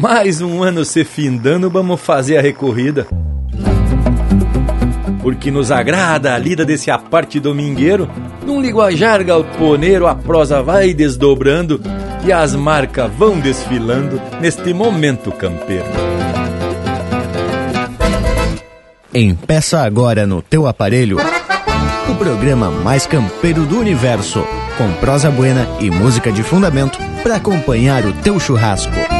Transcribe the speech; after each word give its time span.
Mais 0.00 0.40
um 0.40 0.62
ano 0.62 0.82
se 0.82 1.04
findando, 1.04 1.68
vamos 1.68 2.00
fazer 2.00 2.38
a 2.38 2.40
recorrida. 2.40 3.06
Porque 5.22 5.50
nos 5.50 5.70
agrada 5.70 6.34
a 6.34 6.38
lida 6.38 6.64
desse 6.64 6.90
aparte 6.90 7.38
domingueiro, 7.38 8.08
num 8.46 8.62
linguajar 8.62 9.22
galponeiro 9.22 10.06
a 10.06 10.14
prosa 10.14 10.62
vai 10.62 10.94
desdobrando 10.94 11.82
e 12.24 12.32
as 12.32 12.54
marcas 12.54 13.12
vão 13.12 13.38
desfilando 13.38 14.18
neste 14.40 14.72
momento 14.72 15.30
campeiro. 15.30 15.84
Empeça 19.12 19.82
agora 19.82 20.26
no 20.26 20.40
teu 20.40 20.66
aparelho 20.66 21.18
o 22.10 22.14
programa 22.14 22.70
mais 22.70 23.06
campeiro 23.06 23.66
do 23.66 23.78
universo, 23.78 24.42
com 24.78 24.90
prosa 24.94 25.30
buena 25.30 25.68
e 25.78 25.90
música 25.90 26.32
de 26.32 26.42
fundamento 26.42 26.98
para 27.22 27.36
acompanhar 27.36 28.06
o 28.06 28.14
teu 28.14 28.40
churrasco. 28.40 29.19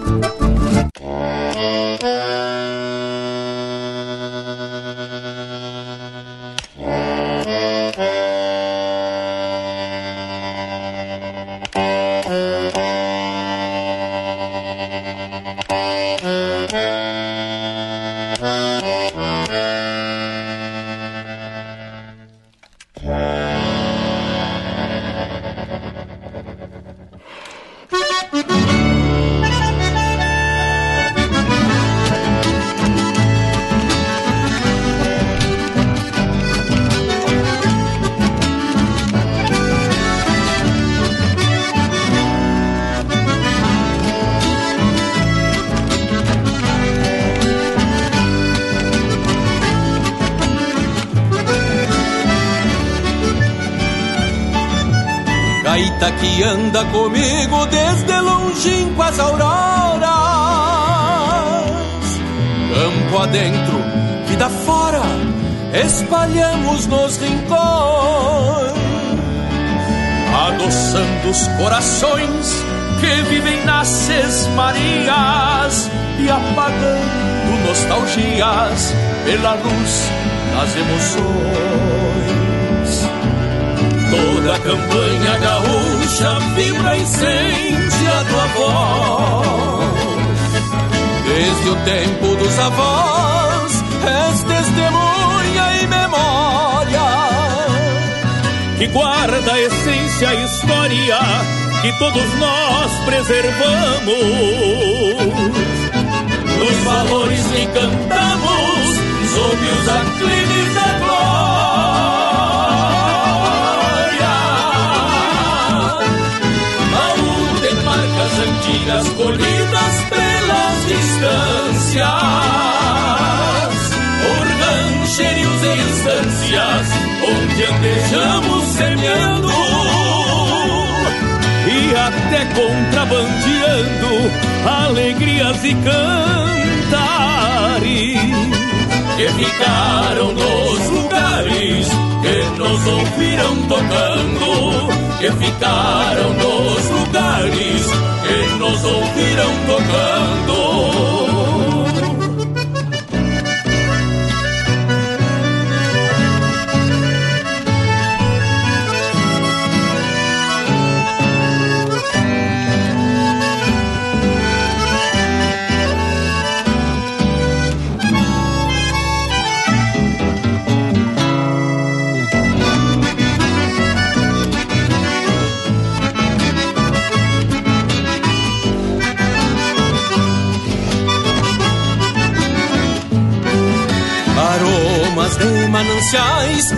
Mananciais, 185.69 186.71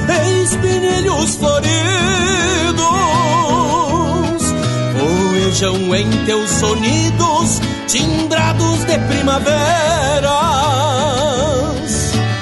espinilhos 0.43 1.35
floridos, 1.35 1.73
voejam 4.93 5.95
em 5.95 6.09
teus 6.25 6.49
sonidos, 6.49 7.61
timbrados 7.87 8.85
de 8.85 8.97
primaveras. 8.99 9.53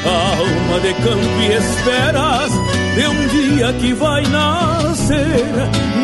Alma 0.05 0.79
de 0.81 0.93
campo 0.95 1.41
e 1.41 1.53
esperas 1.53 2.51
de 2.95 3.07
um 3.07 3.27
dia 3.27 3.73
que 3.73 3.93
vai 3.93 4.23
nascer, 4.23 5.45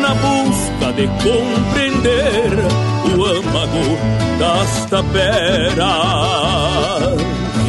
na 0.00 0.14
busca 0.14 0.92
de 0.94 1.06
compreender 1.22 2.50
o 3.16 3.24
âmago 3.24 3.98
das 4.38 4.86
taperas. 4.86 5.78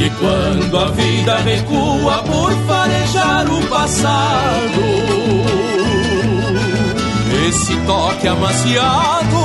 E 0.01 0.09
quando 0.11 0.77
a 0.79 0.91
vida 0.91 1.37
recua 1.39 2.23
por 2.23 2.53
farejar 2.65 3.45
o 3.51 3.67
passado, 3.67 4.81
esse 7.49 7.75
toque 7.85 8.27
amaciado 8.27 9.37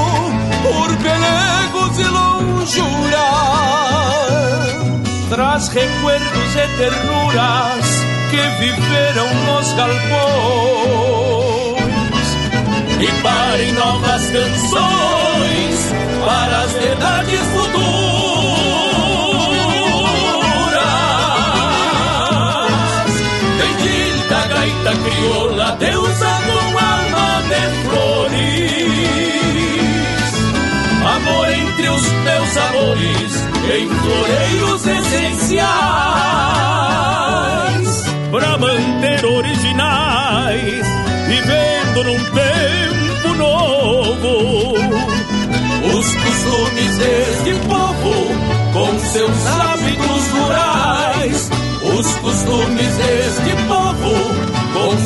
por 0.62 0.96
pelegos 0.98 1.98
e 1.98 2.04
lonjuras 2.04 3.44
traz 5.28 5.66
recuerdos 5.66 6.54
e 6.54 6.68
ternuras 6.76 7.84
que 8.30 8.36
viveram 8.60 9.26
nos 9.46 9.72
galpões 9.72 10.14
e 13.00 13.22
parem 13.22 13.72
novas 13.72 14.22
canções 14.30 15.92
para 16.24 16.60
as 16.60 16.72
idades 16.76 17.40
futuras. 17.52 18.23
Gaita 24.84 24.92
crioula, 24.98 25.76
deusa 25.78 26.40
com 26.44 26.78
alma 26.78 27.42
de 27.48 27.62
flores. 27.88 28.34
Amor 31.16 31.48
entre 31.48 31.88
os 31.88 32.02
meus 32.12 32.48
sabores 32.50 33.32
em 33.74 33.88
floreios 33.88 34.86
essenciais 34.86 35.64
para 38.30 38.58
manter 38.58 39.24
originais, 39.24 40.86
vivendo 41.28 42.04
num 42.04 42.18
tempo 42.18 43.28
novo. 43.38 44.74
Os 45.96 46.06
costumes 46.14 46.98
deste 46.98 47.54
povo, 47.66 48.12
com 48.72 48.98
seus 48.98 49.46
hábitos 49.46 50.28
rurais, 50.32 51.50
os 51.98 52.06
costumes 52.16 52.96
deste 52.96 53.50
povo, 53.50 53.63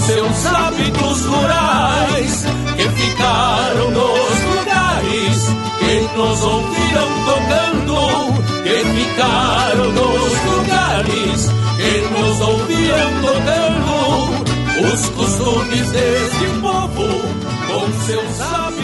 seus 0.09 0.47
hábitos 0.47 1.27
rurais, 1.27 2.45
que 2.77 2.89
ficaram 2.89 3.91
nos 3.91 4.41
lugares 4.57 5.37
que 5.79 6.17
nos 6.17 6.43
ouviram 6.45 7.11
tocando, 7.27 7.95
que 8.63 8.77
ficaram 8.97 9.93
nos 9.93 10.33
lugares 10.45 11.51
que 11.77 11.93
nos 12.11 12.41
ouviram 12.41 13.11
tocando. 13.21 13.89
Os 14.91 15.09
costumes 15.11 15.91
deste 15.91 16.47
povo, 16.63 17.09
com 17.67 18.07
seus 18.07 18.41
hábitos 18.41 18.78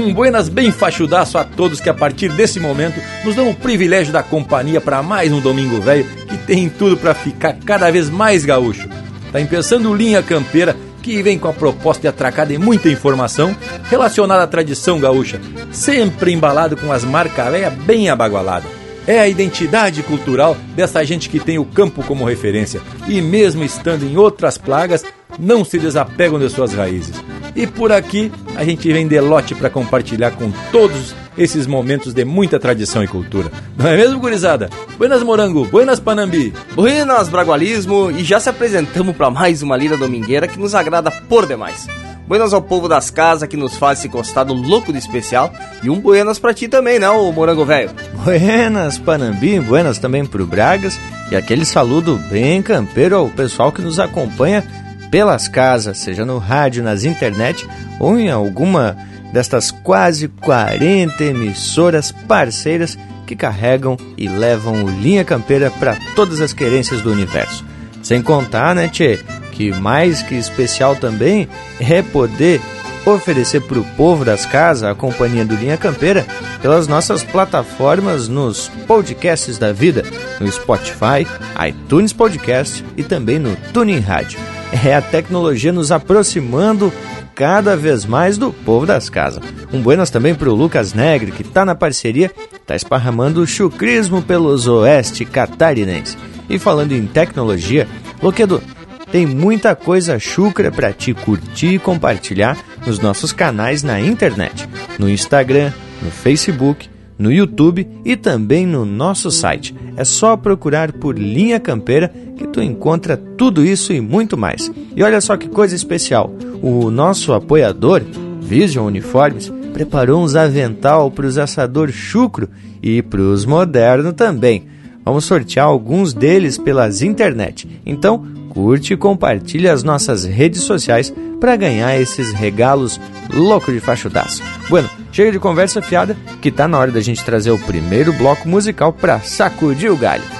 Um 0.00 0.14
buenas 0.14 0.48
bem 0.48 0.72
fachudaço 0.72 1.36
a 1.36 1.44
todos 1.44 1.78
que 1.78 1.88
a 1.90 1.92
partir 1.92 2.32
desse 2.32 2.58
momento 2.58 2.98
nos 3.22 3.36
dão 3.36 3.50
o 3.50 3.54
privilégio 3.54 4.10
da 4.10 4.22
companhia 4.22 4.80
para 4.80 5.02
mais 5.02 5.30
um 5.30 5.42
Domingo 5.42 5.78
Velho 5.78 6.06
que 6.26 6.38
tem 6.38 6.70
tudo 6.70 6.96
para 6.96 7.12
ficar 7.12 7.52
cada 7.66 7.90
vez 7.90 8.08
mais 8.08 8.42
gaúcho. 8.42 8.88
Tá 9.30 9.38
empeçando 9.38 9.94
Linha 9.94 10.22
Campeira 10.22 10.74
que 11.02 11.22
vem 11.22 11.38
com 11.38 11.48
a 11.48 11.52
proposta 11.52 12.00
de 12.00 12.08
atracar 12.08 12.46
de 12.46 12.56
muita 12.56 12.88
informação 12.88 13.54
relacionada 13.90 14.42
à 14.42 14.46
tradição 14.46 14.98
gaúcha, 14.98 15.38
sempre 15.70 16.32
embalado 16.32 16.78
com 16.78 16.90
as 16.90 17.04
marcas 17.04 17.52
bem 17.84 18.08
abagualadas. 18.08 18.70
É 19.06 19.20
a 19.20 19.28
identidade 19.28 20.02
cultural 20.02 20.56
dessa 20.74 21.04
gente 21.04 21.28
que 21.28 21.38
tem 21.38 21.58
o 21.58 21.64
campo 21.66 22.02
como 22.02 22.24
referência 22.24 22.80
e, 23.06 23.20
mesmo 23.20 23.62
estando 23.62 24.04
em 24.04 24.16
outras 24.16 24.56
plagas, 24.56 25.04
não 25.38 25.62
se 25.62 25.78
desapegam 25.78 26.38
de 26.38 26.48
suas 26.48 26.72
raízes. 26.72 27.16
E 27.54 27.66
por 27.66 27.92
aqui 27.92 28.30
a 28.56 28.64
gente 28.64 28.92
vem 28.92 29.06
de 29.06 29.20
lote 29.20 29.54
para 29.54 29.70
compartilhar 29.70 30.30
com 30.32 30.50
todos 30.70 31.14
esses 31.36 31.66
momentos 31.66 32.12
de 32.12 32.24
muita 32.24 32.58
tradição 32.58 33.02
e 33.02 33.08
cultura. 33.08 33.50
Não 33.76 33.86
é 33.86 33.96
mesmo, 33.96 34.20
gurizada? 34.20 34.68
Buenas 34.98 35.22
Morango, 35.22 35.64
buenas 35.64 35.98
Panambi. 36.00 36.52
Buenas 36.74 37.28
Bragualismo 37.28 38.10
e 38.10 38.22
já 38.22 38.38
se 38.38 38.48
apresentamos 38.48 39.16
para 39.16 39.30
mais 39.30 39.62
uma 39.62 39.76
lira 39.76 39.96
domingueira 39.96 40.46
que 40.46 40.58
nos 40.58 40.74
agrada 40.74 41.10
por 41.10 41.46
demais. 41.46 41.86
Buenas 42.30 42.52
ao 42.52 42.62
povo 42.62 42.86
das 42.86 43.10
casas 43.10 43.48
que 43.48 43.56
nos 43.56 43.76
faz 43.76 43.98
se 43.98 44.06
gostar 44.06 44.44
do 44.44 44.54
louco 44.54 44.92
de 44.92 44.98
especial 44.98 45.52
e 45.82 45.90
um 45.90 45.98
buenas 45.98 46.38
para 46.38 46.54
ti 46.54 46.68
também, 46.68 46.96
né, 46.96 47.10
o 47.10 47.32
morango 47.32 47.64
velho? 47.64 47.90
Buenas 48.22 48.98
Panambi, 48.98 49.58
buenas 49.58 49.98
também 49.98 50.24
pro 50.24 50.46
Bragas 50.46 50.96
e 51.28 51.34
aquele 51.34 51.64
saludo 51.64 52.20
bem 52.30 52.62
campeiro 52.62 53.16
ao 53.16 53.28
pessoal 53.28 53.72
que 53.72 53.82
nos 53.82 53.98
acompanha 53.98 54.62
pelas 55.10 55.48
casas, 55.48 55.98
seja 55.98 56.24
no 56.24 56.38
rádio, 56.38 56.82
nas 56.82 57.04
internet 57.04 57.66
ou 57.98 58.18
em 58.18 58.30
alguma 58.30 58.96
destas 59.32 59.70
quase 59.70 60.28
40 60.28 61.22
emissoras 61.24 62.12
parceiras 62.12 62.98
que 63.26 63.36
carregam 63.36 63.96
e 64.16 64.28
levam 64.28 64.84
o 64.84 64.90
Linha 64.90 65.24
Campeira 65.24 65.70
para 65.70 65.96
todas 66.16 66.40
as 66.40 66.52
querências 66.52 67.00
do 67.00 67.12
universo. 67.12 67.64
Sem 68.02 68.22
contar, 68.22 68.74
né, 68.74 68.88
Tchê, 68.88 69.20
que 69.52 69.72
mais 69.72 70.22
que 70.22 70.34
especial 70.34 70.96
também 70.96 71.48
é 71.78 72.02
poder 72.02 72.60
oferecer 73.06 73.60
para 73.60 73.78
o 73.78 73.84
povo 73.96 74.24
das 74.24 74.44
casas 74.44 74.84
a 74.84 74.94
companhia 74.94 75.44
do 75.44 75.54
Linha 75.54 75.76
Campeira 75.76 76.26
pelas 76.60 76.86
nossas 76.86 77.22
plataformas 77.22 78.28
nos 78.28 78.68
podcasts 78.86 79.58
da 79.58 79.72
vida, 79.72 80.04
no 80.38 80.50
Spotify, 80.50 81.26
iTunes 81.66 82.12
Podcast 82.12 82.84
e 82.96 83.02
também 83.02 83.38
no 83.38 83.56
Tuning 83.72 84.00
Rádio. 84.00 84.38
É 84.84 84.94
a 84.94 85.02
tecnologia 85.02 85.72
nos 85.72 85.90
aproximando 85.90 86.92
cada 87.34 87.76
vez 87.76 88.04
mais 88.04 88.38
do 88.38 88.52
povo 88.52 88.86
das 88.86 89.08
casas. 89.08 89.42
Um 89.72 89.80
buenas 89.80 90.10
também 90.10 90.34
para 90.34 90.50
o 90.50 90.54
Lucas 90.54 90.94
Negre, 90.94 91.32
que 91.32 91.42
está 91.42 91.64
na 91.64 91.74
parceria, 91.74 92.30
está 92.52 92.76
esparramando 92.76 93.40
o 93.40 93.46
chucrismo 93.46 94.22
pelos 94.22 94.68
oeste 94.68 95.24
catarinense. 95.24 96.16
E 96.48 96.58
falando 96.58 96.92
em 96.92 97.06
tecnologia, 97.06 97.88
Loquedo, 98.22 98.62
tem 99.10 99.26
muita 99.26 99.74
coisa 99.74 100.18
chucra 100.18 100.70
para 100.70 100.92
te 100.92 101.12
curtir 101.12 101.74
e 101.74 101.78
compartilhar 101.78 102.56
nos 102.86 102.98
nossos 102.98 103.32
canais 103.32 103.82
na 103.82 104.00
internet, 104.00 104.68
no 104.98 105.08
Instagram, 105.08 105.72
no 106.02 106.10
Facebook, 106.10 106.88
no 107.18 107.32
YouTube 107.32 107.86
e 108.04 108.16
também 108.16 108.66
no 108.66 108.84
nosso 108.84 109.30
site. 109.30 109.74
É 109.96 110.04
só 110.04 110.36
procurar 110.36 110.92
por 110.92 111.18
Linha 111.18 111.58
Campeira 111.58 112.12
tu 112.52 112.62
encontra 112.62 113.16
tudo 113.16 113.64
isso 113.64 113.92
e 113.92 114.00
muito 114.00 114.36
mais. 114.36 114.70
E 114.94 115.02
olha 115.02 115.20
só 115.20 115.36
que 115.36 115.48
coisa 115.48 115.74
especial, 115.74 116.32
o 116.62 116.90
nosso 116.90 117.32
apoiador, 117.32 118.02
Vision 118.40 118.86
Uniformes, 118.86 119.52
preparou 119.72 120.22
uns 120.22 120.34
avental 120.34 121.10
para 121.10 121.26
os 121.26 121.38
assador 121.38 121.90
chucro 121.90 122.48
e 122.82 123.02
para 123.02 123.20
os 123.20 123.44
modernos 123.44 124.14
também. 124.14 124.66
Vamos 125.04 125.24
sortear 125.24 125.66
alguns 125.66 126.12
deles 126.12 126.58
pelas 126.58 127.02
internet. 127.02 127.68
Então, 127.86 128.26
curte 128.50 128.92
e 128.92 128.96
compartilhe 128.96 129.68
as 129.68 129.82
nossas 129.82 130.24
redes 130.24 130.62
sociais 130.62 131.12
para 131.40 131.56
ganhar 131.56 131.98
esses 131.98 132.32
regalos 132.32 133.00
louco 133.32 133.72
de 133.72 133.80
fachudaço. 133.80 134.42
Bueno, 134.68 134.90
chega 135.10 135.32
de 135.32 135.38
conversa 135.38 135.80
fiada, 135.80 136.16
que 136.42 136.50
tá 136.50 136.68
na 136.68 136.78
hora 136.78 136.92
da 136.92 137.00
gente 137.00 137.24
trazer 137.24 137.50
o 137.50 137.58
primeiro 137.58 138.12
bloco 138.12 138.48
musical 138.48 138.92
para 138.92 139.20
sacudir 139.20 139.90
o 139.90 139.96
galho. 139.96 140.39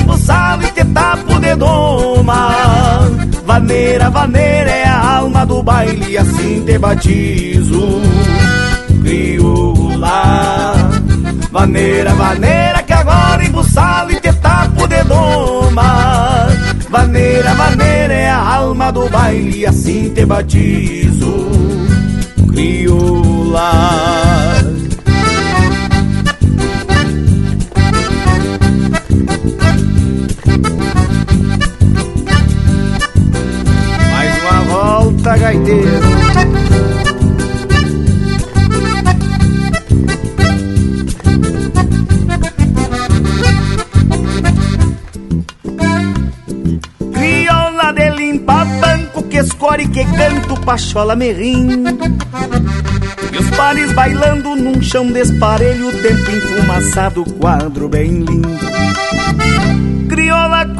tapo 1.51 1.55
de 1.55 1.55
doma 1.55 3.09
Vaneira, 3.45 4.09
vaneira 4.09 4.69
é 4.69 4.85
a 4.85 5.17
alma 5.17 5.45
do 5.45 5.61
baile 5.61 6.17
assim 6.17 6.63
te 6.65 6.77
batizo. 6.77 8.01
Crioula 9.01 10.73
Vaneira, 11.51 12.13
vaneira 12.13 12.83
que 12.83 12.93
agora 12.93 13.43
embuçado 13.43 14.11
e 14.11 14.19
te 14.19 14.31
tapo 14.33 14.87
de 14.87 15.03
doma 15.03 16.47
Vaneira, 16.89 17.53
vaneira 17.55 18.13
é 18.13 18.29
a 18.29 18.55
alma 18.55 18.91
do 18.91 19.09
baile 19.09 19.65
assim 19.65 20.09
te 20.13 20.25
batizo. 20.25 21.49
Crioula 22.47 23.71
banco 49.61 49.91
que 49.91 50.03
canto 50.05 50.59
pachola 50.61 51.15
merrim. 51.15 51.83
E 53.31 53.37
os 53.37 53.49
pares 53.51 53.93
bailando 53.93 54.55
num 54.55 54.81
chão 54.81 55.11
desparelho, 55.11 55.91
tempo 56.01 56.31
enfumaçado, 56.31 57.23
quadro 57.39 57.87
bem 57.87 58.09
lindo 58.09 58.51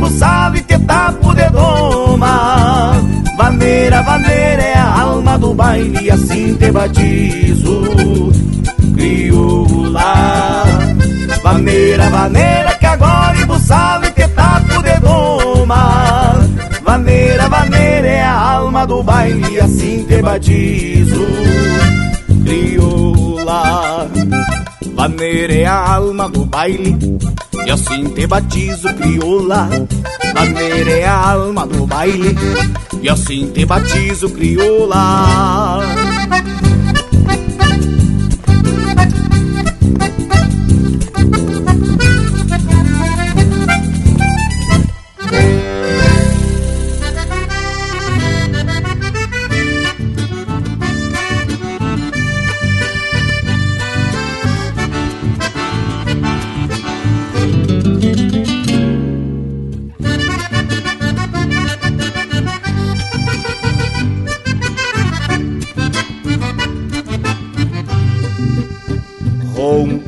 embuçado 0.00 0.56
e 0.56 0.62
te 0.62 0.78
tapo 0.78 1.34
de 1.34 1.48
doma 1.50 2.92
Vaneira, 3.36 4.02
vaneira 4.02 4.62
é 4.62 4.74
a 4.74 5.00
alma 5.00 5.38
do 5.38 5.54
baile 5.54 6.10
assim 6.10 6.54
te 6.54 6.70
batizo. 6.70 8.32
Crioula 8.94 10.64
Vaneira, 11.42 12.10
vaneira 12.10 12.74
que 12.74 12.86
agora 12.86 13.36
e 13.36 14.10
te 14.12 14.28
tapo 14.28 14.82
de 14.82 14.98
doma 15.00 16.34
Vaneira, 16.82 17.48
vaneira 17.48 18.08
é 18.08 18.22
a 18.22 18.52
alma 18.54 18.86
do 18.86 19.02
baile 19.02 19.60
assim 19.60 20.04
te 20.04 20.22
batizo. 20.22 21.26
Crioula 22.44 24.08
Vaneira 24.94 25.54
é 25.54 25.66
a 25.66 25.94
alma 25.94 26.28
do 26.28 26.44
baile 26.46 26.96
e 27.66 27.70
assim 27.70 28.04
te 28.04 28.26
batizo, 28.26 28.92
crioula 28.94 29.68
Maneira 30.34 30.90
é 30.90 31.06
a 31.06 31.32
alma 31.32 31.66
do 31.66 31.86
baile. 31.86 32.34
E 33.02 33.08
assim 33.08 33.50
te 33.50 33.64
batizo, 33.64 34.30
crioula 34.30 35.80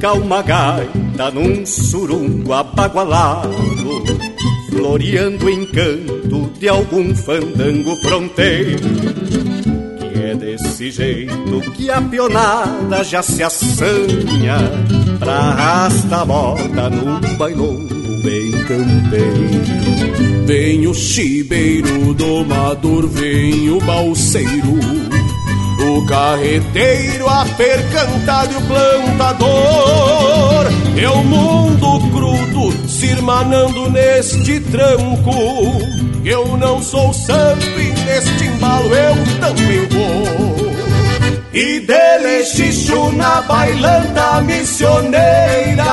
ronca 0.03 0.13
uma 0.15 0.43
gaita 0.43 1.31
num 1.33 1.65
surungo 1.65 2.53
abagualado, 2.53 3.55
floreando 4.69 5.47
o 5.47 5.51
encanto 5.51 6.51
de 6.59 6.69
algum 6.69 7.15
fandango 7.15 7.95
fronteiro. 7.97 8.83
Que 10.13 10.23
é 10.25 10.35
desse 10.35 10.91
jeito 10.91 11.61
que 11.73 11.89
a 11.89 12.03
pionada 12.03 13.05
já 13.05 13.23
se 13.23 13.45
assanha 13.45 14.59
pra 15.21 15.35
arrastar 15.35 16.23
a 16.23 16.25
moda 16.25 16.91
num 16.91 17.37
bailongo 17.37 18.23
bem 18.25 18.51
campeiro. 18.65 20.47
Vem 20.47 20.87
o 20.89 20.95
chibeiro 20.95 22.13
domador, 22.15 23.07
vem 23.07 23.71
o 23.71 23.79
balseiro 23.81 25.02
o 25.99 26.07
carreteiro, 26.07 27.29
a 27.29 27.45
percantado 27.57 28.53
e 28.53 28.57
o 28.57 28.61
plantador. 28.63 29.53
É 30.97 31.09
o 31.09 31.25
mundo 31.25 32.01
crudo 32.11 32.89
se 32.89 33.07
irmanando 33.07 33.91
neste 33.91 34.61
tranco. 34.61 35.33
Eu 36.25 36.57
não 36.57 36.83
sou 36.83 37.13
sempre 37.13 37.93
neste 38.05 38.45
embalo 38.45 38.95
eu 38.95 39.15
também 39.41 39.87
vou. 39.89 40.73
E 41.53 41.81
dele 41.81 42.45
xixo 42.47 43.13
na 43.13 43.43
bailanta 43.43 44.41
missioneira 44.41 45.85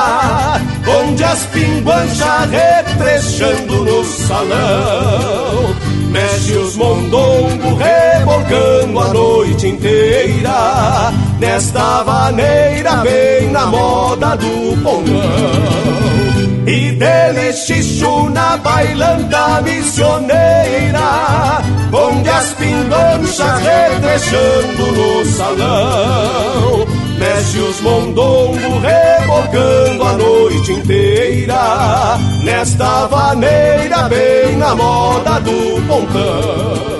Onde 0.86 1.22
as 1.22 1.44
pinguanchas 1.46 2.50
retrechando 2.50 3.84
no 3.84 4.02
salão 4.02 5.76
Mexe 6.10 6.54
os 6.54 6.76
mondongos 6.76 7.78
rebolcando 7.78 8.98
a 8.98 9.14
noite 9.14 9.68
inteira 9.68 11.12
Nesta 11.38 12.02
vaneira 12.02 12.96
bem 12.96 13.50
na 13.50 13.66
moda 13.66 14.36
do 14.36 14.76
pongão. 14.82 16.60
E 16.66 16.92
dele 16.92 17.52
xixo 17.52 18.28
na 18.30 18.56
bailanta 18.56 19.62
missioneira 19.62 21.62
Onde 21.92 22.28
as 22.28 22.52
pinganchas 22.54 23.62
retrechando 23.62 24.92
no 24.92 25.24
salão 25.24 26.86
Mexe 27.20 27.58
os 27.58 27.80
mondongos 27.82 28.82
rebocando 28.82 30.04
a 30.04 30.12
noite 30.14 30.72
inteira. 30.72 32.18
Nesta 32.42 33.06
vaneira 33.08 34.08
bem 34.08 34.56
na 34.56 34.74
moda 34.74 35.38
do 35.40 35.86
pontão 35.86 36.99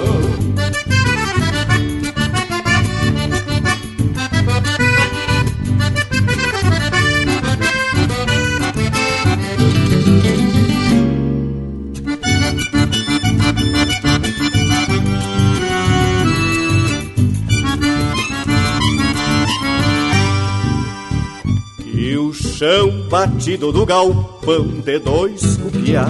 chão 22.60 22.90
batido 23.08 23.72
do 23.72 23.86
galpão 23.86 24.66
de 24.84 24.98
dois 24.98 25.56
cupiá 25.56 26.06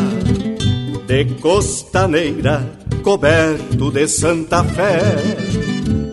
De 1.06 1.24
costaneira 1.40 2.68
coberto 3.04 3.92
de 3.92 4.08
Santa 4.08 4.64
Fé. 4.64 5.00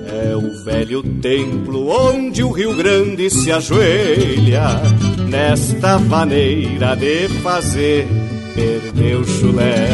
É 0.06 0.36
o 0.36 0.64
velho 0.64 1.02
templo 1.02 1.90
onde 1.90 2.44
o 2.44 2.52
Rio 2.52 2.76
Grande 2.76 3.32
se 3.32 3.52
ajoelha 3.52 4.80
Nesta 5.28 5.98
maneira 5.98 6.96
de 6.96 7.30
fazer 7.42 8.08
perder 8.54 9.18
o 9.18 9.26
chulé. 9.26 9.88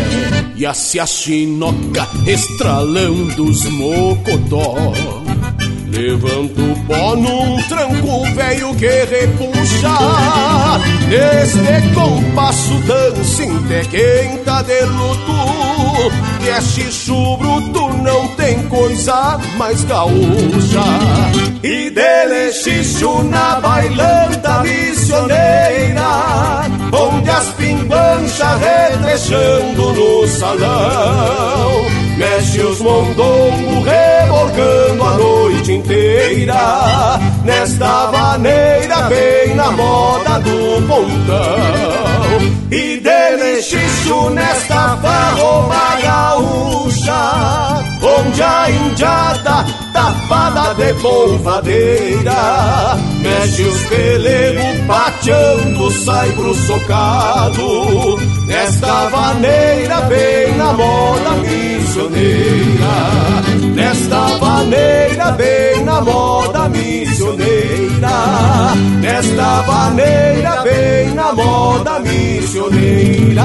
E 0.58 0.66
a 0.66 0.74
se 0.74 1.00
a 1.00 1.06
chinoca 1.06 2.06
estralando 2.28 3.46
os 3.46 3.64
mocotó 3.64 4.92
Levanta 5.94 6.60
o 6.60 6.76
pó 6.88 7.16
num 7.16 7.62
tranco 7.68 8.26
velho 8.34 8.76
que 8.76 8.88
repuxa. 8.88 9.94
Neste 11.08 11.94
compasso 11.94 12.74
dançante 12.80 13.88
quem 13.92 14.38
tá 14.40 14.64
de 14.64 14.82
luto. 14.86 16.12
Que 16.42 16.50
é 16.50 16.60
xixo 16.60 17.38
bruto, 17.38 17.90
não 18.02 18.28
tem 18.30 18.64
coisa 18.70 19.40
mais 19.56 19.84
gaúcha. 19.84 20.82
E 21.62 21.92
dele 21.92 22.52
xixo 22.52 23.24
na 23.26 23.62
bailanta 23.62 24.64
missioneira 24.64 26.04
Onde 26.92 27.30
as 27.30 27.50
pinganchas 27.50 28.60
retrechando 28.60 29.94
no 29.94 30.28
salão 30.28 32.03
Mexe 32.24 32.62
os 32.62 32.80
mondongos 32.80 33.86
rebolcando 33.86 35.04
a 35.04 35.18
noite 35.18 35.74
inteira. 35.74 37.20
Nesta 37.44 38.06
vaneira 38.12 39.02
bem 39.10 39.54
na 39.56 39.70
moda 39.72 40.40
do 40.40 40.88
pontão 40.88 42.33
E 42.72 42.98
dele 42.98 43.62
xixo 43.62 44.30
nesta 44.32 44.98
farroba 44.98 45.96
gaúcha 46.02 47.84
Onde 48.02 48.44
a 48.44 48.70
indiada 48.70 49.84
lida 50.54 50.74
de 50.74 50.94
polvadeira 50.96 52.98
Mexe 53.20 53.64
os 53.64 53.82
pelegos 53.84 54.80
pateando, 54.88 55.92
sai 55.92 56.30
pro 56.32 56.54
socado 56.54 58.18
Nesta 58.48 59.10
vaneira 59.10 60.02
bem 60.02 60.56
na 60.58 60.74
moda 60.74 61.32
missioneira 61.42 62.94
Nesta 63.76 64.38
vaneira 64.38 65.32
bem 65.32 65.84
na 65.84 66.02
moda 66.02 66.70
missioneira 66.70 68.10
Nesta 69.02 69.63
vaneira 69.84 70.62
bem 70.64 71.14
na 71.14 71.34
moda 71.34 72.00
missioneira 72.00 73.44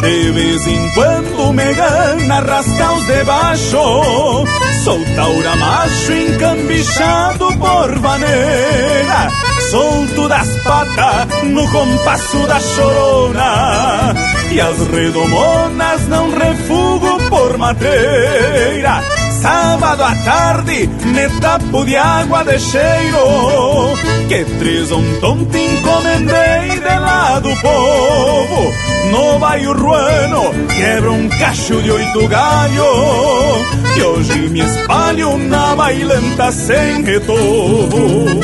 De 0.00 0.30
vez 0.30 0.66
em 0.66 0.90
quando 0.94 1.52
me 1.52 1.74
gana 1.74 2.40
rascar 2.40 2.94
os 2.94 3.06
de 3.06 3.24
baixo 3.24 4.46
Sou 4.82 4.98
taura 5.14 5.56
macho 5.56 6.12
encambichado 6.12 7.48
por 7.58 7.98
vaneira 7.98 9.30
Solto 9.70 10.28
das 10.28 10.48
patas 10.62 11.42
no 11.44 11.70
compasso 11.70 12.46
da 12.46 12.58
chorona 12.58 14.14
E 14.50 14.60
as 14.60 14.78
redomonas 14.88 16.08
não 16.08 16.30
refugo 16.30 17.18
por 17.28 17.58
madeira 17.58 19.19
Sábado 19.40 20.02
à 20.02 20.14
tarde, 20.16 20.86
me 21.06 21.40
tapo 21.40 21.84
de 21.86 21.96
água 21.96 22.44
de 22.44 22.58
cheiro 22.58 23.96
Que 24.28 24.44
três 24.58 24.92
um 24.92 25.20
tonto 25.20 25.56
encomendei 25.56 26.78
de 26.78 26.98
lá 26.98 27.40
do 27.40 27.48
povo. 27.56 28.72
No 29.10 29.38
bairro 29.38 29.72
ruano, 29.72 30.52
quebra 30.76 31.10
um 31.10 31.26
cacho 31.30 31.80
de 31.80 31.90
oito 31.90 32.28
galho 32.28 32.84
Que 33.94 34.02
hoje 34.02 34.48
me 34.50 34.60
espalho 34.60 35.38
na 35.38 35.74
bailanta 35.74 36.52
sem 36.52 37.02
retorno 37.02 38.40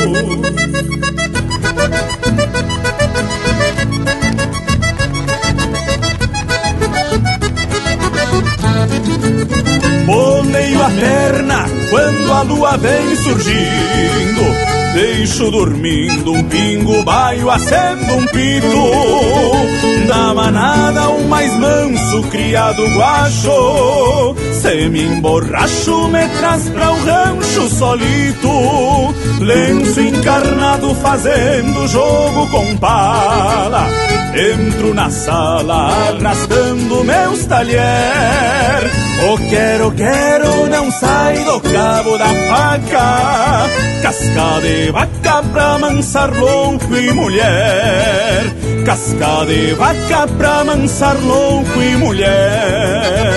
Poneio 10.07 10.81
a 10.81 10.89
perna 10.89 11.65
quando 11.89 12.33
a 12.33 12.41
lua 12.43 12.77
vem 12.77 13.13
surgindo 13.17 14.77
Deixo 14.93 15.51
dormindo 15.51 16.31
um 16.31 16.43
pingo, 16.45 17.03
baio, 17.03 17.51
acendo 17.51 18.15
um 18.15 18.25
pito. 18.25 20.07
Da 20.07 20.33
manada 20.33 21.09
o 21.09 21.27
mais 21.27 21.53
manso, 21.57 22.23
criado 22.31 22.83
guacho 22.95 24.35
Se 24.53 24.89
me 24.89 25.03
emborracho, 25.03 26.07
me 26.07 26.27
traz 26.39 26.69
pra 26.69 26.91
o 26.91 27.05
rancho 27.05 27.69
solito. 27.69 29.13
Lenço 29.39 30.01
encarnado 30.01 30.95
fazendo 30.95 31.87
jogo 31.87 32.49
com 32.49 32.75
pala. 32.77 33.87
Entro 34.33 34.95
na 34.95 35.11
sala 35.11 35.91
arrastando 36.09 37.03
meus 37.03 37.45
talher 37.45 39.06
O 39.19 39.37
quero, 39.49 39.91
quero 39.91 40.67
não 40.67 40.91
sai 40.91 41.43
do 41.43 41.59
cabo 41.59 42.17
da 42.17 42.27
faca. 42.27 43.69
Casca 44.01 44.61
de 44.61 44.91
vaca 44.91 45.43
pra 45.51 45.77
mansar 45.79 46.31
louco 46.31 46.95
e 46.95 47.11
mulher. 47.11 48.43
Casca 48.85 49.45
de 49.47 49.73
vaca 49.73 50.27
pra 50.37 50.63
mansar 50.63 51.17
louco 51.19 51.81
e 51.81 51.95
mulher 51.97 53.36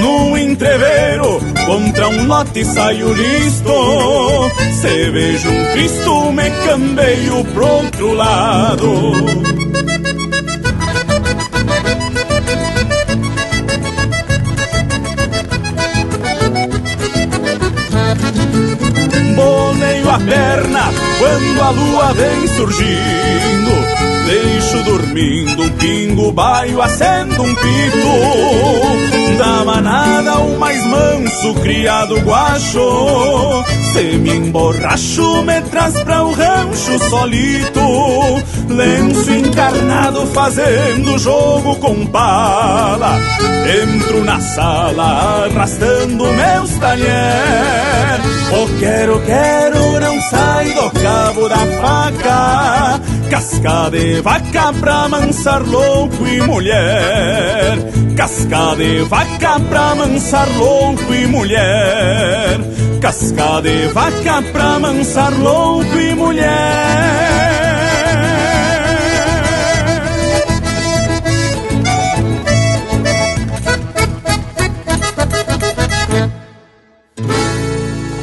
num 0.00 0.36
entreveiro 0.36 1.40
contra 1.64 2.08
um 2.08 2.26
lote 2.26 2.64
saio 2.64 3.12
listo. 3.12 4.50
Se 4.80 5.10
vejo 5.10 5.48
um 5.48 5.64
Cristo 5.72 6.32
me 6.32 6.50
cambeio 6.66 7.44
pro 7.44 7.66
outro 7.66 8.12
lado. 8.14 9.12
Boneio 19.34 20.10
a 20.10 20.18
perna 20.18 20.92
quando 21.18 21.62
a 21.62 21.70
lua 21.70 22.12
vem 22.14 22.48
surgindo 22.48 23.85
Deixo 24.26 24.82
dormindo 24.82 25.62
um 25.62 25.70
pingo, 25.70 26.32
baio, 26.32 26.82
acendo 26.82 27.42
um 27.44 27.54
pito. 27.54 29.38
Da 29.38 29.64
manada 29.64 30.38
o 30.40 30.58
mais 30.58 30.84
manso, 30.84 31.54
criado 31.62 32.18
guacho. 32.20 33.64
Se 33.92 34.18
me 34.18 34.30
emborracho, 34.34 35.42
me 35.42 35.60
traz 35.62 35.94
pra 36.02 36.24
o 36.24 36.32
rancho 36.32 36.98
solito. 37.08 37.80
Lenço 38.68 39.30
encarnado 39.30 40.26
fazendo 40.26 41.16
jogo 41.18 41.76
com 41.76 42.04
pala 42.06 43.16
Entro 43.66 44.24
na 44.24 44.40
sala 44.40 45.46
arrastando 45.46 46.24
meus 46.24 46.70
talher. 46.78 48.20
O 48.52 48.78
quero, 48.78 49.20
quero 49.22 50.00
não 50.00 50.20
sai 50.22 50.72
do 50.72 50.90
cabo 50.90 51.48
da 51.48 51.58
faca 51.80 52.95
Casca 53.30 53.90
de 53.90 54.20
vaca 54.20 54.72
pra 54.80 55.08
mansar 55.08 55.62
louco 55.62 56.26
e 56.26 56.40
mulher. 56.42 57.76
Casca 58.16 58.76
de 58.76 59.02
vaca 59.02 59.60
pra 59.68 59.94
mansar 59.94 60.48
louco 60.56 61.12
e 61.12 61.26
mulher. 61.26 62.60
Casca 63.00 63.60
de 63.62 63.88
vaca 63.88 64.42
pra 64.52 64.78
mansar 64.78 65.32
louco 65.38 65.98
e 65.98 66.14
mulher. 66.14 67.46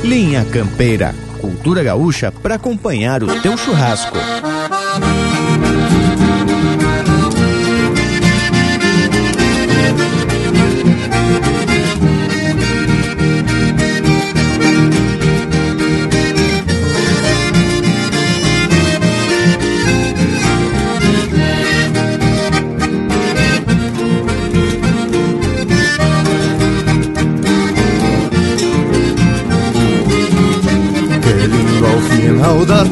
Linha 0.03 0.45
Campeira, 0.45 1.13
cultura 1.39 1.83
gaúcha 1.83 2.31
para 2.31 2.55
acompanhar 2.55 3.23
o 3.23 3.41
teu 3.41 3.57
churrasco. 3.57 4.17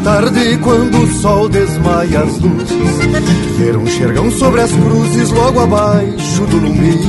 Tarde, 0.04 0.58
quando 0.58 1.04
o 1.04 1.08
sol 1.22 1.50
desmaia 1.50 2.22
as 2.22 2.40
luzes, 2.40 3.58
ver 3.58 3.78
um 3.78 3.86
xergão 3.86 4.32
sobre 4.32 4.62
as 4.62 4.72
cruzes 4.72 5.30
logo 5.32 5.60
abaixo 5.60 6.46
do 6.48 6.58
lume 6.58 7.00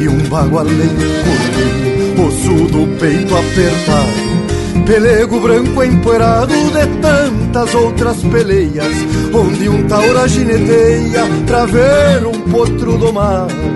e 0.00 0.08
um 0.08 0.18
bagualeiro 0.28 0.94
correr, 1.24 2.26
osso 2.26 2.66
do 2.72 2.98
peito 2.98 3.34
apertado, 3.34 4.84
pelego 4.86 5.40
branco 5.40 5.82
empoeirado 5.82 6.54
de 6.54 7.00
tantas 7.00 7.74
outras 7.74 8.16
peleias, 8.24 8.94
onde 9.34 9.68
um 9.68 9.86
taura 9.86 10.26
gineteia 10.28 11.24
pra 11.46 11.66
ver 11.66 12.26
um 12.26 12.40
potro 12.50 12.96
domado. 12.98 13.75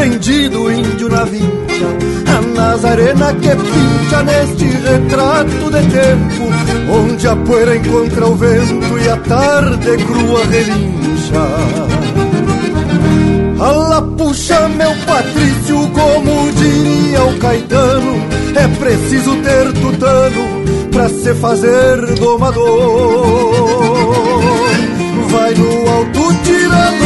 prendido 0.00 0.72
índio 0.72 1.10
na 1.10 1.24
vincha 1.24 1.88
A 2.26 2.40
Nazarena 2.40 3.34
que 3.34 3.50
pincha 3.50 4.22
neste 4.22 4.64
retrato 4.64 5.70
de 5.70 5.82
tempo 5.90 6.48
Onde 6.90 7.28
a 7.28 7.36
poeira 7.36 7.76
encontra 7.76 8.26
o 8.26 8.34
vento 8.34 8.98
e 8.98 9.08
a 9.10 9.16
tarde 9.18 9.96
crua 10.04 10.44
relincha 10.46 11.44
Alá 13.62 14.00
puxa 14.00 14.68
meu 14.70 14.90
Patrício, 15.04 15.86
como 15.90 16.50
diria 16.52 17.22
o 17.24 17.38
Caetano, 17.38 18.14
é 18.54 18.66
preciso 18.78 19.36
ter 19.42 19.70
tutano 19.74 20.88
pra 20.90 21.10
se 21.10 21.34
fazer 21.34 22.14
domador. 22.14 22.70
Vai 25.30 25.54
no 25.54 25.69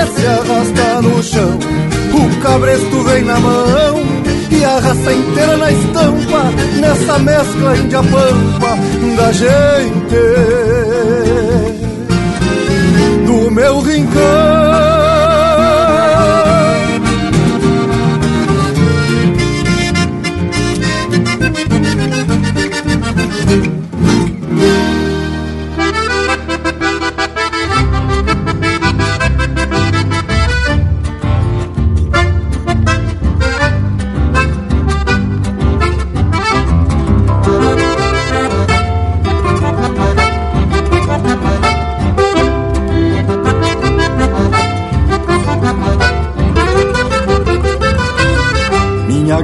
desce 0.00 0.26
arrasta 0.26 1.02
no 1.02 1.22
chão, 1.22 1.58
o 2.14 2.40
cabresto 2.42 3.02
vem 3.04 3.22
na 3.22 3.38
mão 3.38 4.02
e 4.50 4.64
a 4.64 4.78
raça 4.78 5.12
inteira 5.12 5.56
na 5.58 5.70
estampa, 5.70 6.42
nessa 6.80 7.18
mescla 7.18 7.76
índia 7.76 8.02
pampa 8.02 8.78
da 9.16 9.32
gente 9.32 10.20
do 13.26 13.50
meu 13.50 13.80
rincão. 13.80 14.59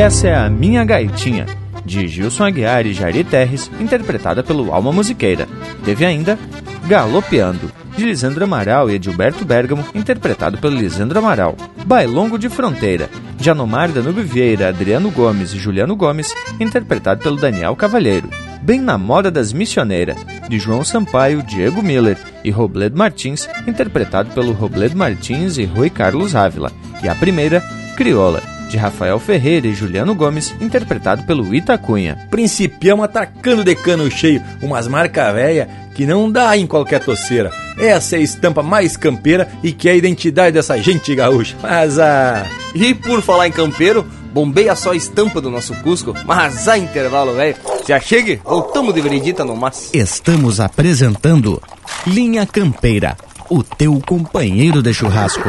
Essa 0.00 0.28
é 0.28 0.34
a 0.34 0.48
Minha 0.48 0.82
Gaitinha, 0.82 1.44
de 1.84 2.08
Gilson 2.08 2.44
Aguiar 2.44 2.86
e 2.86 2.94
Jairi 2.94 3.22
Terres, 3.22 3.70
interpretada 3.78 4.42
pelo 4.42 4.72
Alma 4.72 4.90
Musiqueira. 4.90 5.46
Teve 5.84 6.06
ainda 6.06 6.38
Galopeando, 6.88 7.70
de 7.98 8.06
Lisandro 8.06 8.44
Amaral 8.44 8.88
e 8.88 8.94
Edilberto 8.94 9.44
Bergamo, 9.44 9.84
interpretado 9.94 10.56
pelo 10.56 10.74
Lisandro 10.74 11.18
Amaral. 11.18 11.54
Bailongo 11.84 12.38
de 12.38 12.48
Fronteira, 12.48 13.10
de 13.36 13.50
Anomar 13.50 13.90
Danube 13.90 14.22
Vieira, 14.22 14.70
Adriano 14.70 15.10
Gomes 15.10 15.52
e 15.52 15.58
Juliano 15.58 15.94
Gomes, 15.94 16.34
interpretado 16.58 17.22
pelo 17.22 17.36
Daniel 17.36 17.76
Cavalheiro. 17.76 18.30
Bem 18.62 18.80
na 18.80 18.96
Moda 18.96 19.30
das 19.30 19.52
Missioneiras, 19.52 20.16
de 20.48 20.58
João 20.58 20.82
Sampaio, 20.82 21.42
Diego 21.42 21.82
Miller 21.82 22.16
e 22.42 22.50
Robledo 22.50 22.96
Martins, 22.96 23.46
interpretado 23.66 24.30
pelo 24.30 24.52
Robledo 24.52 24.96
Martins 24.96 25.58
e 25.58 25.66
Rui 25.66 25.90
Carlos 25.90 26.34
Ávila. 26.34 26.72
E 27.02 27.08
a 27.08 27.14
primeira, 27.14 27.62
Crioula, 27.96 28.40
de 28.70 28.76
Rafael 28.76 29.18
Ferreira 29.18 29.66
e 29.66 29.74
Juliano 29.74 30.14
Gomes, 30.14 30.54
interpretado 30.60 31.24
pelo 31.24 31.54
Itacunha. 31.54 32.16
Principião 32.30 33.02
atacando 33.02 33.64
de 33.64 33.74
cano 33.74 34.10
cheio, 34.10 34.42
umas 34.62 34.86
marca 34.86 35.32
velha 35.32 35.68
que 35.94 36.06
não 36.06 36.30
dá 36.30 36.56
em 36.56 36.66
qualquer 36.66 37.00
toceira. 37.04 37.50
Essa 37.76 38.16
é 38.16 38.20
a 38.20 38.22
estampa 38.22 38.62
mais 38.62 38.96
campeira 38.96 39.48
e 39.62 39.72
que 39.72 39.88
é 39.88 39.92
a 39.92 39.96
identidade 39.96 40.52
dessa 40.52 40.80
gente 40.80 41.14
gaúcha. 41.14 41.56
Mas 41.60 41.98
a. 41.98 42.42
Ah... 42.42 42.46
E 42.74 42.94
por 42.94 43.20
falar 43.20 43.48
em 43.48 43.52
campeiro, 43.52 44.06
bombeia 44.32 44.76
só 44.76 44.92
a 44.92 44.96
estampa 44.96 45.40
do 45.40 45.50
nosso 45.50 45.74
Cusco, 45.82 46.14
mas 46.24 46.68
a 46.68 46.78
intervalo, 46.78 47.34
velho. 47.34 47.56
Se 47.84 47.92
achegue, 47.92 48.40
voltamos 48.44 48.94
de 48.94 49.00
veredita 49.00 49.44
no 49.44 49.56
mas. 49.56 49.90
Estamos 49.92 50.60
apresentando 50.60 51.60
Linha 52.06 52.46
Campeira, 52.46 53.16
o 53.48 53.62
teu 53.62 54.00
companheiro 54.06 54.80
de 54.82 54.94
churrasco. 54.94 55.48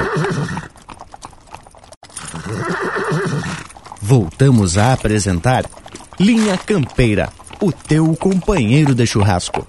Voltamos 4.11 4.77
a 4.77 4.91
apresentar 4.91 5.63
Linha 6.19 6.57
Campeira, 6.57 7.29
o 7.61 7.71
teu 7.71 8.13
companheiro 8.13 8.93
de 8.93 9.07
churrasco. 9.07 9.65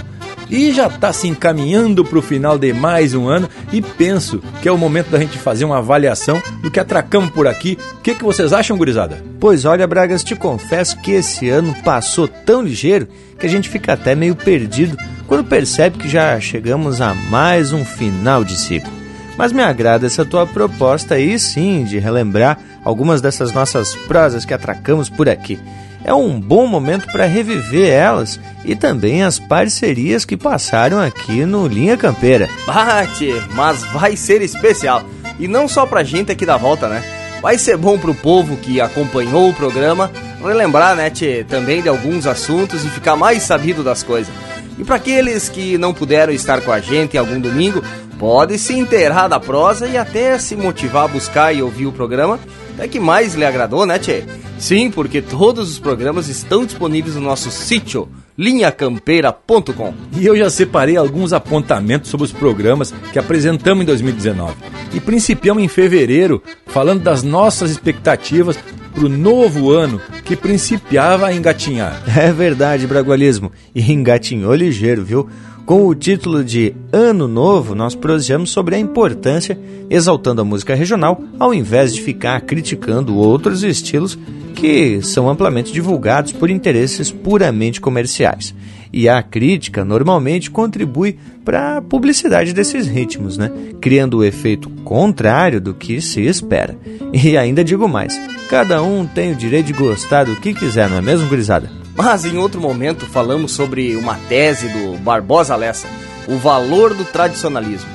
e 0.51 0.73
já 0.73 0.87
está 0.87 1.13
se 1.13 1.29
encaminhando 1.29 2.05
para 2.05 2.19
o 2.19 2.23
final 2.23 2.59
de 2.59 2.73
mais 2.73 3.15
um 3.15 3.29
ano 3.29 3.49
e 3.73 3.81
penso 3.81 4.43
que 4.63 4.69
é 4.69 4.73
o 4.73 4.79
momento 4.79 5.11
da 5.11 5.19
gente 5.19 5.39
fazer 5.39 5.65
uma 5.65 5.79
avaliação 5.79 6.43
do 6.63 6.71
que 6.71 6.81
atracamos 6.81 7.31
por 7.31 7.47
aqui. 7.47 7.79
O 7.99 8.01
que, 8.01 8.15
que 8.15 8.25
vocês 8.25 8.53
acham, 8.53 8.77
gurizada? 8.77 9.23
Pois 9.39 9.65
olha, 9.65 9.87
Bragas, 9.87 10.25
te 10.25 10.35
confesso 10.35 10.99
que 11.01 11.13
esse 11.13 11.49
ano 11.49 11.75
passou 11.85 12.27
tão 12.27 12.63
ligeiro 12.63 13.09
que 13.39 13.47
a 13.47 13.49
gente 13.49 13.69
fica 13.69 13.93
até 13.93 14.15
meio 14.15 14.35
perdido 14.35 14.97
quando 15.27 15.45
percebe 15.45 15.99
que 15.99 16.09
já 16.09 16.39
chegamos 16.41 17.01
a 17.01 17.15
mais 17.15 17.73
um 17.73 17.85
final 17.85 18.43
de 18.43 18.57
ciclo. 18.57 18.93
Mas 19.37 19.53
me 19.53 19.63
agrada 19.63 20.07
essa 20.07 20.25
tua 20.25 20.47
proposta 20.47 21.15
aí 21.15 21.39
sim 21.39 21.85
de 21.85 21.99
relembrar 21.99 22.59
algumas 22.85 23.21
dessas 23.21 23.53
nossas 23.53 23.95
prosas 23.95 24.45
que 24.45 24.55
atracamos 24.55 25.09
por 25.09 25.29
aqui 25.29 25.59
é 26.05 26.15
um 26.15 26.41
bom 26.41 26.67
momento 26.67 27.07
para 27.13 27.27
reviver 27.27 27.91
elas 27.91 28.39
e 28.65 28.75
também 28.75 29.23
as 29.23 29.39
parcerias 29.39 30.25
que 30.25 30.37
passaram 30.37 31.01
aqui 31.01 31.45
no 31.45 31.67
Linha 31.67 31.97
Campeira. 31.97 32.49
Bate, 32.67 33.33
mas 33.55 33.83
vai 33.85 34.17
ser 34.17 34.43
especial. 34.43 35.03
E 35.39 35.47
não 35.47 35.69
só 35.69 35.87
pra 35.87 36.03
gente 36.03 36.33
aqui 36.33 36.47
da 36.47 36.57
volta, 36.57 36.89
né? 36.89 37.03
Vai 37.41 37.57
ser 37.57 37.77
bom 37.77 37.99
pro 37.99 38.15
povo 38.15 38.57
que 38.57 38.81
acompanhou 38.81 39.49
o 39.49 39.55
programa 39.55 40.11
relembrar, 40.43 40.95
né, 40.95 41.11
tchê, 41.11 41.45
também 41.49 41.83
de 41.83 41.89
alguns 41.89 42.27
assuntos 42.27 42.85
e 42.85 42.91
ficar 42.91 43.17
mais 43.17 43.43
sabido 43.43 43.83
das 43.83 44.03
coisas. 44.03 44.33
E 44.79 44.85
para 44.85 44.97
aqueles 44.97 45.49
que 45.49 45.77
não 45.77 45.93
puderam 45.93 46.33
estar 46.33 46.61
com 46.61 46.71
a 46.71 46.81
gente 46.81 47.15
em 47.15 47.19
algum 47.19 47.41
domingo, 47.41 47.83
pode 48.19 48.59
se 48.59 48.75
inteirar 48.75 49.29
da 49.29 49.41
prosa 49.41 49.87
e 49.87 49.97
até 49.97 50.39
se 50.39 50.57
motivar 50.57 51.05
a 51.05 51.09
buscar 51.09 51.53
e 51.53 51.63
ouvir 51.63 51.87
o 51.87 51.93
programa 51.93 52.39
é 52.79 52.89
que 52.89 53.01
mais 53.01 53.35
lhe 53.35 53.45
agradou, 53.45 53.85
né, 53.85 53.99
Tchê? 53.99 54.25
Sim, 54.59 54.91
porque 54.91 55.21
todos 55.21 55.71
os 55.71 55.79
programas 55.79 56.29
estão 56.29 56.65
disponíveis 56.65 57.15
no 57.15 57.21
nosso 57.21 57.51
sítio 57.51 58.09
linhacampeira.com. 58.37 59.95
E 60.17 60.25
eu 60.25 60.37
já 60.37 60.49
separei 60.49 60.97
alguns 60.97 61.33
apontamentos 61.33 62.11
sobre 62.11 62.25
os 62.25 62.33
programas 62.33 62.95
que 63.13 63.19
apresentamos 63.19 63.83
em 63.83 63.87
2019. 63.87 64.55
E 64.95 65.01
principiamos 65.01 65.63
em 65.63 65.69
fevereiro 65.69 66.43
falando 66.67 67.03
das 67.03 67.23
nossas 67.23 67.71
expectativas 67.71 68.59
para 68.95 69.05
o 69.05 69.09
novo 69.09 69.71
ano 69.71 70.01
que 70.25 70.37
principiava 70.37 71.27
a 71.27 71.35
engatinhar. 71.35 72.03
É 72.17 72.33
verdade, 72.33 72.87
Bragualismo. 72.87 73.53
E 73.75 73.93
engatinhou 73.93 74.55
ligeiro, 74.55 75.05
viu? 75.05 75.29
Com 75.69 75.87
o 75.87 75.95
título 75.95 76.43
de 76.43 76.75
Ano 76.91 77.29
Novo, 77.29 77.75
nós 77.75 77.95
prosseguimos 77.95 78.49
sobre 78.49 78.75
a 78.75 78.79
importância 78.79 79.61
exaltando 79.91 80.41
a 80.41 80.45
música 80.45 80.75
regional, 80.75 81.23
ao 81.39 81.53
invés 81.53 81.95
de 81.95 82.01
ficar 82.01 82.41
criticando 82.41 83.15
outros 83.15 83.63
estilos 83.63 84.19
que 84.55 85.03
são 85.03 85.29
amplamente 85.29 85.71
divulgados 85.71 86.33
por 86.33 86.49
interesses 86.49 87.11
puramente 87.11 87.83
comerciais. 87.83 88.55
E 88.91 89.11
a 89.11 89.23
crítica 89.23 89.85
normalmente 89.85 90.51
contribui 90.51 91.19
para 91.45 91.77
a 91.77 91.83
publicidade 91.83 92.55
desses 92.55 92.87
ritmos, 92.87 93.37
né? 93.37 93.53
criando 93.79 94.17
o 94.17 94.25
efeito 94.25 94.71
contrário 94.87 95.61
do 95.61 95.75
que 95.75 96.01
se 96.01 96.23
espera. 96.23 96.79
E 97.13 97.37
ainda 97.37 97.63
digo 97.63 97.87
mais: 97.87 98.19
cada 98.49 98.83
um 98.83 99.07
tem 99.07 99.33
o 99.33 99.37
direito 99.37 99.67
de 99.67 99.75
gostar 99.75 100.25
do 100.25 100.37
que 100.37 100.55
quiser, 100.55 100.89
não 100.89 100.97
é 100.97 101.03
mesmo, 101.03 101.29
gurizada? 101.29 101.78
Mas 101.99 102.25
em 102.25 102.39
outro 102.39 102.61
momento 102.61 103.07
falamos 103.07 103.51
sobre 103.51 103.97
uma 103.97 104.15
tese 104.29 104.69
do 104.69 104.97
Barbosa 104.99 105.57
Lessa, 105.57 105.89
o 106.29 106.37
valor 106.37 106.95
do 106.95 107.05
tradicionalismo. 107.05 107.91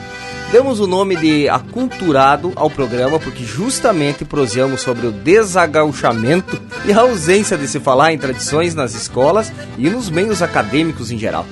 Demos 0.52 0.82
o 0.82 0.86
nome 0.86 1.16
de 1.16 1.48
aculturado 1.48 2.52
ao 2.58 2.70
programa 2.70 3.18
porque 3.18 3.46
justamente 3.46 4.26
proseamos 4.26 4.82
sobre 4.82 5.08
o 5.08 5.12
desagauchamento 5.14 6.62
e 6.86 6.92
a 6.92 7.00
ausência 7.00 7.58
de 7.58 7.66
se 7.66 7.80
falar 7.80 8.12
em 8.12 8.18
tradições 8.18 8.76
nas 8.76 8.94
escolas 8.94 9.54
e 9.78 9.90
nos 9.90 10.10
meios 10.10 10.42
acadêmicos 10.42 11.10
em 11.10 11.18
geral. 11.18 11.46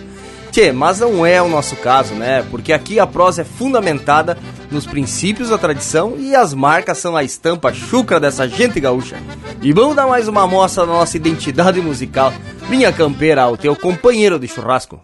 Tchê, 0.51 0.73
mas 0.73 0.99
não 0.99 1.25
é 1.25 1.41
o 1.41 1.47
nosso 1.47 1.77
caso, 1.77 2.13
né? 2.13 2.45
Porque 2.51 2.73
aqui 2.73 2.99
a 2.99 3.07
prosa 3.07 3.41
é 3.41 3.45
fundamentada 3.45 4.37
nos 4.69 4.85
princípios 4.85 5.49
da 5.49 5.57
tradição 5.57 6.15
e 6.19 6.35
as 6.35 6.53
marcas 6.53 6.97
são 6.97 7.15
a 7.15 7.23
estampa 7.23 7.73
chucra 7.73 8.19
dessa 8.19 8.47
gente 8.47 8.79
gaúcha. 8.79 9.15
E 9.61 9.71
vamos 9.71 9.95
dar 9.95 10.07
mais 10.07 10.27
uma 10.27 10.43
amostra 10.43 10.85
da 10.85 10.91
nossa 10.91 11.15
identidade 11.15 11.79
musical. 11.79 12.33
Minha 12.69 12.91
campeira, 12.91 13.47
o 13.47 13.55
teu 13.55 13.75
companheiro 13.77 14.37
de 14.37 14.47
churrasco. 14.47 15.01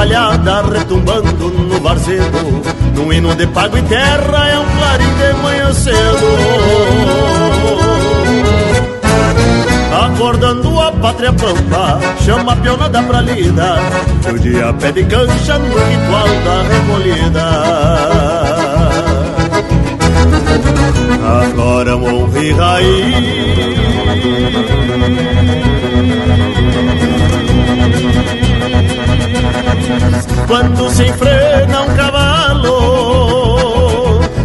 Da 0.00 0.06
cavalhada 0.06 0.62
retumbando 0.62 1.50
no 1.50 1.80
varzedo 1.80 2.62
Num 2.94 3.12
hino 3.12 3.34
de 3.34 3.46
pago 3.48 3.76
e 3.76 3.82
terra 3.82 4.48
é 4.48 4.58
um 4.58 4.64
clarim 4.76 5.04
de 5.04 5.32
manhã 5.42 5.72
cedo. 5.72 6.26
Acordando 10.04 10.80
a 10.80 10.92
pátria 10.92 11.32
pampa, 11.32 11.98
chama 12.24 12.52
a 12.52 12.56
pionada 12.56 13.02
pra 13.02 13.20
lida. 13.20 13.76
O 14.32 14.38
dia 14.38 14.72
pede 14.74 15.04
cancha 15.04 15.58
no 15.58 15.66
ritual 15.66 16.28
da 16.44 16.62
recolhida. 16.68 17.46
Agora 21.42 21.96
honra 21.96 22.38
e 22.38 22.52
raiz 22.52 23.80
quando 30.46 30.90
se 30.90 31.04
enfrena 31.04 31.82
um 31.82 31.94
cavalo 31.94 32.80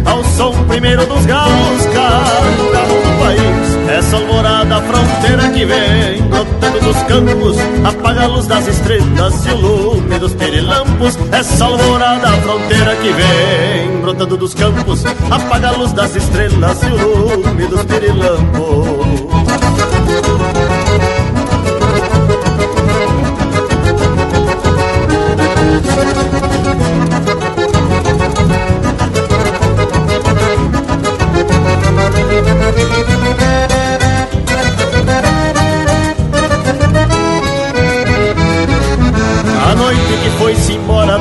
ao 0.04 0.24
som 0.24 0.52
primeiro 0.64 1.04
dos 1.06 1.26
galos 1.26 1.86
carro 1.92 2.56
do 2.56 3.18
país. 3.18 3.88
Essa 3.88 4.16
alvorada 4.16 4.80
fronteira 4.82 5.48
que 5.50 5.64
vem 5.64 6.22
brotando 6.22 6.80
dos 6.80 6.96
campos 7.02 7.56
apaga 7.84 8.22
a 8.22 8.26
luz 8.26 8.46
das 8.46 8.66
estrelas 8.66 9.46
e 9.46 9.50
o 9.50 9.56
lume 9.56 10.18
dos 10.18 10.34
perilampos. 10.34 11.18
Essa 11.32 11.64
alvorada 11.64 12.28
fronteira 12.28 12.96
que 12.96 13.12
vem 13.12 14.00
brotando 14.00 14.36
dos 14.36 14.54
campos 14.54 15.04
apaga 15.30 15.68
a 15.68 15.72
luz 15.72 15.92
das 15.92 16.14
estrelas 16.14 16.82
e 16.82 16.86
o 16.86 16.96
lume 16.96 17.66
dos 17.66 17.84
perilampos 17.84 19.06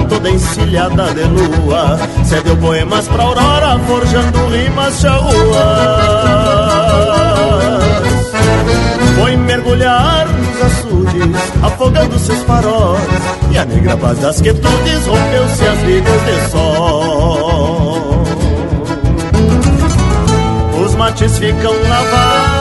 toda 0.05 0.29
encilhada 0.29 1.13
de 1.13 1.23
lua. 1.23 1.99
Cedeu 2.23 2.57
poemas 2.57 3.07
pra 3.07 3.23
aurora, 3.23 3.79
forjando 3.87 4.47
rimas 4.47 4.99
charruas 4.99 5.35
Foi 9.19 9.35
mergulhar 9.37 10.27
nos 10.27 10.61
açudes, 10.61 11.35
afogando 11.63 12.19
seus 12.19 12.39
faróis. 12.43 13.01
E 13.51 13.57
a 13.57 13.65
negra 13.65 13.97
paz 13.97 14.19
das 14.19 14.41
quietudes 14.41 15.07
rompeu-se 15.07 15.65
as 15.65 15.79
vidas 15.79 16.21
de 16.25 16.49
sol. 16.51 18.23
Os 20.85 20.95
mates 20.95 21.37
ficam 21.37 21.73
lavados 21.89 22.54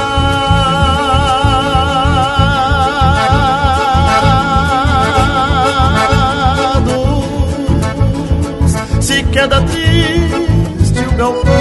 queda 9.44 9.60
triste 9.62 11.00
o 11.00 11.16
galpão. 11.16 11.52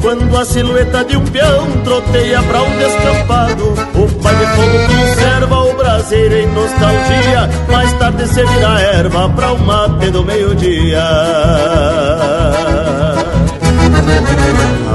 Quando 0.00 0.36
a 0.36 0.44
silhueta 0.44 1.04
de 1.04 1.16
um 1.16 1.24
peão 1.24 1.66
troteia 1.82 2.40
pra 2.40 2.62
um 2.62 2.78
descampado 2.78 3.74
O 3.94 4.08
pai 4.22 4.36
de 4.36 4.46
fogo 4.46 4.78
conserva 4.86 5.64
o 5.64 5.76
braseiro 5.76 6.34
em 6.36 6.46
nostalgia. 6.52 7.50
Mais 7.68 7.92
tarde 7.94 8.28
se 8.28 8.44
vira 8.44 8.80
erva 8.80 9.28
pra 9.30 9.52
o 9.52 9.58
mate 9.58 10.10
do 10.10 10.22
meio-dia. 10.24 11.02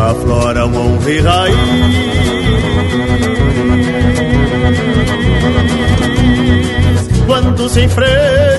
Aflora 0.09 0.65
um 0.65 0.77
honra 0.77 1.21
raiz. 1.23 2.11
Quando 7.25 7.69
se 7.69 7.81
enfrena 7.81 8.50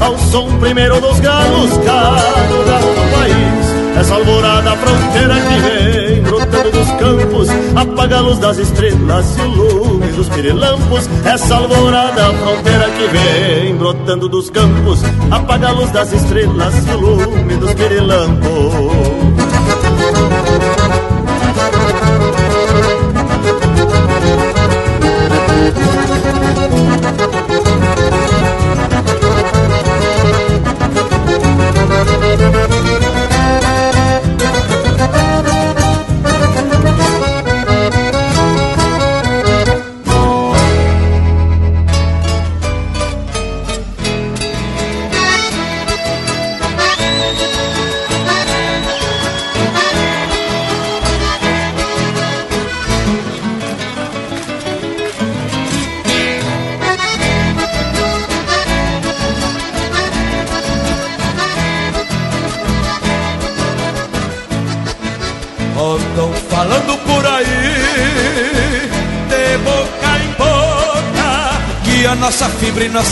Ao 0.00 0.16
som 0.30 0.58
primeiro 0.58 1.00
dos 1.00 1.20
galos, 1.20 1.70
cada 1.84 2.64
galo 2.64 2.94
do 2.94 3.10
país 3.16 3.98
Essa 3.98 4.14
alvorada 4.14 4.76
fronteira 4.76 5.34
que 5.34 5.58
vem 5.60 6.22
brotando 6.22 6.70
dos 6.70 6.88
campos 6.92 7.48
Apaga 7.76 8.16
a 8.18 8.20
luz 8.20 8.38
das 8.38 8.58
estrelas 8.58 9.36
e 9.36 9.40
o 9.40 9.48
lume 9.48 10.06
dos 10.12 10.28
pirilampos 10.28 11.08
Essa 11.24 11.56
alvorada 11.56 12.32
fronteira 12.34 12.90
que 12.90 13.06
vem 13.08 13.76
brotando 13.76 14.28
dos 14.28 14.50
campos 14.50 15.00
Apaga 15.30 15.68
a 15.68 15.72
luz 15.72 15.90
das 15.90 16.12
estrelas 16.12 16.74
e 16.86 16.90
o 16.92 17.00
lume 17.00 17.56
dos 17.56 17.74
pirilampos 17.74 19.27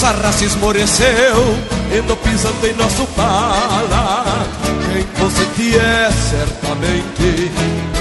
nossa 0.06 0.22
raça 0.22 0.44
esmoreceu 0.44 1.58
Indo 1.96 2.16
pisando 2.16 2.66
em 2.66 2.74
nosso 2.74 3.06
pala 3.08 4.46
Quem 4.92 5.02
consente 5.20 5.76
é 5.76 6.10
certamente 6.10 7.50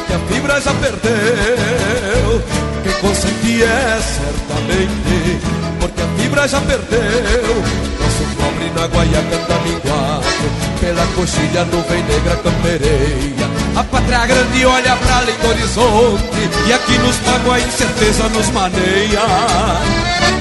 Que 0.08 0.14
a 0.14 0.20
fibra 0.20 0.62
já 0.62 0.74
perdeu 0.74 2.44
Quem 2.84 2.94
consente 3.02 3.64
é 3.64 4.00
certamente 4.02 5.40
Porque 5.80 6.02
a 6.02 6.08
fibra 6.18 6.48
já 6.48 6.62
perdeu. 6.62 7.56
Nosso 8.00 8.24
pobre 8.38 8.72
na 8.76 8.88
guaiaca 8.88 9.38
tá 9.48 9.60
minguado, 9.60 10.26
pela 10.80 11.06
coxilha 11.16 11.64
nuvem 11.66 12.04
negra 12.04 12.36
campereia. 12.38 13.45
A 13.76 13.84
pátria 13.84 14.26
grande 14.26 14.66
olha 14.66 14.96
pra 14.96 15.18
além 15.18 15.36
do 15.36 15.50
horizonte, 15.50 16.50
e 16.66 16.74
aqui 16.74 16.98
nos 16.98 17.18
pago 17.18 17.52
a 17.52 17.60
incerteza 17.60 18.30
nos 18.30 18.50
maneia. 18.52 19.20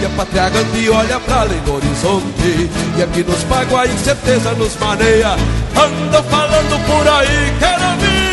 E 0.01 0.07
a 0.07 0.09
pátria 0.17 0.49
grande 0.51 0.91
olha 0.91 1.19
pra 1.19 1.41
além 1.41 1.59
do 1.61 1.75
horizonte, 1.75 2.71
e 2.97 3.03
aqui 3.03 3.25
nos 3.25 3.43
pago 3.45 3.77
a 3.77 3.87
incerteza 3.87 4.53
nos 4.53 4.77
maneia. 4.77 5.33
Andam 5.77 6.23
falando 6.25 6.87
por 6.87 7.09
aí, 7.09 7.53
quero 7.59 7.91
ouvir. 7.91 8.25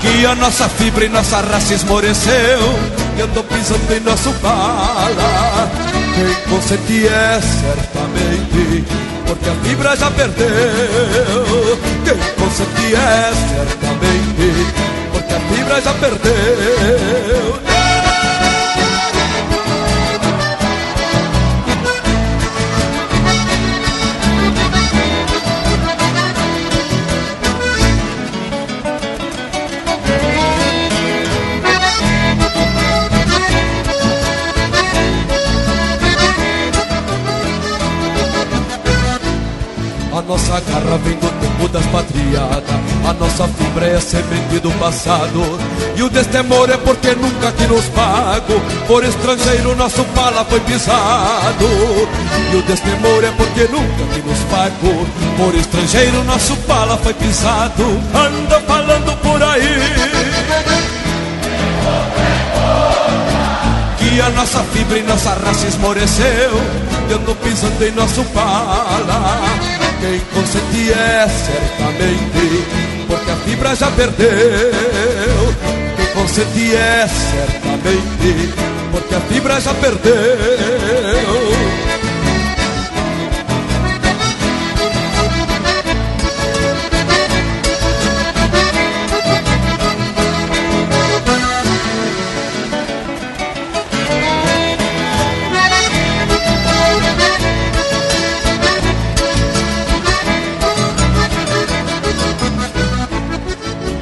Que 0.00 0.24
a 0.24 0.34
nossa 0.36 0.68
fibra 0.68 1.04
e 1.04 1.08
nossa 1.08 1.40
raça 1.40 1.74
esmoreceu 1.74 2.78
E 3.18 3.26
tô 3.34 3.42
pisando 3.42 3.92
em 3.92 4.00
nosso 4.00 4.30
bala 4.34 5.68
Quem 6.14 6.34
consente 6.48 7.08
é 7.08 7.40
certamente 7.40 8.84
Porque 9.26 9.48
a 9.48 9.54
fibra 9.64 9.96
já 9.96 10.10
perdeu 10.10 10.46
A 15.76 15.78
fibra 15.78 15.80
já 15.80 15.94
perdeu. 15.94 17.66
Nossa 40.26 40.60
garra 40.60 40.98
vem 40.98 41.16
das 41.76 41.86
patriadas 41.88 42.74
A 43.06 43.12
nossa 43.12 43.46
fibra 43.48 43.86
é 43.86 43.96
a 43.96 44.00
semente 44.00 44.58
do 44.60 44.70
passado. 44.78 45.42
E 45.94 46.02
o 46.02 46.08
destemor 46.08 46.70
é 46.70 46.76
porque 46.78 47.14
nunca 47.14 47.52
que 47.52 47.66
nos 47.66 47.84
pago. 47.90 48.60
Por 48.86 49.04
estrangeiro 49.04 49.76
nosso 49.76 50.02
pala 50.06 50.44
foi 50.44 50.58
pisado. 50.60 51.66
E 52.52 52.56
o 52.56 52.62
destemor 52.62 53.22
é 53.22 53.30
porque 53.32 53.68
nunca 53.70 54.14
que 54.14 54.22
nos 54.26 54.38
pago. 54.50 55.06
Por 55.36 55.54
estrangeiro 55.54 56.24
nosso 56.24 56.56
pala 56.68 56.96
foi 56.96 57.14
pisado. 57.14 57.84
Anda 58.14 58.60
falando 58.60 59.16
por 59.22 59.42
aí. 59.42 59.78
Que 63.98 64.20
a 64.20 64.30
nossa 64.30 64.64
fibra 64.72 64.98
e 64.98 65.02
nossa 65.02 65.30
raça 65.34 65.66
esmoreceu. 65.66 66.60
E 67.08 67.12
ando 67.12 67.34
pisando 67.36 67.84
em 67.84 67.92
nosso 67.92 68.24
pala 68.34 69.75
quem 70.06 70.20
consente 70.32 70.92
é 70.92 71.26
certamente, 71.28 72.64
porque 73.08 73.30
a 73.30 73.36
fibra 73.36 73.74
já 73.74 73.90
perdeu. 73.90 74.28
Quem 75.96 76.06
consente 76.14 76.76
é 76.76 77.08
certamente, 77.08 78.54
porque 78.92 79.14
a 79.14 79.20
fibra 79.20 79.60
já 79.60 79.74
perdeu. 79.74 80.14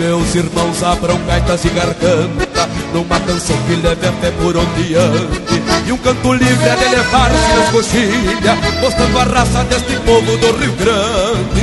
Meus 0.04 0.34
irmãos 0.34 0.82
abram 0.82 1.18
gaitas 1.24 1.64
e 1.64 1.70
garganta 1.70 2.68
Numa 2.92 3.18
canção 3.20 3.56
que 3.66 3.74
leve 3.76 4.06
a 4.06 4.12
fé 4.12 4.30
por 4.32 4.54
onde 4.54 4.94
ande 4.94 5.62
E 5.86 5.92
um 5.92 5.96
canto 5.96 6.34
livre 6.34 6.68
a 6.68 6.74
de 6.74 6.84
elevar-se 6.84 7.54
nas 7.56 7.70
coxilhas 7.70 8.58
Mostrando 8.82 9.18
a 9.18 9.24
raça 9.24 9.64
deste 9.64 9.96
povo 10.00 10.36
do 10.36 10.58
Rio 10.58 10.72
Grande. 10.72 11.60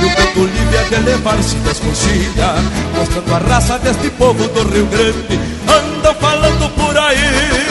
E 0.00 0.04
um 0.04 0.14
canto 0.16 0.40
livre 0.40 0.76
a 0.76 0.82
de 0.82 0.94
elevar-se 0.96 1.56
nas 1.58 1.78
coxilhas 1.78 2.64
Mostrando 2.96 3.32
a 3.32 3.38
raça 3.38 3.78
deste 3.78 4.10
povo 4.10 4.48
do 4.48 4.68
Rio 4.68 4.86
Grande. 4.86 5.40
Andam 5.68 6.14
falando 6.16 6.68
por 6.74 6.98
aí. 6.98 7.62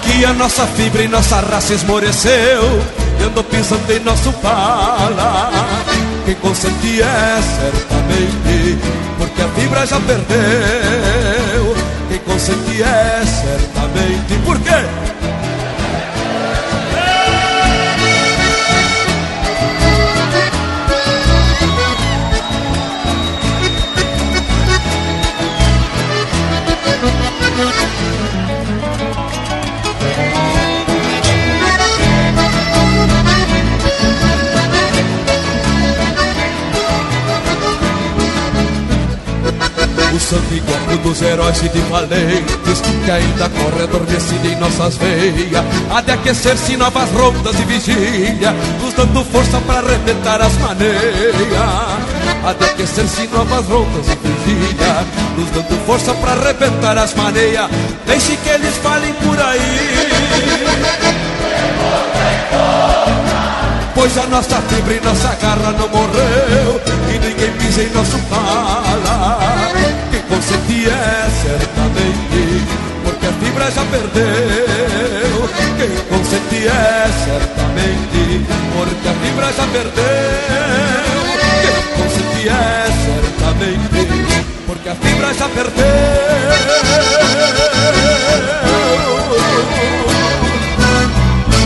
Que 0.00 0.24
a 0.24 0.32
nossa 0.32 0.66
fibra 0.68 1.02
e 1.02 1.08
nossa 1.08 1.40
raça 1.40 1.74
esmoreceu 1.74 2.82
E 3.20 3.24
andou 3.24 3.44
pisando 3.44 3.92
em 3.92 4.00
nosso 4.00 4.32
pala 4.32 5.77
quem 6.28 6.34
consente 6.36 7.00
é 7.00 7.40
certamente, 7.42 8.78
porque 9.16 9.40
a 9.40 9.48
fibra 9.48 9.86
já 9.86 9.98
perdeu. 10.00 11.74
Quem 12.10 12.18
consente 12.18 12.82
é 12.82 13.22
certamente, 13.24 14.34
por 14.44 14.58
quê? 14.60 15.17
Sangue 40.28 40.60
corpo 40.60 40.96
dos 40.98 41.22
heróis 41.22 41.58
e 41.62 41.68
de 41.70 41.80
valentes 41.90 42.80
Que 42.82 43.10
ainda 43.10 43.48
corre 43.48 43.84
adormecido 43.84 44.46
em 44.46 44.56
nossas 44.56 44.96
veias. 44.98 45.64
Há 45.90 46.02
de 46.02 46.12
aquecer-se 46.12 46.76
novas 46.76 47.10
rondas 47.12 47.58
e 47.58 47.64
vigília 47.64 48.52
Nos 48.82 48.92
dando 48.92 49.24
força 49.24 49.58
para 49.66 49.78
arrebentar 49.78 50.40
as 50.42 50.52
maneias. 50.58 51.34
Há 52.44 52.52
de 52.52 52.64
aquecer-se 52.64 53.26
novas 53.28 53.66
rondas 53.66 54.06
e 54.06 54.16
vigília 54.28 55.06
Nos 55.36 55.50
dando 55.50 55.86
força 55.86 56.12
para 56.14 56.32
arrebentar 56.32 56.98
as 56.98 57.14
maneias. 57.14 57.70
Deixe 58.06 58.36
que 58.36 58.48
eles 58.50 58.76
falem 58.82 59.14
por 59.14 59.40
aí. 59.40 60.08
Pois 63.94 64.16
a 64.18 64.26
nossa 64.26 64.56
fibra 64.62 64.94
e 64.94 65.00
nossa 65.00 65.34
garra 65.42 65.72
não 65.72 65.88
morreu 65.88 66.80
E 67.12 67.18
ninguém 67.18 67.50
pisa 67.52 67.82
em 67.82 67.90
nosso 67.90 68.18
pala 68.30 69.67
consenti 70.38 70.86
é 70.86 71.26
certamente, 71.42 72.62
porque 73.04 73.26
a 73.26 73.32
fibra 73.32 73.68
já 73.72 73.84
perdeu. 73.86 75.48
Quem 75.76 75.90
consenti 76.08 76.68
é 76.68 77.08
certamente, 77.24 78.46
porque 78.72 79.08
a 79.08 79.14
fibra 79.14 79.52
já 79.52 79.66
perdeu. 79.66 80.04
Quem 81.62 81.82
consenti 81.96 82.48
é 82.48 82.86
certamente, 83.04 84.06
porque 84.64 84.88
a 84.88 84.94
fibra 84.94 85.34
já 85.34 85.48
perdeu. 85.48 85.84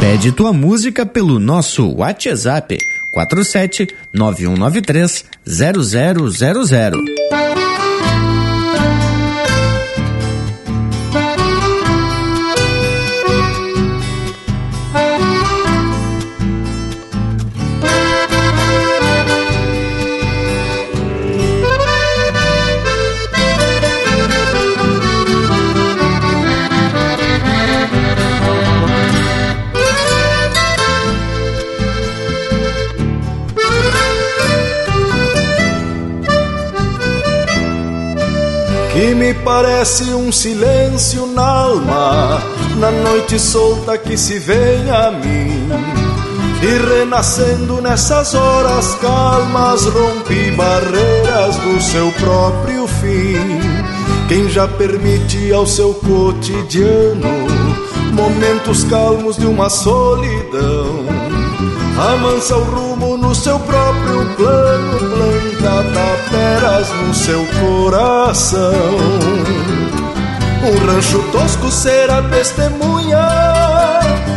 Pede 0.01 0.33
tua 0.33 0.55
música 0.55 1.05
pelo 1.05 1.39
nosso 1.39 1.95
WhatsApp 1.97 2.79
47 3.13 3.87
9193 4.15 5.27
0000. 5.45 6.33
Parece 39.63 40.13
um 40.13 40.33
silêncio 40.33 41.25
na 41.25 41.47
alma, 41.47 42.43
na 42.79 42.91
noite 42.91 43.39
solta 43.39 43.97
que 43.97 44.17
se 44.19 44.37
vem 44.41 44.91
a 44.91 45.13
mim. 45.13 45.69
E 46.61 46.99
renascendo 46.99 47.81
nessas 47.81 48.35
horas 48.35 48.97
calmas, 48.97 49.85
rompe 49.85 50.51
barreiras 50.51 51.57
do 51.59 51.81
seu 51.81 52.11
próprio 52.11 52.89
fim. 52.89 53.61
quem 54.29 54.49
já 54.49 54.67
permite 54.67 55.53
ao 55.53 55.65
seu 55.65 55.95
cotidiano 55.95 57.47
momentos 58.13 58.83
calmos 58.85 59.37
de 59.37 59.47
uma 59.47 59.71
solidão. 59.71 61.07
Amansa 62.15 62.57
o 62.57 62.65
rumo 62.65 63.17
no 63.33 63.37
seu 63.37 63.59
próprio 63.61 64.27
plano, 64.37 64.99
planta 64.99 65.85
taperas 65.95 66.91
no 66.91 67.15
seu 67.15 67.47
coração. 67.63 68.61
Um 70.63 70.87
rancho 70.87 71.19
tosco 71.33 71.71
será 71.71 72.21
testemunha 72.25 73.27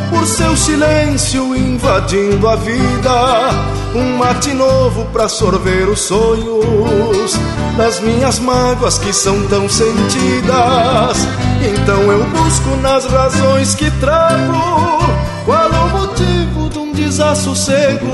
por 0.09 0.25
seu 0.25 0.55
silêncio 0.55 1.53
invadindo 1.57 2.47
a 2.47 2.55
vida. 2.55 3.49
Um 3.93 4.17
mate 4.17 4.53
novo 4.53 5.03
pra 5.11 5.27
sorver 5.27 5.89
os 5.89 5.99
sonhos 5.99 7.37
das 7.75 7.99
minhas 7.99 8.39
mágoas 8.39 8.97
que 8.97 9.11
são 9.11 9.45
tão 9.47 9.67
sentidas. 9.67 11.27
Então 11.61 12.01
eu 12.03 12.23
busco 12.27 12.77
nas 12.77 13.05
razões 13.07 13.75
que 13.75 13.91
trago 13.99 14.99
qual 15.45 15.69
o 15.69 15.89
motivo 15.89 16.54
desassossego. 16.95 18.07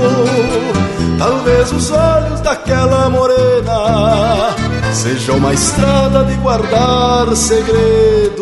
Talvez 1.18 1.72
os 1.72 1.90
olhos 1.90 2.40
daquela 2.40 3.08
morena 3.08 4.54
sejam 4.92 5.36
uma 5.36 5.54
estrada 5.54 6.24
de 6.24 6.34
guardar 6.34 7.34
segredos. 7.34 8.41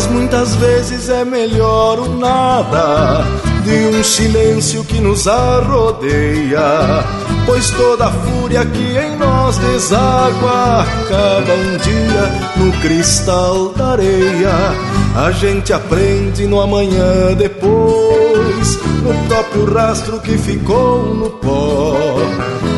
Mas 0.00 0.10
muitas 0.12 0.54
vezes 0.54 1.10
é 1.10 1.26
melhor 1.26 1.98
o 1.98 2.08
nada 2.16 3.22
de 3.62 3.98
um 3.98 4.02
silêncio 4.02 4.82
que 4.82 4.98
nos 4.98 5.28
arrodeia. 5.28 7.04
Pois 7.44 7.70
toda 7.72 8.06
a 8.06 8.10
fúria 8.10 8.64
que 8.64 8.96
em 8.96 9.14
nós 9.18 9.58
deságua 9.58 10.80
acaba 10.80 11.52
um 11.52 11.76
dia 11.76 12.32
no 12.56 12.72
cristal 12.80 13.74
da 13.74 13.88
areia. 13.88 14.72
A 15.14 15.30
gente 15.32 15.70
aprende 15.70 16.46
no 16.46 16.62
amanhã 16.62 17.34
depois, 17.36 18.78
no 19.02 19.28
próprio 19.28 19.70
rastro 19.70 20.18
que 20.20 20.38
ficou 20.38 21.14
no 21.14 21.28
pó. 21.28 21.94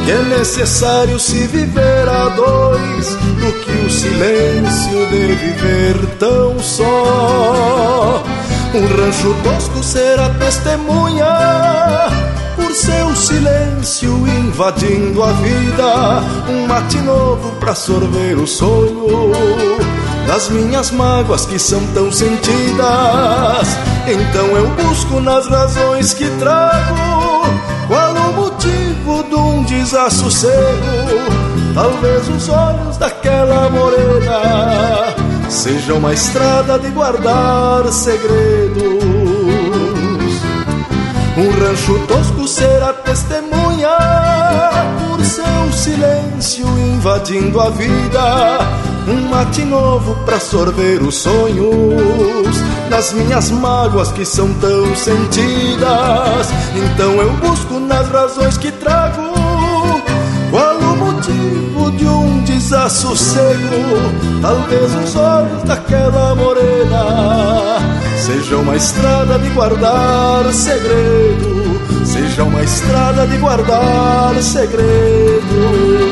Que 0.04 0.10
é 0.10 0.22
necessário 0.38 1.18
se 1.18 1.46
viver 1.46 2.08
a 2.08 2.28
dois, 2.30 3.14
do 3.14 3.52
que 3.60 3.86
o 3.86 3.90
silêncio 3.90 5.06
de 5.08 5.34
viver 5.34 6.06
tão 6.18 6.58
só. 6.58 8.22
Um 8.74 8.86
rancho 8.86 9.34
tosco 9.44 9.82
será 9.82 10.30
testemunha 10.30 11.26
por 12.56 12.72
seu 12.72 13.14
silêncio 13.14 14.26
invadindo 14.26 15.22
a 15.22 15.32
vida. 15.32 16.22
Um 16.48 16.66
mate 16.66 16.98
novo 16.98 17.52
pra 17.60 17.74
sorver 17.74 18.38
o 18.38 18.46
sonho 18.46 19.32
das 20.26 20.48
minhas 20.48 20.90
mágoas 20.90 21.46
que 21.46 21.58
são 21.58 21.84
tão 21.88 22.10
sentidas. 22.10 23.68
Então 24.06 24.46
eu 24.56 24.68
busco 24.70 25.20
nas 25.20 25.46
razões 25.46 26.14
que 26.14 26.28
trago 26.38 27.31
de 29.32 29.36
um 29.36 29.62
desassossego. 29.62 30.52
Talvez 31.74 32.28
os 32.28 32.50
olhos 32.50 32.98
daquela 32.98 33.70
morena 33.70 35.14
seja 35.48 35.94
uma 35.94 36.12
estrada 36.12 36.78
de 36.78 36.90
guardar 36.90 37.90
segredos. 37.90 39.02
Um 41.34 41.50
rancho 41.64 41.98
tosco 42.06 42.46
será 42.46 42.92
testemunha 42.92 43.96
por 45.08 45.24
seu 45.24 45.72
silêncio 45.72 46.66
invadindo 46.66 47.58
a 47.58 47.70
vida. 47.70 48.58
Um 49.08 49.28
mate 49.28 49.64
novo 49.64 50.14
pra 50.24 50.38
sorver 50.38 51.02
os 51.02 51.16
sonhos 51.16 52.56
das 52.88 53.12
minhas 53.12 53.50
mágoas 53.50 54.12
que 54.12 54.24
são 54.24 54.52
tão 54.54 54.94
sentidas. 54.94 56.48
Então 56.74 57.14
eu 57.14 57.32
busco 57.34 57.80
nas 57.80 58.08
razões 58.08 58.56
que 58.56 58.70
trago 58.70 59.32
qual 60.50 60.76
o 60.76 60.96
motivo 60.96 61.90
de 61.92 62.06
um 62.06 62.44
desassossego. 62.44 64.40
Talvez 64.40 64.94
os 64.94 65.16
olhos 65.16 65.62
daquela 65.64 66.34
morena 66.34 67.78
sejam 68.18 68.60
uma 68.60 68.76
estrada 68.76 69.38
de 69.38 69.48
guardar 69.48 70.52
segredo, 70.52 71.80
seja 72.04 72.44
uma 72.44 72.62
estrada 72.62 73.26
de 73.26 73.36
guardar 73.38 74.34
segredo. 74.42 76.11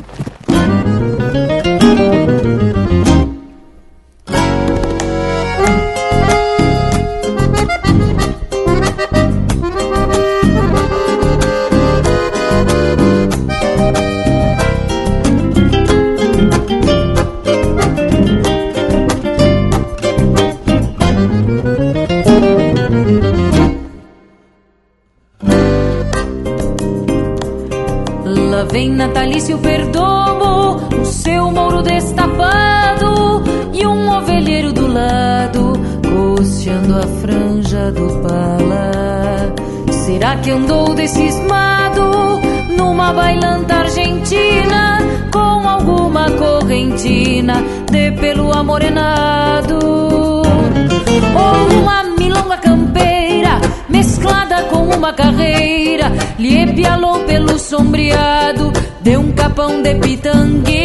Pitangueira. 59.99 60.81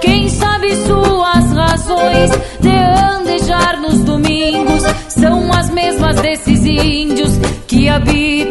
Quem 0.00 0.28
sabe 0.28 0.74
suas 0.86 1.52
razões 1.52 2.30
de 2.60 2.70
andejar 2.70 3.80
nos 3.80 4.00
domingos 4.00 4.82
são 5.08 5.52
as 5.52 5.70
mesmas 5.70 6.16
desses 6.20 6.64
índios 6.64 7.32
que 7.66 7.88
habitam 7.88 8.47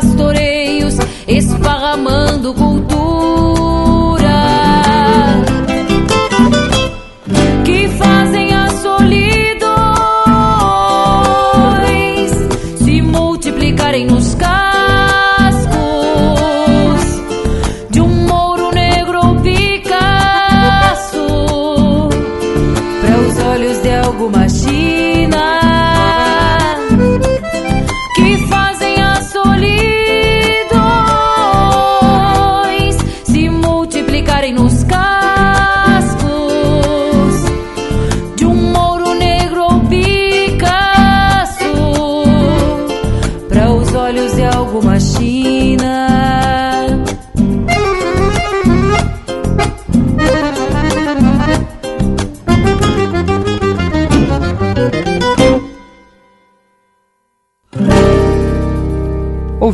nos 0.00 0.16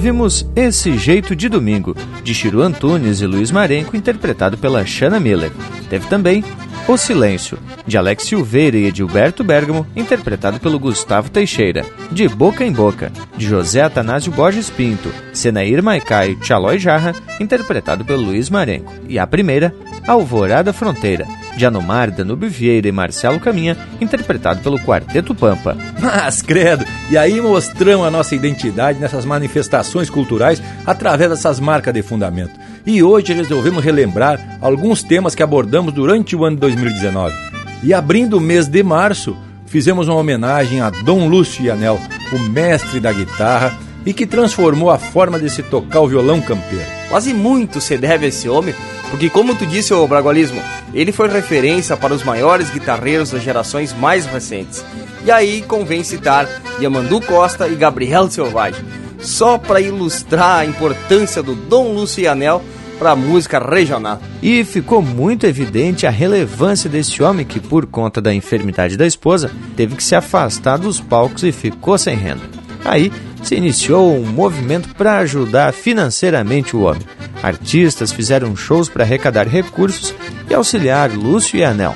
Ouvimos 0.05 0.47
Esse 0.55 0.99
Jeito 0.99 1.35
de 1.35 1.49
Domingo, 1.49 1.97
de 2.23 2.35
Chiru 2.35 2.61
Antunes 2.61 3.23
e 3.23 3.27
Luiz 3.27 3.51
Marenco, 3.51 3.97
interpretado 3.97 4.59
pela 4.59 4.85
Shanna 4.85 5.19
Miller. 5.19 5.51
Teve 5.89 6.07
também 6.09 6.45
O 6.87 6.99
Silêncio, 6.99 7.59
de 7.87 7.97
Alex 7.97 8.25
Silveira 8.25 8.77
e 8.77 8.85
Edilberto 8.85 9.43
Bergamo, 9.43 9.87
interpretado 9.97 10.61
pelo 10.61 10.79
Gustavo 10.79 11.31
Teixeira. 11.31 11.87
De 12.13 12.29
Boca 12.29 12.67
em 12.67 12.71
Boca, 12.71 13.11
de 13.35 13.47
José 13.47 13.81
Atanásio 13.81 14.31
Borges 14.31 14.69
Pinto, 14.69 15.09
Senair 15.33 15.83
Maicai 15.83 16.33
e 16.33 16.37
Tchalói 16.37 16.79
Jarra, 16.79 17.15
interpretado 17.41 18.05
pelo 18.05 18.25
Luiz 18.25 18.51
Marenco. 18.51 18.93
E 19.09 19.19
a 19.19 19.27
primeira, 19.27 19.75
Alvorada 20.07 20.73
Fronteira, 20.73 21.27
de 21.57 21.65
Anomar, 21.65 22.11
Danúbio 22.11 22.49
Vieira 22.49 22.87
e 22.87 22.93
Marcelo 22.93 23.41
Caminha, 23.41 23.77
interpretado 24.01 24.61
pelo 24.61 24.79
Quarteto 24.79 25.35
Pampa. 25.35 25.77
Mas, 25.99 26.43
credo, 26.43 26.85
e 27.11 27.17
aí 27.17 27.41
mostramos 27.41 28.07
a 28.07 28.11
nossa 28.11 28.35
identidade 28.35 28.99
nessas 28.99 29.25
manifestações 29.25 30.11
culturais 30.11 30.63
através 30.85 31.31
dessas 31.31 31.59
marcas 31.59 31.95
de 31.95 32.03
fundamento. 32.03 32.59
E 32.85 33.03
hoje 33.03 33.33
resolvemos 33.33 33.83
relembrar 33.83 34.59
alguns 34.61 35.03
temas 35.03 35.35
que 35.35 35.43
abordamos 35.43 35.95
durante 35.95 36.37
o 36.37 36.45
ano 36.45 36.57
de 36.57 36.61
2019. 36.61 37.35
E 37.83 37.95
abrindo 37.95 38.37
o 38.37 38.41
mês 38.41 38.67
de 38.67 38.83
março, 38.83 39.37
fizemos 39.67 40.07
uma 40.07 40.17
homenagem 40.19 40.81
a 40.81 40.91
Dom 40.91 41.29
Lúcio 41.29 41.73
Anel, 41.73 41.99
o 42.33 42.39
mestre 42.51 43.01
da 43.01 43.13
guitarra 43.13 43.73
e 44.07 44.13
que 44.13 44.27
transformou 44.27 44.91
a 44.91 44.99
forma 44.99 45.39
de 45.39 45.49
se 45.49 45.63
tocar 45.63 46.01
o 46.01 46.09
violão 46.09 46.41
campeiro. 46.41 46.85
Quase 47.09 47.33
muito 47.33 47.81
se 47.81 47.97
deve 47.97 48.27
a 48.27 48.29
esse 48.29 48.49
homem, 48.49 48.75
porque 49.11 49.31
como 49.31 49.55
tu 49.55 49.67
disse, 49.67 49.95
o 49.95 50.07
Bragualismo, 50.07 50.61
ele 50.93 51.13
foi 51.13 51.29
referência 51.29 51.97
para 51.97 52.13
os 52.13 52.25
maiores 52.25 52.71
guitarreiros 52.71 53.31
das 53.31 53.43
gerações 53.43 53.93
mais 53.93 54.27
recentes. 54.27 54.85
E 55.25 55.31
aí 55.31 55.63
convém 55.63 56.05
citar 56.05 56.49
Yamandu 56.81 57.21
Costa 57.21 57.69
e 57.69 57.75
Gabriel 57.75 58.31
Selvagem, 58.31 58.85
só 59.21 59.57
para 59.57 59.81
ilustrar 59.81 60.61
a 60.61 60.67
importância 60.67 61.43
do 61.43 61.55
Dom 61.55 61.93
Lúcio 61.93 62.31
Anel 62.31 62.63
para 62.99 63.13
a 63.13 63.17
música 63.17 63.59
regional. 63.59 64.21
E 64.43 64.65
ficou 64.65 65.03
muito 65.03 65.47
evidente 65.47 66.07
a 66.07 66.11
relevância 66.11 66.89
desse 66.89 67.23
homem 67.23 67.45
que, 67.47 67.61
por 67.61 67.87
conta 67.87 68.21
da 68.21 68.35
enfermidade 68.35 68.97
da 68.97 69.07
esposa, 69.07 69.51
teve 69.77 69.97
que 69.97 70.05
se 70.05 70.15
afastar 70.15 70.79
dos 70.79 71.01
palcos 71.01 71.43
e 71.43 71.53
ficou 71.53 71.97
sem 71.99 72.17
renda. 72.17 72.43
Aí 72.85 73.11
se 73.45 73.55
iniciou 73.55 74.15
um 74.15 74.25
movimento 74.25 74.95
para 74.95 75.19
ajudar 75.19 75.73
financeiramente 75.73 76.75
o 76.75 76.83
homem. 76.83 77.03
Artistas 77.43 78.11
fizeram 78.11 78.57
shows 78.57 78.89
para 78.89 79.05
arrecadar 79.05 79.47
recursos 79.47 80.15
e 80.49 80.55
auxiliar 80.55 81.11
Lúcio 81.13 81.59
e 81.59 81.65
Anel. 81.65 81.95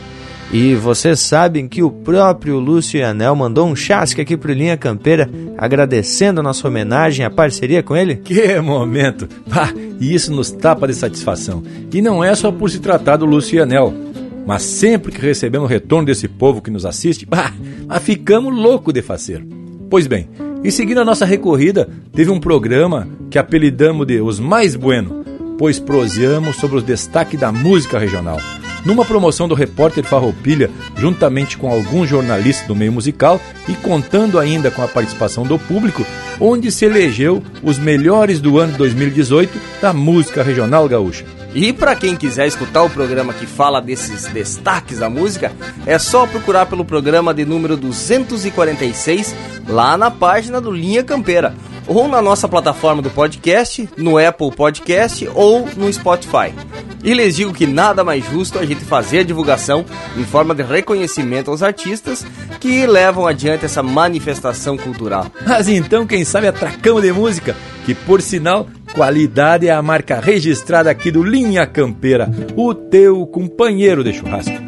E 0.53 0.75
vocês 0.75 1.21
sabem 1.21 1.69
que 1.69 1.83
o 1.83 1.91
próprio 1.91 2.59
Lúcio 2.59 2.99
e 2.99 3.03
Anel 3.03 3.37
mandou 3.37 3.67
um 3.67 3.77
chasque 3.77 4.21
aqui 4.21 4.35
pro 4.37 4.53
Linha 4.53 4.79
Campeira, 4.79 5.29
agradecendo 5.59 6.41
a 6.41 6.43
nossa 6.43 6.67
homenagem 6.67 7.25
a 7.25 7.31
parceria 7.31 7.83
com 7.83 7.95
ele? 7.95 8.17
Que 8.17 8.59
momento! 8.61 9.29
Ah, 9.51 9.73
e 10.01 10.15
isso 10.15 10.33
nos 10.33 10.51
tapa 10.51 10.87
de 10.87 10.95
satisfação. 10.95 11.63
E 11.93 12.01
não 12.01 12.25
é 12.25 12.35
só 12.35 12.51
por 12.51 12.71
se 12.71 12.79
tratar 12.79 13.17
do 13.17 13.27
Lúcio 13.27 13.57
e 13.57 13.61
Anel, 13.61 13.93
mas 14.47 14.63
sempre 14.63 15.13
que 15.13 15.21
recebemos 15.21 15.69
retorno 15.69 16.07
desse 16.07 16.29
povo 16.29 16.63
que 16.63 16.71
nos 16.71 16.87
assiste, 16.87 17.27
bah, 17.27 17.53
ficamos 18.01 18.55
loucos 18.55 18.95
de 18.95 19.03
fazer. 19.03 19.45
Pois 19.91 20.07
bem, 20.07 20.29
e 20.63 20.71
seguindo 20.71 21.01
a 21.01 21.05
nossa 21.05 21.25
recorrida, 21.25 21.89
teve 22.13 22.31
um 22.31 22.41
programa 22.41 23.09
que 23.31 23.39
apelidamos 23.39 24.07
de 24.07 24.21
Os 24.21 24.39
Mais 24.39 24.77
Bueno, 24.77 25.25
pois 25.57 25.79
proseamos 25.79 26.57
sobre 26.57 26.77
os 26.77 26.83
destaques 26.83 27.41
da 27.41 27.51
música 27.51 27.99
regional. 27.99 28.39
Numa 28.85 29.05
promoção 29.05 29.49
do 29.49 29.55
repórter 29.55 30.05
Farroupilha, 30.05 30.71
juntamente 30.97 31.57
com 31.57 31.71
alguns 31.71 32.09
jornalistas 32.09 32.67
do 32.69 32.77
meio 32.77 32.93
musical 32.93 33.41
e 33.69 33.73
contando 33.75 34.39
ainda 34.39 34.71
com 34.71 34.83
a 34.83 34.89
participação 34.89 35.45
do 35.45 35.59
público, 35.59 36.05
onde 36.39 36.71
se 36.71 36.85
elegeu 36.85 37.43
os 37.63 37.79
melhores 37.79 38.41
do 38.41 38.59
ano 38.59 38.77
2018 38.77 39.59
da 39.81 39.93
música 39.93 40.43
regional 40.43 40.89
gaúcha. 40.89 41.25
E 41.61 41.73
para 41.73 41.97
quem 41.97 42.15
quiser 42.15 42.47
escutar 42.47 42.85
o 42.85 42.89
programa 42.89 43.35
que 43.35 43.45
fala 43.45 43.83
desses 43.83 44.27
destaques 44.27 45.01
da 45.01 45.11
música, 45.11 45.51
é 45.85 45.99
só 45.99 46.25
procurar 46.25 46.67
pelo 46.67 46.85
programa 46.85 47.35
de 47.35 47.45
número 47.45 47.77
246 47.77 49.35
lá 49.67 49.97
na 49.97 50.09
página 50.09 50.61
do 50.61 50.71
Linha 50.71 51.03
Campeira, 51.03 51.57
ou 51.89 52.07
na 52.07 52.23
nossa 52.23 52.47
plataforma 52.47 53.03
do 53.03 53.11
podcast, 53.11 53.89
no 53.97 54.19
Apple 54.19 54.53
Podcast 54.53 55.29
ou 55.35 55.67
no 55.77 55.93
Spotify. 55.93 56.55
E 57.03 57.15
lhes 57.15 57.37
digo 57.37 57.53
que 57.53 57.67
nada 57.67 58.05
mais 58.05 58.25
justo 58.25 58.59
a 58.59 58.67
gente 58.67 58.85
fazer 58.85 59.21
a 59.21 59.25
divulgação 59.25 59.85
em 60.17 60.25
forma 60.25 60.55
de 60.55 60.63
reconhecimento 60.63 61.51
aos 61.51 61.63
artistas 61.63 62.27
que 62.61 62.87
levam 62.87 63.27
adiante 63.27 63.65
essa 63.65 63.83
manifestação 63.83 64.77
cultural. 64.77 65.27
Mas 65.47 65.69
então, 65.69 66.07
quem 66.07 66.25
sabe 66.25 66.47
atracamos 66.49 67.03
de 67.03 67.13
música, 67.13 67.57
que 67.87 67.95
por 67.95 68.21
sinal, 68.21 68.67
qualidade 68.95 69.67
é 69.67 69.73
a 69.73 69.81
marca 69.81 70.21
registrada 70.21 70.91
aqui 70.91 71.11
do 71.11 71.23
Linha 71.23 71.67
Campeira, 71.67 72.31
o 72.57 72.75
teu 72.75 73.27
companheiro 73.27 74.05
de 74.05 74.13
churrasco. 74.13 74.68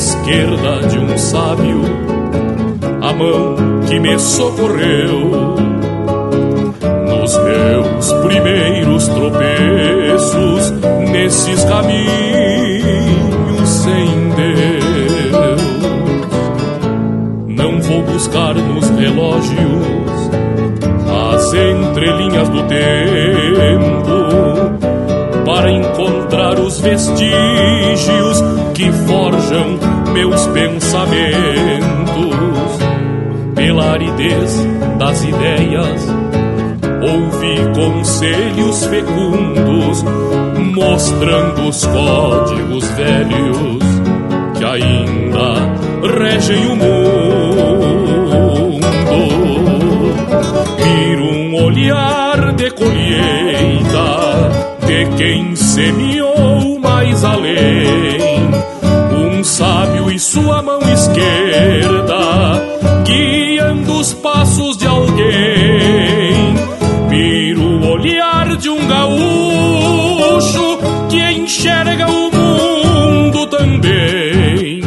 Esquerda 0.00 0.88
de 0.88 0.98
um 0.98 1.18
sábio, 1.18 1.82
a 3.02 3.12
mão 3.12 3.54
que 3.86 4.00
me 4.00 4.18
socorreu. 4.18 5.54
Nos 7.06 7.36
meus 7.36 8.12
primeiros 8.24 9.08
tropeços, 9.08 10.72
nesses 11.12 11.62
caminhos 11.64 12.00
sem 13.68 14.30
Deus. 14.36 15.60
Não 17.48 17.78
vou 17.82 18.02
buscar 18.02 18.54
nos 18.54 18.88
relógios 18.88 20.30
as 21.30 21.52
entrelinhas 21.52 22.48
do 22.48 22.62
tempo 22.62 22.80
para 25.44 25.70
encontrar 25.70 26.09
os 26.64 26.80
vestígios 26.80 28.42
que 28.74 28.90
forjam 29.06 29.78
meus 30.12 30.46
pensamentos 30.48 31.18
pela 33.54 33.92
aridez 33.92 34.66
das 34.98 35.22
ideias. 35.24 36.06
Ouvi 37.02 37.56
conselhos 37.74 38.84
fecundos 38.86 40.04
mostrando 40.74 41.68
os 41.68 41.86
códigos 41.86 42.84
velhos 42.90 43.82
que 44.58 44.64
ainda 44.64 45.54
regem 46.18 46.66
o 46.66 46.76
mundo 46.76 47.20
olhar 51.70 52.52
de 52.52 52.70
colheita 52.72 54.10
de 54.86 55.06
quem 55.16 55.56
semeou 55.56 56.09
Um 59.12 59.44
sábio 59.44 60.10
e 60.10 60.18
sua 60.18 60.62
mão 60.62 60.80
esquerda 60.92 62.20
guiando 63.04 63.98
os 63.98 64.12
passos 64.14 64.76
de 64.76 64.86
alguém. 64.86 66.54
Viro 67.08 67.62
o 67.62 67.92
olhar 67.92 68.56
de 68.56 68.68
um 68.68 68.86
gaúcho 68.86 70.78
que 71.08 71.22
enxerga 71.32 72.06
o 72.06 72.30
mundo 72.30 73.46
também. 73.46 74.82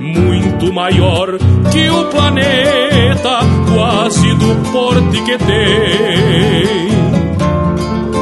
Muito 0.00 0.72
maior 0.72 1.38
que 1.70 1.90
o 1.90 2.04
planeta 2.06 3.40
quase 3.74 4.34
do 4.34 4.72
porte 4.72 5.22
que 5.22 5.38
tem, 5.38 6.88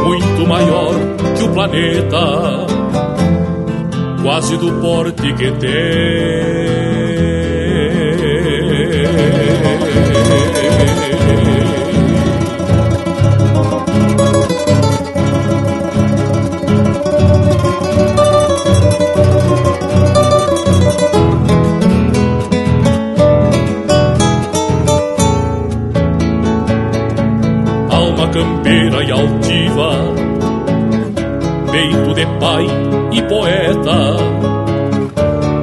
muito 0.04 0.48
maior 0.48 0.94
que 1.36 1.44
o 1.44 1.48
planeta, 1.50 2.66
quase 4.36 4.58
do 4.58 4.70
porte 4.82 5.32
que 5.32 5.50
tem. 5.52 6.76
campeira 28.32 29.02
e 29.02 29.10
altiva, 29.10 29.92
peito 31.70 32.14
de 32.14 32.26
pai 32.38 32.85
e 33.16 33.22
poeta, 33.22 34.16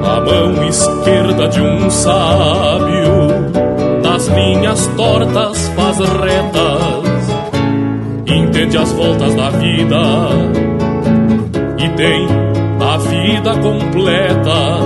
a 0.03 0.19
mão 0.21 0.67
esquerda 0.67 1.47
de 1.49 1.61
um 1.61 1.89
sábio, 1.89 3.51
das 4.01 4.27
linhas 4.27 4.87
tortas 4.97 5.67
faz 5.75 5.99
retas, 5.99 7.29
entende 8.25 8.77
as 8.77 8.91
voltas 8.93 9.35
da 9.35 9.51
vida 9.51 10.01
e 11.77 11.89
tem 11.89 12.27
a 12.81 12.97
vida 12.97 13.55
completa, 13.57 14.79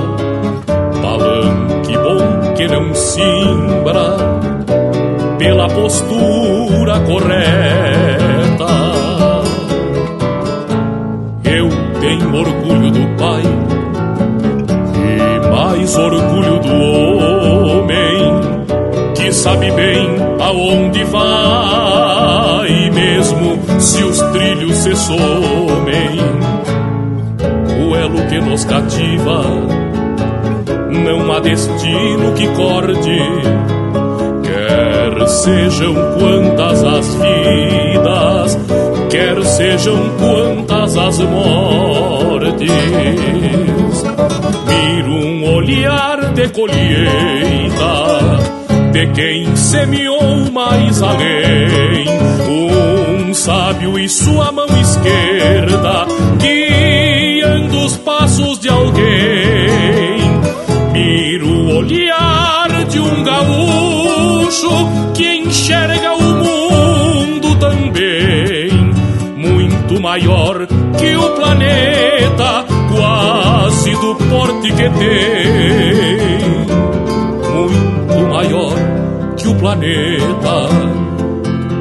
palanque 1.02 1.98
bom 1.98 2.54
que 2.54 2.68
não 2.68 2.94
simbra 2.94 4.18
pela 5.38 5.70
postura 5.70 7.00
correta. 7.00 8.17
Sabe 19.38 19.72
bem 19.72 20.18
aonde 20.40 21.04
vai, 21.04 22.90
mesmo 22.90 23.60
se 23.80 24.04
os 24.04 24.20
trilhos 24.32 24.76
se 24.78 24.96
somem. 24.96 26.18
O 27.88 27.96
elo 27.96 28.28
que 28.28 28.40
nos 28.42 28.66
cativa 28.66 29.44
não 30.90 31.32
há 31.32 31.40
destino 31.40 32.34
que 32.34 32.48
corde 32.56 33.22
Quer 34.44 35.28
sejam 35.28 35.94
quantas 36.18 36.84
as 36.84 37.16
vidas, 37.16 38.58
quer 39.12 39.44
sejam 39.46 39.98
quantas 40.18 40.98
as 40.98 41.20
mortes. 41.20 42.72
Miro 44.68 45.12
um 45.12 45.56
olhar 45.56 46.34
de 46.34 46.50
colheita 46.50 48.08
de 48.98 49.06
quem 49.14 49.56
semeou 49.56 50.52
mais 50.52 51.04
além. 51.04 52.08
Um 52.50 53.32
sábio 53.32 54.00
e 54.00 54.10
sua 54.10 54.52
mão 54.52 54.66
esquerda, 54.82 56.08
guiando 56.40 57.86
os 57.86 57.96
passos 57.98 58.58
de 58.60 58.70
alguém. 58.70 60.18
Miro 60.94 61.48
o 61.48 61.76
olhar 61.78 62.86
de 62.90 63.00
um 63.00 63.24
gaúcho 63.24 64.72
que 65.14 65.42
enxerga 65.42 66.14
o 66.14 66.24
mundo 66.24 67.56
também, 67.60 68.72
muito 69.36 70.02
maior 70.02 70.66
que 70.98 71.16
o 71.16 71.30
planeta, 71.36 72.66
quase 72.92 73.92
do 73.92 74.16
porte 74.16 74.72
que 74.72 74.90
tem. 74.90 76.07
Que 79.38 79.48
o 79.48 79.56
planeta, 79.56 80.68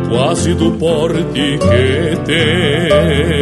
quase 0.08 0.54
do 0.54 0.72
porte 0.72 1.58
que 1.58 2.16
tem. 2.24 3.36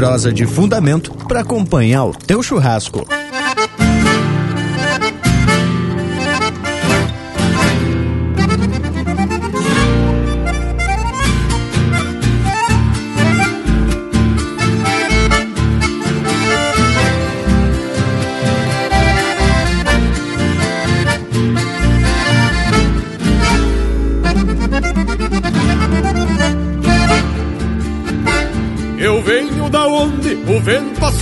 prosa 0.00 0.32
de 0.32 0.46
fundamento 0.46 1.12
para 1.28 1.40
acompanhar 1.40 2.04
o 2.06 2.14
teu 2.14 2.42
churrasco. 2.42 3.06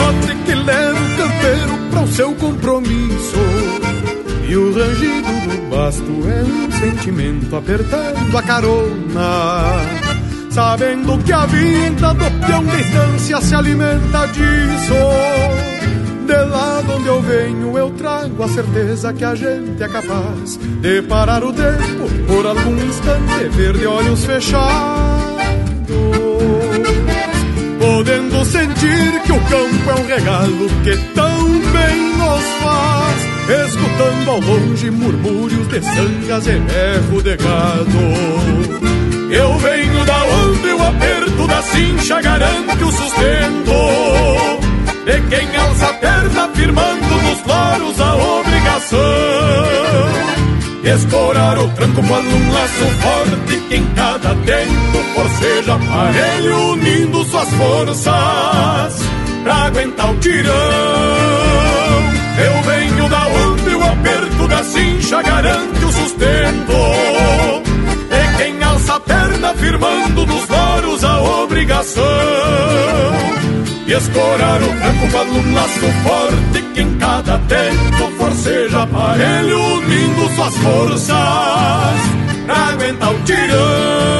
Trote 0.00 0.34
que 0.46 0.54
leva 0.54 0.98
o 0.98 1.16
campeiro 1.16 1.90
para 1.90 2.00
o 2.00 2.08
seu 2.08 2.34
compromisso. 2.36 3.36
E 4.48 4.56
o 4.56 4.72
rangido 4.72 5.32
do 5.46 5.70
basto 5.70 6.02
é 6.26 6.42
um 6.42 6.72
sentimento 6.72 7.54
apertando 7.54 8.36
a 8.36 8.42
carona. 8.42 9.82
Sabendo 10.50 11.22
que 11.22 11.32
a 11.32 11.44
vida 11.44 12.14
do 12.14 12.46
peão 12.46 12.64
de 12.64 12.80
estância 12.80 13.40
se 13.42 13.54
alimenta 13.54 14.26
disso. 14.28 14.94
De 16.26 16.44
lá 16.44 16.80
de 16.80 16.92
onde 16.92 17.06
eu 17.06 17.20
venho, 17.20 17.78
eu 17.78 17.90
trago 17.90 18.42
a 18.42 18.48
certeza 18.48 19.12
que 19.12 19.24
a 19.24 19.34
gente 19.34 19.82
é 19.82 19.88
capaz 19.88 20.56
de 20.56 21.02
parar 21.02 21.44
o 21.44 21.52
tempo 21.52 22.08
por 22.26 22.46
algum 22.46 22.74
instante, 22.76 23.48
ver 23.50 23.76
de 23.76 23.86
olhos 23.86 24.24
fechados 24.24 25.29
podendo 28.40 28.44
sentir 28.44 29.22
que 29.22 29.32
o 29.32 29.40
campo 29.40 29.90
é 29.90 29.94
um 29.94 30.06
regalo 30.06 30.68
que 30.82 30.96
tão 31.14 31.48
bem 31.48 32.16
nos 32.16 32.44
faz, 32.62 33.68
escutando 33.68 34.30
ao 34.30 34.40
longe 34.40 34.90
murmúrios 34.90 35.68
de 35.68 35.82
sangas 35.82 36.46
e 36.46 36.58
berro 36.58 37.22
de 37.22 37.36
gado. 37.36 39.30
Eu 39.30 39.58
venho 39.58 40.04
da 40.04 40.24
onde 40.24 40.68
o 40.68 40.86
aperto 40.86 41.46
da 41.46 41.62
cincha 41.62 42.20
garante 42.20 42.84
o 42.84 42.90
sustento. 42.90 43.70
De 45.04 45.20
quem 45.28 45.56
alça 45.56 45.86
a 45.86 45.94
perna 45.94 46.48
firmando 46.54 47.22
nos 47.22 47.44
loros 47.46 48.00
a 48.00 48.14
obrigação 48.16 49.39
Escorar 50.82 51.58
o 51.58 51.68
tranco 51.70 52.02
quando 52.02 52.34
um 52.34 52.52
laço 52.52 52.84
forte 53.00 53.60
que 53.68 53.76
em 53.76 53.84
cada 53.94 54.34
tempo 54.34 54.98
forceja 55.14 55.74
aparelho 55.74 56.72
unindo 56.72 57.24
suas 57.24 57.48
forças 57.50 59.02
pra 59.42 59.54
aguentar 59.66 60.10
o 60.10 60.16
tirão. 60.16 60.54
Eu 62.38 62.62
venho 62.62 63.08
da 63.10 63.26
onde 63.26 63.74
o 63.74 63.82
aperto 63.82 64.48
da 64.48 64.64
cincha 64.64 65.22
garante 65.22 65.84
o 65.84 65.92
sustento. 65.92 66.72
E 68.10 68.36
quem 68.38 68.62
alça 68.62 68.94
a 68.94 69.00
perna 69.00 69.54
firmando 69.54 70.26
nos 70.26 70.48
loros 70.48 71.04
a 71.04 71.20
obrigação 71.42 72.04
e 73.90 73.92
escorar 73.92 74.62
o 74.62 74.68
tranco 74.68 75.08
quando 75.10 75.32
um 75.32 75.52
laço 75.52 75.80
forte 76.04 76.62
que 76.74 76.80
em 76.80 76.96
cada 76.98 77.38
tempo 77.38 78.12
forceja 78.18 78.82
aparelho 78.84 79.58
unindo 79.58 80.28
suas 80.36 80.56
forças 80.58 81.10
pra 82.46 82.68
aguentar 82.68 83.12
o 83.12 83.22
tirão. 83.24 84.19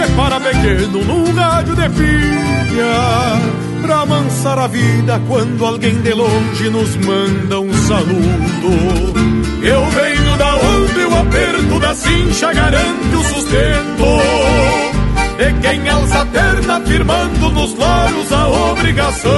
grande 0.00 0.06
se 0.06 0.12
para 0.16 0.40
pequeno 0.40 1.04
num 1.04 1.34
rádio 1.34 1.74
de 1.76 1.88
pilha, 1.90 3.40
pra 3.82 4.00
amansar 4.00 4.58
a 4.58 4.66
vida 4.66 5.20
quando 5.28 5.64
alguém 5.64 6.00
de 6.00 6.12
longe 6.12 6.70
nos 6.70 6.96
manda 6.96 7.60
um 7.60 7.72
saludo. 7.72 9.60
Eu 9.62 9.84
venho 9.90 10.36
da 10.38 10.56
onde 10.56 11.00
o 11.04 11.18
aperto 11.18 11.80
da 11.80 11.94
cincha 11.94 12.52
garante 12.52 13.14
o 13.14 13.24
sustento. 13.24 14.80
De 15.36 15.52
quem 15.60 15.88
alça 15.88 16.20
a 16.20 16.26
perna 16.26 16.80
firmando 16.80 17.50
nos 17.50 17.74
loros 17.74 18.30
a 18.30 18.46
obrigação 18.46 19.30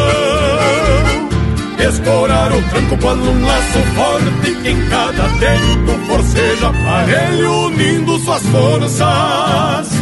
Escorar 1.78 2.50
o 2.50 2.60
tranco 2.70 2.98
quando 3.00 3.30
um 3.30 3.46
laço 3.46 3.78
forte 3.94 4.54
que 4.62 4.68
em 4.68 4.88
cada 4.88 5.28
tempo 5.38 6.06
forceja 6.08 6.68
aparelho 6.68 7.66
unindo 7.66 8.18
suas 8.18 8.42
forças 8.46 10.01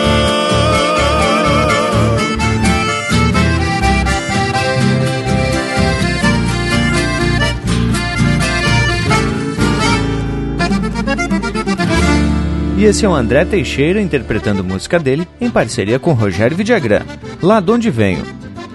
E 12.81 12.85
esse 12.85 13.05
é 13.05 13.07
o 13.07 13.13
André 13.13 13.45
Teixeira 13.45 14.01
interpretando 14.01 14.63
música 14.63 14.97
dele 14.97 15.27
em 15.39 15.51
parceria 15.51 15.99
com 15.99 16.13
Rogério 16.13 16.57
Vidagrã, 16.57 17.01
Lá 17.39 17.59
de 17.59 17.69
Onde 17.69 17.91
Venho. 17.91 18.23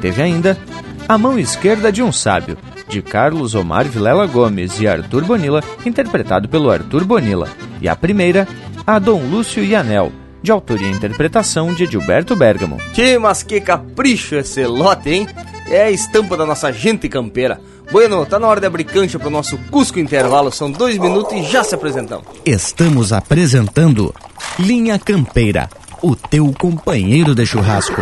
Teve 0.00 0.22
ainda 0.22 0.56
A 1.08 1.18
Mão 1.18 1.36
Esquerda 1.36 1.90
de 1.90 2.04
um 2.04 2.12
Sábio, 2.12 2.56
de 2.88 3.02
Carlos 3.02 3.56
Omar 3.56 3.84
Vilela 3.84 4.24
Gomes 4.28 4.78
e 4.78 4.86
Arthur 4.86 5.24
Bonilla, 5.24 5.60
interpretado 5.84 6.48
pelo 6.48 6.70
Arthur 6.70 7.04
Bonilla. 7.04 7.48
E 7.82 7.88
a 7.88 7.96
primeira, 7.96 8.46
A 8.86 9.00
Dom 9.00 9.28
Lúcio 9.28 9.64
e 9.64 9.74
Anel, 9.74 10.12
de 10.40 10.52
autoria 10.52 10.86
e 10.86 10.92
interpretação 10.92 11.74
de 11.74 11.84
Gilberto 11.84 12.36
Bergamo. 12.36 12.78
Que 12.94 13.18
mas 13.18 13.42
que 13.42 13.60
capricho 13.60 14.36
esse 14.36 14.64
lote, 14.66 15.10
hein? 15.10 15.26
É 15.68 15.82
a 15.82 15.90
estampa 15.90 16.36
da 16.36 16.46
nossa 16.46 16.72
gente 16.72 17.08
campeira. 17.08 17.60
Bueno, 17.90 18.26
tá 18.26 18.38
na 18.38 18.48
hora 18.48 18.60
de 18.60 18.66
abrir 18.66 18.84
cancha 18.84 19.18
pro 19.18 19.30
nosso 19.30 19.56
Cusco 19.70 19.98
Intervalo. 19.98 20.50
São 20.50 20.70
dois 20.70 20.98
minutos 20.98 21.32
e 21.32 21.42
já 21.44 21.62
se 21.62 21.74
apresentamos. 21.74 22.26
Estamos 22.44 23.12
apresentando 23.12 24.14
Linha 24.58 24.98
Campeira, 24.98 25.68
o 26.02 26.14
teu 26.16 26.52
companheiro 26.58 27.34
de 27.34 27.46
churrasco. 27.46 28.00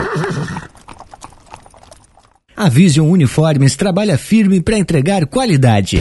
A 2.56 2.68
Vision 2.68 3.08
Uniformes 3.08 3.76
trabalha 3.76 4.16
firme 4.16 4.60
para 4.60 4.78
entregar 4.78 5.26
qualidade. 5.26 6.00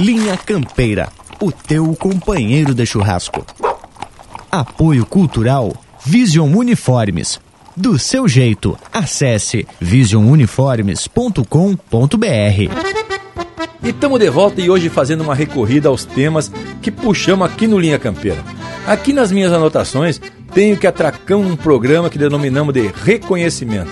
Linha 0.00 0.36
Campeira, 0.36 1.08
o 1.40 1.50
teu 1.50 1.92
companheiro 1.96 2.72
de 2.72 2.86
churrasco. 2.86 3.44
Apoio 4.48 5.04
Cultural 5.04 5.74
Vision 6.06 6.54
Uniformes. 6.54 7.40
Do 7.76 7.98
seu 7.98 8.28
jeito, 8.28 8.78
acesse 8.92 9.66
visionuniformes.com.br. 9.80 11.46
E 13.82 13.88
estamos 13.88 14.20
de 14.20 14.30
volta 14.30 14.60
e 14.60 14.70
hoje 14.70 14.88
fazendo 14.88 15.22
uma 15.22 15.34
recorrida 15.34 15.88
aos 15.88 16.04
temas 16.04 16.52
que 16.80 16.92
puxamos 16.92 17.48
aqui 17.50 17.66
no 17.66 17.76
Linha 17.76 17.98
Campeira. 17.98 18.38
Aqui 18.86 19.12
nas 19.12 19.32
minhas 19.32 19.52
anotações 19.52 20.20
tenho 20.54 20.76
que 20.76 20.86
atracar 20.86 21.36
um 21.36 21.56
programa 21.56 22.08
que 22.08 22.18
denominamos 22.18 22.72
de 22.72 22.86
reconhecimento. 23.04 23.90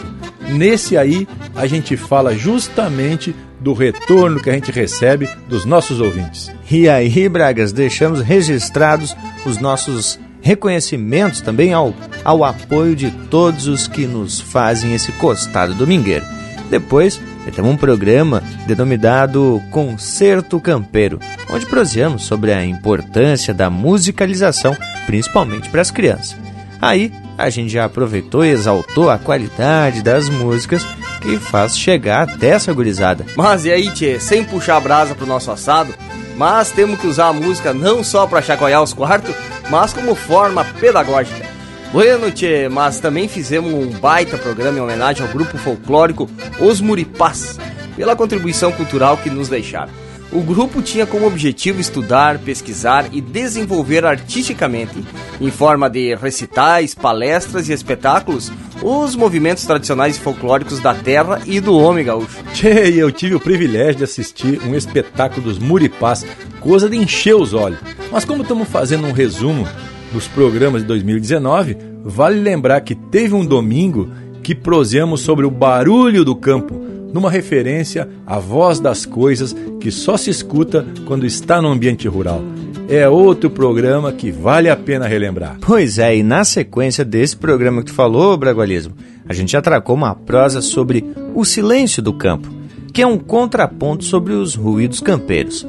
Nesse 0.50 0.96
aí 0.96 1.26
a 1.56 1.66
gente 1.66 1.96
fala 1.96 2.32
justamente 2.32 3.34
do 3.60 3.72
retorno 3.72 4.40
que 4.40 4.50
a 4.50 4.52
gente 4.52 4.70
recebe 4.70 5.28
dos 5.48 5.64
nossos 5.64 6.00
ouvintes. 6.00 6.50
E 6.70 6.88
aí, 6.88 7.28
Bragas, 7.28 7.72
deixamos 7.72 8.20
registrados 8.20 9.16
os 9.44 9.58
nossos 9.58 10.18
reconhecimentos 10.40 11.40
também 11.40 11.72
ao, 11.72 11.94
ao 12.24 12.44
apoio 12.44 12.94
de 12.94 13.10
todos 13.30 13.66
os 13.66 13.88
que 13.88 14.06
nos 14.06 14.40
fazem 14.40 14.94
esse 14.94 15.10
costado 15.12 15.74
domingueiro. 15.74 16.24
Depois, 16.70 17.20
temos 17.54 17.70
um 17.70 17.76
programa 17.76 18.42
denominado 18.66 19.62
Concerto 19.70 20.60
Campeiro, 20.60 21.18
onde 21.48 21.66
proseamos 21.66 22.24
sobre 22.24 22.52
a 22.52 22.64
importância 22.64 23.54
da 23.54 23.70
musicalização, 23.70 24.76
principalmente 25.06 25.68
para 25.70 25.80
as 25.80 25.90
crianças. 25.90 26.36
Aí, 26.80 27.12
a 27.38 27.50
gente 27.50 27.70
já 27.72 27.84
aproveitou 27.84 28.44
e 28.44 28.50
exaltou 28.50 29.10
a 29.10 29.18
qualidade 29.18 30.02
das 30.02 30.28
músicas 30.28 30.86
que 31.26 31.38
faz 31.38 31.76
chegar 31.76 32.28
até 32.28 32.50
essa 32.50 32.72
gurizada. 32.72 33.26
Mas 33.34 33.64
e 33.64 33.72
aí, 33.72 33.90
tchê, 33.90 34.20
sem 34.20 34.44
puxar 34.44 34.76
a 34.76 34.80
brasa 34.80 35.12
pro 35.12 35.26
nosso 35.26 35.50
assado, 35.50 35.92
mas 36.36 36.70
temos 36.70 37.00
que 37.00 37.06
usar 37.08 37.26
a 37.26 37.32
música 37.32 37.74
não 37.74 38.04
só 38.04 38.28
para 38.28 38.40
chacoalhar 38.40 38.80
os 38.80 38.94
quartos, 38.94 39.34
mas 39.68 39.92
como 39.92 40.14
forma 40.14 40.64
pedagógica. 40.78 41.44
Bueno, 41.92 42.30
tchê, 42.30 42.68
mas 42.68 43.00
também 43.00 43.26
fizemos 43.26 43.72
um 43.72 43.88
baita 43.98 44.38
programa 44.38 44.78
em 44.78 44.80
homenagem 44.80 45.26
ao 45.26 45.32
grupo 45.32 45.58
folclórico 45.58 46.30
Os 46.60 46.80
Muripás, 46.80 47.58
pela 47.96 48.14
contribuição 48.14 48.70
cultural 48.70 49.16
que 49.16 49.28
nos 49.28 49.48
deixaram. 49.48 49.92
O 50.30 50.42
grupo 50.42 50.82
tinha 50.82 51.06
como 51.06 51.26
objetivo 51.26 51.80
estudar, 51.80 52.38
pesquisar 52.38 53.06
e 53.12 53.20
desenvolver 53.20 54.04
artisticamente, 54.04 55.04
em 55.40 55.50
forma 55.50 55.88
de 55.88 56.14
recitais, 56.14 56.94
palestras 56.94 57.68
e 57.68 57.72
espetáculos, 57.72 58.52
os 58.82 59.16
movimentos 59.16 59.64
tradicionais 59.64 60.16
e 60.16 60.20
folclóricos 60.20 60.80
da 60.80 60.94
terra 60.94 61.40
e 61.46 61.60
do 61.60 61.76
homem 61.76 62.04
gaúcho. 62.04 62.42
Tchê, 62.52 62.90
eu 62.96 63.10
tive 63.10 63.34
o 63.34 63.40
privilégio 63.40 63.96
de 63.96 64.04
assistir 64.04 64.60
um 64.66 64.74
espetáculo 64.74 65.42
dos 65.42 65.58
Muripás, 65.58 66.24
coisa 66.60 66.88
de 66.88 66.96
encher 66.96 67.34
os 67.34 67.54
olhos. 67.54 67.78
Mas 68.10 68.24
como 68.24 68.42
estamos 68.42 68.68
fazendo 68.68 69.06
um 69.06 69.12
resumo 69.12 69.66
dos 70.12 70.28
programas 70.28 70.82
de 70.82 70.88
2019, 70.88 71.76
vale 72.04 72.40
lembrar 72.40 72.80
que 72.80 72.94
teve 72.94 73.34
um 73.34 73.44
domingo 73.44 74.10
que 74.42 74.54
proseamos 74.54 75.20
sobre 75.20 75.44
o 75.44 75.50
barulho 75.50 76.24
do 76.24 76.36
campo, 76.36 76.74
numa 77.12 77.30
referência 77.30 78.08
à 78.26 78.38
voz 78.38 78.78
das 78.78 79.04
coisas 79.04 79.54
que 79.80 79.90
só 79.90 80.16
se 80.16 80.30
escuta 80.30 80.86
quando 81.06 81.26
está 81.26 81.60
no 81.60 81.68
ambiente 81.68 82.06
rural. 82.06 82.42
É 82.88 83.08
outro 83.08 83.50
programa 83.50 84.12
que 84.12 84.30
vale 84.30 84.68
a 84.68 84.76
pena 84.76 85.06
relembrar. 85.06 85.58
Pois 85.60 85.98
é, 85.98 86.16
e 86.16 86.22
na 86.22 86.44
sequência 86.44 87.04
desse 87.04 87.36
programa 87.36 87.82
que 87.82 87.90
tu 87.90 87.94
falou, 87.94 88.36
Bragualismo, 88.36 88.94
a 89.28 89.32
gente 89.32 89.56
atracou 89.56 89.96
uma 89.96 90.14
prosa 90.14 90.60
sobre 90.60 91.04
o 91.34 91.44
silêncio 91.44 92.00
do 92.00 92.12
campo, 92.12 92.48
que 92.92 93.02
é 93.02 93.06
um 93.06 93.18
contraponto 93.18 94.04
sobre 94.04 94.32
os 94.32 94.54
ruídos 94.54 95.00
campeiros. 95.00 95.66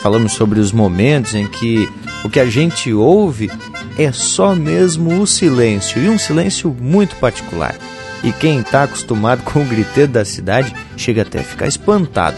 Falamos 0.00 0.32
sobre 0.32 0.58
os 0.58 0.72
momentos 0.72 1.34
em 1.34 1.46
que 1.46 1.88
o 2.24 2.30
que 2.30 2.40
a 2.40 2.46
gente 2.46 2.92
ouve 2.92 3.50
é 3.98 4.10
só 4.10 4.54
mesmo 4.54 5.20
o 5.20 5.26
silêncio, 5.26 6.02
e 6.02 6.08
um 6.08 6.18
silêncio 6.18 6.74
muito 6.80 7.16
particular 7.16 7.74
e 8.24 8.32
quem 8.32 8.60
está 8.60 8.84
acostumado 8.84 9.42
com 9.44 9.60
o 9.60 9.64
griteiro 9.66 10.10
da 10.10 10.24
cidade 10.24 10.74
chega 10.96 11.22
até 11.22 11.40
a 11.40 11.44
ficar 11.44 11.68
espantado. 11.68 12.36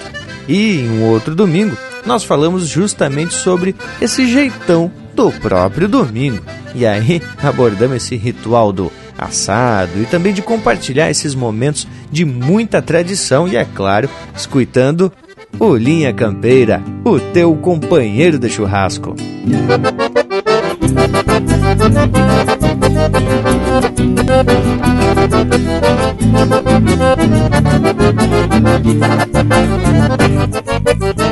E 0.49 0.81
em 0.81 0.91
um 0.91 1.05
outro 1.05 1.35
domingo, 1.35 1.77
nós 2.07 2.25
falamos 2.25 2.69
justamente 2.69 3.35
sobre 3.35 3.75
esse 4.01 4.27
jeitão 4.27 4.91
do 5.15 5.31
próprio 5.33 5.89
domingo. 5.89 6.43
E 6.75 6.87
aí 6.87 7.21
abordamos 7.43 7.97
esse 7.97 8.17
ritual 8.17 8.73
do 8.73 8.93
assado 9.19 10.01
e 10.01 10.07
também 10.07 10.33
de 10.33 10.43
compartilhar 10.43 11.11
esses 11.11 11.35
momentos 11.35 11.89
de 12.11 12.25
muita 12.25 12.81
tradição 12.81 13.49
e, 13.49 13.57
é 13.57 13.65
claro, 13.65 14.09
escutando 14.37 15.13
o 15.59 15.75
Linha 15.75 16.13
Campeira, 16.13 16.83
o 17.05 17.19
teu 17.19 17.55
companheiro 17.57 18.39
de 18.39 18.49
churrasco. 18.49 19.17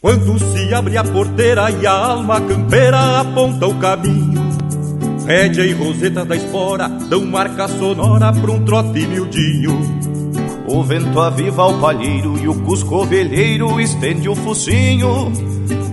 Quando 0.00 0.38
se 0.38 0.74
abre 0.74 0.96
a 0.98 1.04
porteira 1.04 1.70
e 1.70 1.86
a 1.86 1.92
alma 1.92 2.40
campeira 2.40 3.20
aponta 3.20 3.66
o 3.66 3.78
caminho 3.78 4.44
Rédea 5.26 5.64
e 5.64 5.72
roseta 5.72 6.24
da 6.24 6.36
espora 6.36 6.88
dão 6.88 7.24
marca 7.24 7.66
sonora 7.66 8.32
pra 8.32 8.50
um 8.50 8.64
trote 8.64 9.06
miudinho 9.06 9.78
O 10.66 10.82
vento 10.82 11.20
aviva 11.20 11.66
o 11.66 11.78
palheiro 11.78 12.38
e 12.38 12.48
o 12.48 12.54
cusco 12.62 13.04
velheiro 13.04 13.80
estende 13.80 14.28
o 14.28 14.34
focinho. 14.34 15.30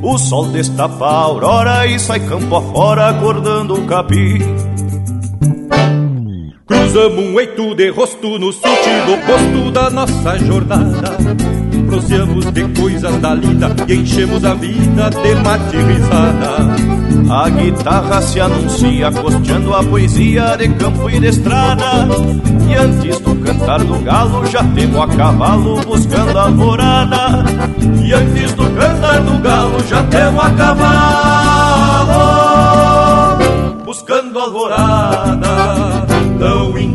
O 0.01 0.17
sol 0.17 0.47
destapa 0.47 1.05
a 1.05 1.21
aurora 1.23 1.87
e 1.87 1.99
sai 1.99 2.19
campo 2.21 2.55
afora 2.55 3.09
acordando 3.09 3.75
o 3.75 3.85
capim. 3.85 4.39
Cruzamos 6.65 7.25
um 7.25 7.39
eito 7.39 7.75
de 7.75 7.89
rosto 7.89 8.39
no 8.39 8.51
sentido 8.53 9.13
oposto 9.13 9.71
da 9.71 9.89
nossa 9.89 10.39
jornada. 10.39 11.60
Proseamos 11.91 12.45
de 12.53 12.63
coisas 12.69 13.19
da 13.19 13.33
lida 13.33 13.75
e 13.85 13.95
enchemos 13.95 14.45
a 14.45 14.53
vida 14.53 15.09
de 15.09 15.35
mate 15.35 15.75
risada. 15.75 16.55
A 17.29 17.49
guitarra 17.49 18.21
se 18.21 18.39
anuncia 18.39 19.11
costeando 19.11 19.75
a 19.75 19.83
poesia 19.83 20.55
de 20.55 20.69
campo 20.69 21.09
e 21.09 21.19
de 21.19 21.27
estrada. 21.27 22.07
E 22.69 22.75
antes 22.75 23.19
do 23.19 23.35
cantar 23.35 23.83
do 23.83 23.99
galo 24.05 24.45
já 24.45 24.63
temos 24.63 25.01
a 25.01 25.07
cavalo 25.07 25.81
buscando 25.81 26.39
a 26.39 26.43
alvorada. 26.43 27.43
E 28.01 28.13
antes 28.13 28.53
do 28.53 28.63
cantar 28.71 29.19
do 29.23 29.37
galo 29.39 29.83
já 29.85 30.01
temos 30.03 30.45
a 30.45 30.49
cavalo 30.51 32.21
buscando 33.83 34.39
a 34.39 34.43
alvorada. 34.43 35.80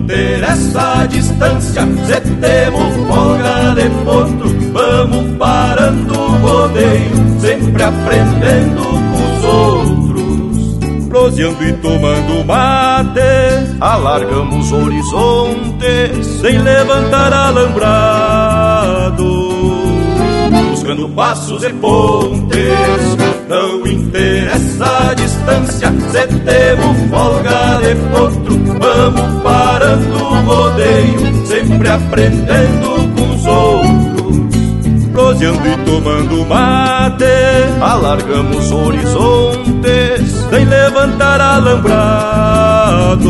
Não 0.07 0.15
interessa 0.15 1.01
a 1.01 1.07
distância, 1.07 1.83
se 1.83 2.21
temos 2.21 2.95
folga 3.09 3.75
de 3.75 3.89
vamos 4.73 5.37
parando 5.37 6.15
o 6.15 6.29
rodeio, 6.39 7.41
sempre 7.41 7.83
aprendendo 7.83 8.83
com 8.85 9.37
os 9.37 9.45
outros. 9.45 11.09
Proseando 11.09 11.65
e 11.65 11.73
tomando 11.73 12.45
mate, 12.45 13.21
alargamos 13.81 14.71
horizontes, 14.71 16.27
sem 16.41 16.59
levantar 16.59 17.33
alambrado 17.33 18.77
buscando 20.87 21.09
passos 21.09 21.65
e 21.65 21.73
pontes. 21.73 22.57
Não 23.49 23.87
interessa 23.87 25.11
a 25.11 25.15
distância, 25.15 25.36
se 26.11 26.27
temos 26.45 26.97
folga 27.11 27.79
de 27.81 27.95
potro, 28.11 28.59
vamos 28.79 29.43
parando 29.43 30.17
o 30.17 30.35
rodeio, 30.43 31.47
sempre 31.47 31.89
aprendendo 31.89 33.09
com 33.15 33.35
os 33.35 33.47
outros. 33.47 34.17
Proseando 35.13 35.67
e 35.67 35.77
tomando 35.85 36.45
mate, 36.47 37.25
alargamos 37.81 38.71
horizontes, 38.71 40.31
sem 40.51 40.65
levantar 40.65 41.41
alambrados, 41.41 43.25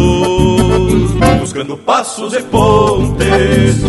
buscando 1.38 1.76
passos 1.76 2.32
e 2.34 2.42
pontes. 2.42 3.84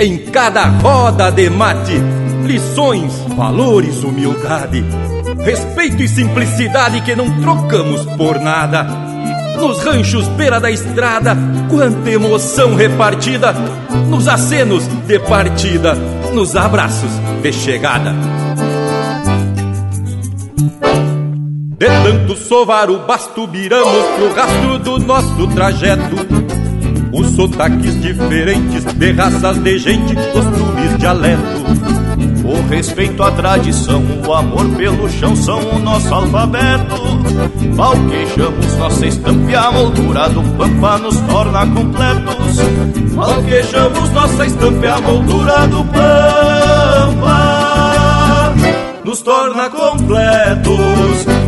Em 0.00 0.18
cada 0.30 0.64
roda 0.66 1.30
de 1.30 1.50
mate, 1.50 2.00
lições, 2.44 3.12
valores, 3.36 4.02
humildade, 4.02 4.84
respeito 5.44 6.02
e 6.02 6.08
simplicidade 6.08 7.00
que 7.02 7.14
não 7.14 7.40
trocamos 7.40 8.04
por 8.16 8.40
nada. 8.40 8.84
Nos 9.58 9.82
ranchos 9.84 10.26
beira 10.28 10.60
da 10.60 10.70
estrada, 10.70 11.36
quanta 11.68 12.10
emoção 12.10 12.74
repartida, 12.74 13.52
nos 14.08 14.28
acenos 14.28 14.86
de 15.06 15.18
partida, 15.18 15.94
nos 16.32 16.54
abraços 16.54 17.10
de 17.42 17.52
chegada. 17.52 18.14
De 21.78 21.86
tanto 21.86 22.34
sovar 22.34 22.90
o 22.90 22.98
basto, 23.06 23.46
viramos 23.46 24.04
pro 24.16 24.34
rastro 24.34 24.78
do 24.80 24.98
nosso 24.98 25.46
trajeto. 25.54 26.16
Os 27.12 27.30
sotaques 27.36 28.02
diferentes 28.02 28.82
de 28.82 29.12
raças 29.12 29.58
de 29.62 29.78
gente, 29.78 30.16
costumes, 30.32 30.98
dialeto. 30.98 31.38
O 32.44 32.68
respeito 32.68 33.22
à 33.22 33.30
tradição, 33.30 34.02
o 34.26 34.34
amor 34.34 34.68
pelo 34.70 35.08
chão 35.08 35.36
são 35.36 35.60
o 35.60 35.78
nosso 35.78 36.12
alfabeto. 36.12 36.96
Malquejamos 37.76 38.76
nossa 38.76 39.06
estampa 39.06 39.48
e 39.48 39.54
a 39.54 39.70
moldura 39.70 40.28
do 40.30 40.42
pampa 40.56 40.98
nos 40.98 41.20
torna 41.20 41.64
completos. 41.64 42.58
Malquejamos 43.14 44.10
nossa 44.10 44.46
estampa 44.46 44.84
e 44.84 44.88
a 44.88 45.00
moldura 45.00 45.68
do 45.68 45.84
pampa 45.84 47.28
nos 49.04 49.22
torna 49.22 49.70
completos. 49.70 51.47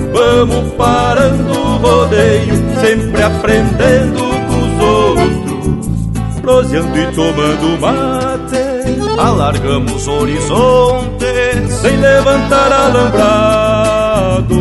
vamos 0.11 0.73
parando 0.73 1.51
o 1.51 1.77
rodeio, 1.77 2.53
sempre 2.79 3.23
aprendendo 3.23 4.19
com 4.47 4.57
os 4.57 4.79
outros. 4.83 6.41
Proseando 6.41 6.97
e 6.97 7.05
tomando 7.11 7.79
mate, 7.79 9.19
alargamos 9.19 10.07
horizontes, 10.07 11.71
sem 11.81 11.97
levantar 11.97 12.71
alambrado, 12.71 14.55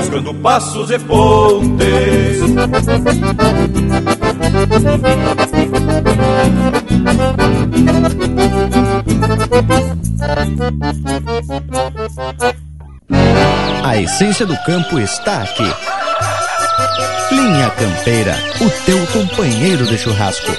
buscando 0.00 0.34
passos 0.34 0.90
e 0.90 0.98
pontes. 0.98 2.36
A 13.86 13.96
essência 13.96 14.44
do 14.44 14.56
campo 14.64 14.98
está 14.98 15.42
aqui. 15.42 15.62
Linha 17.30 17.70
Campeira, 17.70 18.36
o 18.60 18.68
teu 18.84 19.06
companheiro 19.12 19.86
de 19.86 19.96
churrasco. 19.96 20.50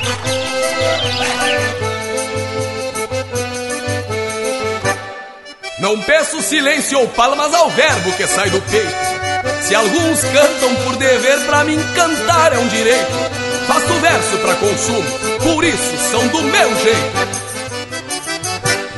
Não 5.78 6.02
peço 6.04 6.42
silêncio 6.42 7.00
ou 7.00 7.08
palmas 7.10 7.54
ao 7.54 7.70
verbo 7.70 8.14
que 8.14 8.26
sai 8.26 8.50
do 8.50 8.62
peito. 8.62 8.96
Se 9.62 9.76
alguns 9.76 10.22
cantam 10.22 10.74
por 10.86 10.96
dever, 10.96 11.38
pra 11.48 11.66
mim 11.66 11.78
cantar 11.96 12.54
é 12.54 12.60
um 12.60 12.68
direito. 12.70 13.12
Faço 13.68 13.94
verso 13.96 14.38
pra 14.38 14.56
consumo, 14.56 15.04
por 15.44 15.66
isso 15.66 15.98
são 16.12 16.26
do 16.30 16.44
meu 16.44 16.76
jeito. 16.78 17.37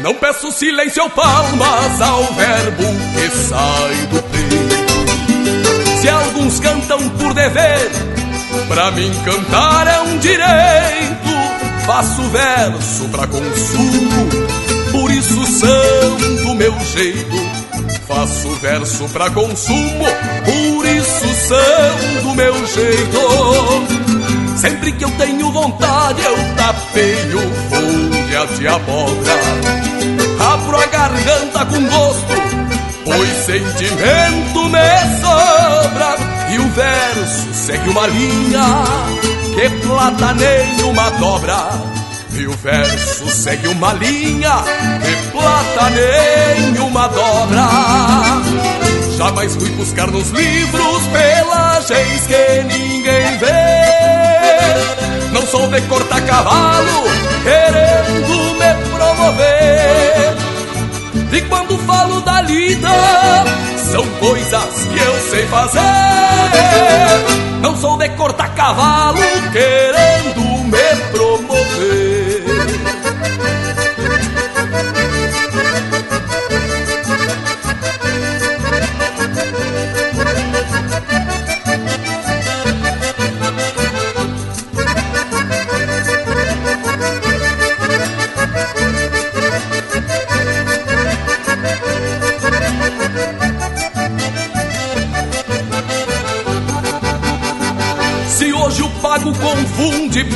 Não 0.01 0.13
peço 0.15 0.51
silêncio 0.51 1.03
ou 1.03 1.09
palmas 1.09 2.01
ao 2.01 2.23
verbo 2.33 2.83
que 3.13 3.29
sai 3.37 3.95
do 4.11 4.23
peito. 4.23 5.99
Se 6.01 6.09
alguns 6.09 6.59
cantam 6.59 7.09
por 7.09 7.33
dever, 7.33 7.91
pra 8.69 8.91
mim 8.91 9.11
cantar 9.25 9.87
é 9.87 9.99
um 10.01 10.17
direito. 10.19 11.29
Faço 11.85 12.21
verso 12.29 13.09
pra 13.09 13.27
consumo, 13.27 14.29
por 14.91 15.11
isso 15.11 15.35
do 16.43 16.55
meu 16.55 16.73
jeito. 16.79 17.49
Faço 18.07 18.49
verso 18.61 19.09
pra 19.09 19.29
consumo, 19.29 20.05
por 20.45 20.85
isso 20.85 22.23
do 22.23 22.35
meu 22.35 22.53
jeito. 22.67 23.19
Sempre 24.57 24.93
que 24.93 25.03
eu 25.03 25.11
tenho 25.11 25.51
vontade, 25.51 26.21
eu 26.23 26.37
tapeio 26.55 28.08
folha 28.29 28.45
de 28.45 28.67
abóbora. 28.67 29.33
Abro 30.53 30.77
a 30.77 30.85
garganta 30.85 31.65
com 31.65 31.81
gosto, 31.87 32.33
pois 33.03 33.29
sentimento 33.45 34.69
me 34.69 35.21
sobra. 35.21 36.15
E 36.51 36.57
o 36.57 36.69
verso 36.69 37.53
segue 37.53 37.89
uma 37.89 38.07
linha 38.07 38.83
que 39.53 39.69
plataneia 39.87 40.85
uma 40.85 41.09
dobra. 41.11 41.69
E 42.31 42.47
o 42.47 42.53
verso 42.53 43.29
segue 43.29 43.67
uma 43.67 43.93
linha 43.93 44.63
que 45.03 45.31
plataneia 45.31 46.83
uma 46.83 47.07
dobra. 47.07 47.67
Jamais 49.17 49.55
fui 49.55 49.69
buscar 49.71 50.07
nos 50.07 50.29
livros 50.29 51.07
pelagens 51.07 52.27
que 52.27 52.63
ninguém 52.63 53.37
vê. 53.37 53.98
Não 55.39 55.47
sou 55.47 55.67
de 55.69 55.79
cortar 55.83 56.19
cavalo 56.25 57.03
querendo 57.43 58.55
me 58.55 58.73
promover. 58.91 60.35
E 61.31 61.41
quando 61.47 61.77
falo 61.77 62.19
da 62.19 62.41
lida, 62.41 62.89
são 63.89 64.05
coisas 64.19 64.85
que 64.91 64.99
eu 64.99 65.19
sei 65.31 65.47
fazer. 65.47 65.79
Não 67.61 67.73
sou 67.77 67.95
de 67.97 68.09
cortar 68.09 68.53
cavalo 68.53 69.17
querendo 69.53 70.41
me 70.65 70.95
promover. 71.13 72.43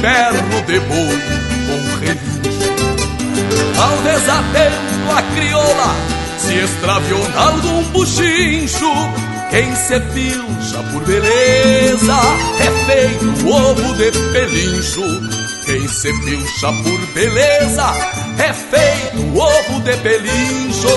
Perno 0.03 0.61
de 0.63 0.79
boi 0.81 1.17
com 1.65 1.79
relincho. 2.01 2.73
Talvez 3.73 4.29
atento 4.29 5.11
a 5.17 5.21
crioula 5.33 5.95
se 6.37 6.55
extraviou 6.55 7.21
em 7.21 7.37
algum 7.37 7.83
buchincho. 7.91 8.91
Quem 9.49 9.73
se 9.75 9.99
pilcha 9.99 10.83
por 10.91 11.05
beleza 11.05 12.19
é 12.59 12.69
feito 12.85 13.47
ovo 13.47 13.93
de 13.93 14.11
pelincho. 14.33 15.03
Quem 15.65 15.87
se 15.87 16.11
pilcha 16.25 16.73
por 16.83 17.13
beleza 17.13 17.85
é 18.39 18.51
feito 18.51 19.39
ovo 19.39 19.79
de 19.83 19.95
pelincho. 19.97 20.89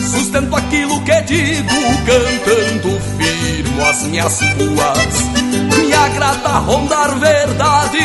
Sustento 0.00 0.56
aquilo 0.56 0.98
que 1.02 1.20
digo, 1.22 1.68
cantando 2.06 3.00
firmo 3.18 3.84
as 3.84 4.02
minhas 4.04 4.40
ruas 4.40 5.29
agrada 6.04 6.58
rondar 6.58 7.18
verdade 7.18 8.00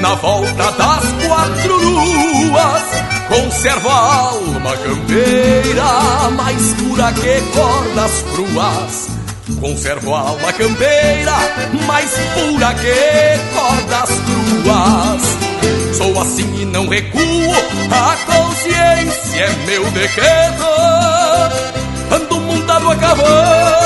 na 0.00 0.14
volta 0.14 0.70
das 0.72 1.26
quatro 1.26 1.76
luas. 1.76 2.82
Conservo 3.28 3.88
a 3.88 4.14
alma 4.28 4.76
campeira 4.76 6.30
mais 6.36 6.72
pura 6.74 7.12
que 7.12 7.40
cordas 7.52 8.24
cruas. 8.32 9.08
Conservo 9.60 10.14
a 10.14 10.20
alma 10.20 10.52
campeira 10.52 11.36
mais 11.86 12.10
pura 12.34 12.74
que 12.74 13.54
cordas 13.54 14.10
cruas. 14.26 15.96
Sou 15.96 16.20
assim 16.20 16.60
e 16.60 16.64
não 16.66 16.86
recuo, 16.88 17.52
a 17.90 18.16
consciência 18.32 19.44
é 19.44 19.66
meu 19.66 19.84
decreto. 19.90 20.64
Ando 22.12 22.40
montado 22.40 22.90
a 22.90 22.96
cavalo 22.96 23.85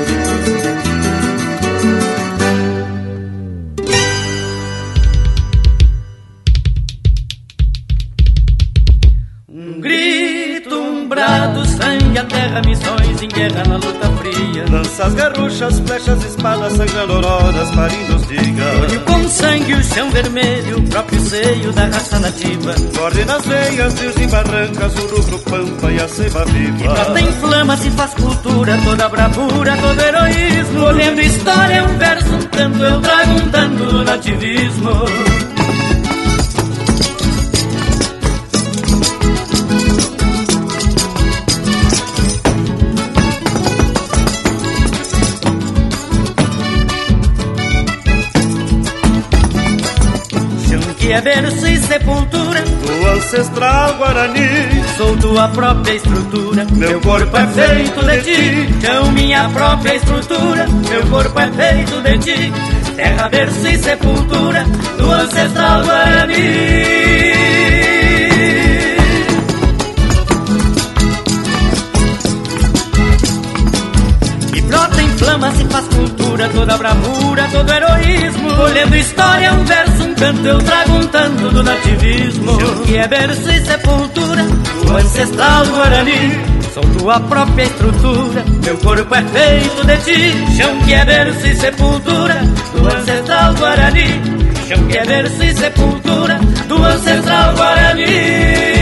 Espadas, 16.41 16.73
sangrando 16.73 17.13
auroras, 17.13 17.71
parindo 17.71 18.15
os 18.15 18.27
digas. 18.27 18.97
Com 19.05 19.29
sangue, 19.29 19.73
o 19.73 19.83
chão 19.83 20.09
vermelho, 20.09 20.79
o 20.79 20.83
próprio 20.89 21.19
seio 21.21 21.71
da 21.71 21.85
raça 21.85 22.19
nativa. 22.19 22.73
Corre 22.97 23.25
nas 23.25 23.45
veias, 23.45 23.99
rios 23.99 24.15
e 24.17 24.27
barrancas, 24.27 24.95
o 24.97 25.15
rubro 25.15 25.39
pampa 25.39 25.91
e 25.91 26.01
a 26.01 26.07
ceiba 26.07 26.43
viva. 26.45 26.93
Brota 26.93 27.21
em 27.21 27.31
flama, 27.33 27.77
se 27.77 27.91
faz 27.91 28.13
cultura, 28.15 28.79
toda 28.83 29.09
bravura, 29.09 29.77
todo 29.77 30.01
heroísmo. 30.01 30.83
Olhando 30.83 31.21
história, 31.21 31.83
um 31.83 31.97
verso, 31.97 32.33
um 32.33 32.41
canto, 32.41 32.83
eu 32.83 33.01
trago 33.01 33.31
um 33.31 33.49
tanto 33.49 33.85
do 33.85 34.03
nativismo. 34.03 35.50
Que 51.21 51.29
é 51.29 51.41
berço 51.41 51.67
e 51.67 51.77
sepultura 51.77 52.61
do 52.61 53.07
ancestral 53.09 53.93
Guarani. 53.97 54.47
Sou 54.97 55.17
tua 55.17 55.47
própria 55.49 55.93
estrutura, 55.93 56.65
meu 56.71 56.99
corpo 57.01 57.37
é 57.37 57.47
feito 57.47 58.05
de 58.05 58.21
ti. 58.21 58.67
Então 58.77 59.11
minha 59.11 59.49
própria 59.49 59.95
estrutura, 59.95 60.67
meu 60.89 61.05
corpo 61.07 61.39
é 61.39 61.51
feito 61.51 62.01
de 62.01 62.17
ti. 62.19 62.53
Terra, 62.95 63.29
berço 63.29 63.67
e 63.67 63.77
sepultura 63.77 64.65
do 64.97 65.11
ancestral 65.11 65.83
Guarani. 65.83 67.41
flama 75.21 75.51
se 75.51 75.65
faz 75.65 75.87
cultura, 75.87 76.20
toda 76.49 76.77
bravura, 76.77 77.47
todo 77.51 77.71
heroísmo. 77.71 78.61
Olhando 78.61 78.95
história, 78.95 79.53
um 79.53 79.63
verso, 79.65 80.03
um 80.03 80.15
canto, 80.15 80.45
eu 80.45 80.57
trago 80.59 80.91
um 80.93 81.07
tanto 81.07 81.49
do 81.49 81.63
nativismo. 81.63 82.57
Que 82.85 82.97
é 82.97 83.07
berço 83.07 83.49
e 83.49 83.65
sepultura, 83.65 84.45
o 84.87 84.97
ancestral 84.97 85.65
Guarani. 85.67 86.51
Sou 86.73 86.83
tua 86.97 87.19
própria 87.19 87.63
estrutura, 87.63 88.45
meu 88.63 88.77
corpo 88.77 89.15
é 89.15 89.23
feito 89.23 89.85
de 89.85 89.97
ti. 89.97 90.55
Chão 90.55 90.79
que 90.85 90.93
é 90.93 91.05
berço 91.05 91.47
e 91.47 91.55
sepultura, 91.55 92.41
do 92.73 92.87
ancestral 92.87 93.53
Guarani. 93.55 94.21
Chão 94.67 94.87
que 94.87 94.97
é 94.97 95.05
berço 95.05 95.43
e 95.43 95.53
sepultura, 95.53 96.39
do 96.67 96.83
ancestral 96.83 97.53
Guarani. 97.55 98.81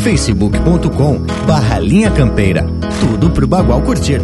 facebook.com 0.00 1.20
barra 1.46 1.78
linha 1.78 2.10
campeira. 2.10 2.66
Tudo 3.20 3.34
pro 3.34 3.46
Bagual 3.46 3.82
curtir. 3.82 4.22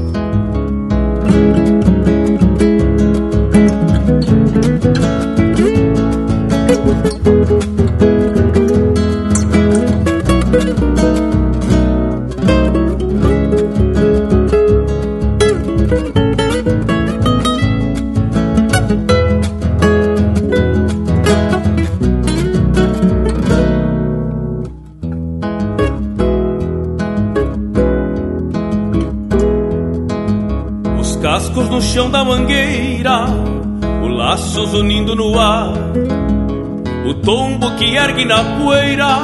Ergue 38.17 38.25
na 38.25 38.43
poeira, 38.59 39.19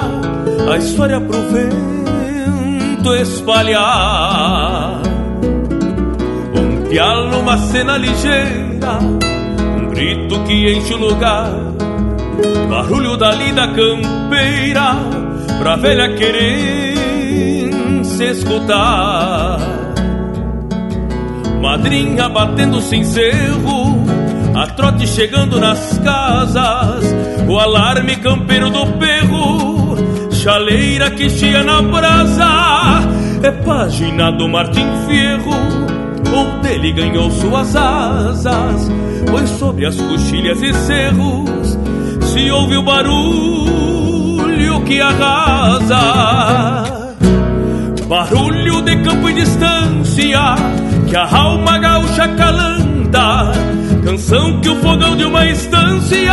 a 0.71 0.77
história 0.77 1.19
pro 1.21 1.39
vento 1.49 3.15
espalhar. 3.15 5.01
Um 6.55 6.89
pialo, 6.89 7.41
uma 7.41 7.57
cena 7.57 7.97
ligeira, 7.97 8.99
um 9.79 9.89
grito 9.89 10.39
que 10.45 10.75
enche 10.75 10.93
o 10.93 10.99
lugar, 10.99 11.51
barulho 12.69 13.17
da 13.17 13.33
lida 13.33 13.67
campeira, 13.69 14.95
pra 15.59 15.77
velha 15.77 16.15
querer 16.15 16.95
se 18.05 18.25
escutar. 18.31 19.59
Madrinha 21.63 22.29
batendo 22.29 22.81
sem 22.83 23.05
cerro, 23.05 24.05
a 24.55 24.67
trote 24.67 25.07
chegando 25.07 25.59
nas 25.59 25.99
casas, 25.99 27.05
o 27.53 27.59
alarme 27.59 28.17
campeiro 28.17 28.71
do 28.71 28.87
perro, 28.99 29.95
chaleira 30.33 31.11
que 31.11 31.29
chia 31.29 31.63
na 31.63 31.83
brasa, 31.83 32.49
é 33.43 33.51
página 33.51 34.33
do 34.33 34.49
Martim 34.49 34.87
Fierro, 35.07 35.53
onde 36.35 36.69
ele 36.69 36.93
ganhou 36.93 37.31
suas 37.31 37.77
asas, 37.77 38.91
pois 39.31 39.51
sobre 39.51 39.85
as 39.85 40.01
coxilhas 40.01 40.63
e 40.63 40.73
cerros 40.73 41.79
se 42.23 42.51
ouve 42.51 42.79
o 42.79 42.83
barulho 42.83 44.81
que 44.87 44.99
arrasa. 44.99 46.85
Barulho 48.09 48.81
de 48.81 48.97
campo 49.03 49.29
e 49.29 49.35
distância 49.35 50.55
que 51.07 51.17
a 51.17 51.37
alma 51.37 51.77
gaúcha 51.77 52.29
calanta, 52.29 53.53
canção 54.03 54.59
que 54.63 54.71
o 54.71 54.77
fogão 54.77 55.15
de 55.17 55.25
uma 55.25 55.45
estância 55.45 56.33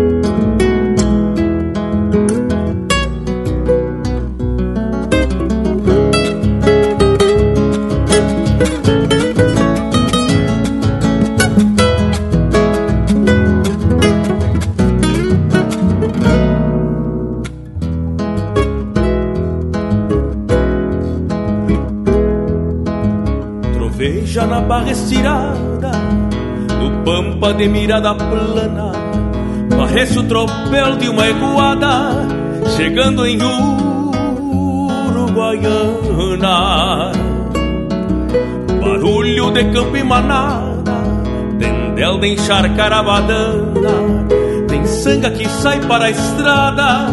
estirada 25.11 25.91
do 26.79 27.03
pampa 27.03 27.53
de 27.53 27.67
mirada 27.67 28.15
plana 28.15 28.93
parece 29.77 30.17
o 30.19 30.23
tropel 30.23 30.95
de 30.95 31.09
uma 31.09 31.27
eguada 31.27 32.13
chegando 32.77 33.27
em 33.27 33.37
Uruguaiana. 35.03 37.11
Barulho 38.79 39.51
de 39.51 39.65
campo 39.65 39.97
e 39.97 40.03
manada 40.03 40.93
tendel 41.59 42.17
de 42.19 42.27
encharcar 42.27 42.93
a 42.93 43.03
badana 43.03 44.25
tem 44.69 44.85
sanga 44.85 45.29
que 45.31 45.49
sai 45.49 45.81
para 45.81 46.05
a 46.05 46.09
estrada 46.09 47.07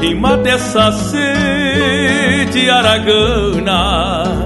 e 0.00 0.14
mata 0.14 0.48
essa 0.48 0.90
sede 0.90 2.70
aragana 2.70 4.45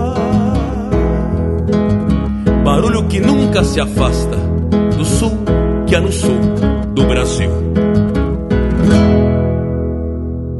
barulho 2.91 3.07
que 3.07 3.21
nunca 3.21 3.63
se 3.63 3.79
afasta 3.79 4.35
do 4.97 5.05
sul 5.05 5.31
que 5.87 5.95
há 5.95 6.01
no 6.01 6.11
sul 6.11 6.37
do 6.93 7.05
Brasil. 7.05 7.49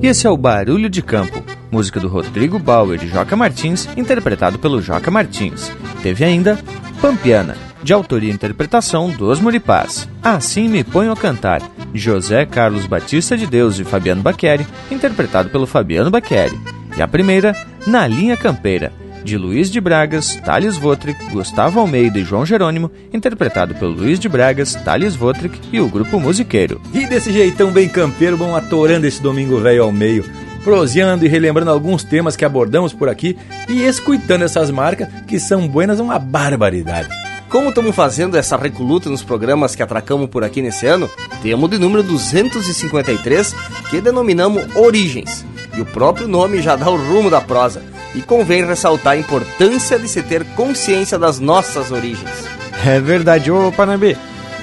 Esse 0.02 0.26
é 0.26 0.30
o 0.30 0.38
Barulho 0.38 0.90
de 0.90 1.02
Campo, 1.02 1.44
música 1.70 2.00
do 2.00 2.08
Rodrigo 2.08 2.58
Bauer 2.58 3.04
e 3.04 3.08
Joca 3.08 3.36
Martins, 3.36 3.88
interpretado 3.98 4.58
pelo 4.58 4.82
Joca 4.82 5.12
Martins. 5.12 5.70
Teve 6.02 6.24
ainda 6.24 6.58
Pampiana, 7.02 7.58
de 7.84 7.92
autoria 7.92 8.32
e 8.32 8.34
interpretação 8.34 9.10
dos 9.10 9.42
Muripás. 9.42 10.08
Assim 10.24 10.70
Me 10.70 10.86
Ponho 10.86 11.12
a 11.12 11.18
Cantar, 11.18 11.62
José 11.94 12.46
Carlos 12.46 12.86
Batista 12.86 13.36
de 13.36 13.46
Deus 13.46 13.78
e 13.78 13.84
Fabiano 13.84 14.22
Baqueri, 14.22 14.66
interpretado 14.90 15.50
pelo 15.50 15.68
Fabiano 15.68 16.10
Baqueri. 16.10 16.58
E 16.98 17.02
a 17.02 17.08
primeira, 17.10 17.54
Na 17.86 18.08
Linha 18.08 18.38
Campeira, 18.38 18.94
de 19.24 19.38
Luiz 19.38 19.70
de 19.70 19.80
Bragas, 19.80 20.36
Thales 20.44 20.78
Votrick, 20.78 21.24
Gustavo 21.32 21.80
Almeida 21.80 22.20
e 22.20 22.24
João 22.24 22.46
Jerônimo, 22.46 22.92
interpretado 23.14 23.76
pelo 23.76 23.92
Luiz 23.92 24.20
de 24.20 24.28
Bragas, 24.28 24.76
Thales 24.76 25.16
Votrick 25.16 25.60
e 25.72 25.80
o 25.80 25.88
grupo 25.88 26.20
musiqueiro. 26.20 26.82
E 26.94 27.06
desse 27.06 27.32
jeitão 27.32 27.72
bem 27.72 27.88
campeiro, 27.88 28.38
vão 28.38 28.56
atorando 28.56 29.08
esse 29.08 29.22
domingo 29.22 29.60
velho 29.60 29.84
ao 29.84 29.92
meio, 29.92 30.26
proseando 30.64 31.26
e 31.26 31.30
relembrando 31.30 31.72
alguns 31.72 32.04
temas 32.04 32.36
que 32.36 32.46
abordamos 32.46 32.94
por 32.94 33.10
aqui 33.10 33.38
e 33.68 33.84
escutando 33.84 34.44
essas 34.44 34.70
marcas 34.72 35.08
que 35.28 35.40
são 35.40 35.68
buenas 35.68 36.00
uma 36.00 36.20
barbaridade. 36.20 37.10
Como 37.50 37.68
estamos 37.68 37.94
fazendo 37.94 38.38
essa 38.38 38.56
recoluta 38.56 39.10
nos 39.10 39.24
programas 39.24 39.76
que 39.76 39.84
atracamos 39.84 40.30
por 40.30 40.42
aqui 40.42 40.62
nesse 40.62 40.88
ano, 40.88 41.10
temos 41.42 41.70
de 41.70 41.78
número 41.78 42.02
253 42.02 43.54
que 43.90 44.00
denominamos 44.00 44.74
Origens. 44.74 45.46
E 45.76 45.82
o 45.82 45.86
próprio 45.86 46.30
nome 46.30 46.62
já 46.62 46.78
dá 46.78 46.90
o 46.90 46.96
rumo 46.96 47.30
da 47.30 47.42
prosa 47.42 47.84
e 48.14 48.22
convém 48.22 48.66
ressaltar 48.66 49.14
a 49.14 49.18
importância 49.18 49.98
de 49.98 50.08
se 50.08 50.22
ter 50.22 50.44
consciência 50.56 51.18
das 51.18 51.40
nossas 51.40 51.92
origens. 51.92 52.30
É 52.86 53.00
verdade, 53.00 53.52
ô 53.52 53.72
Panambi. 53.72 54.18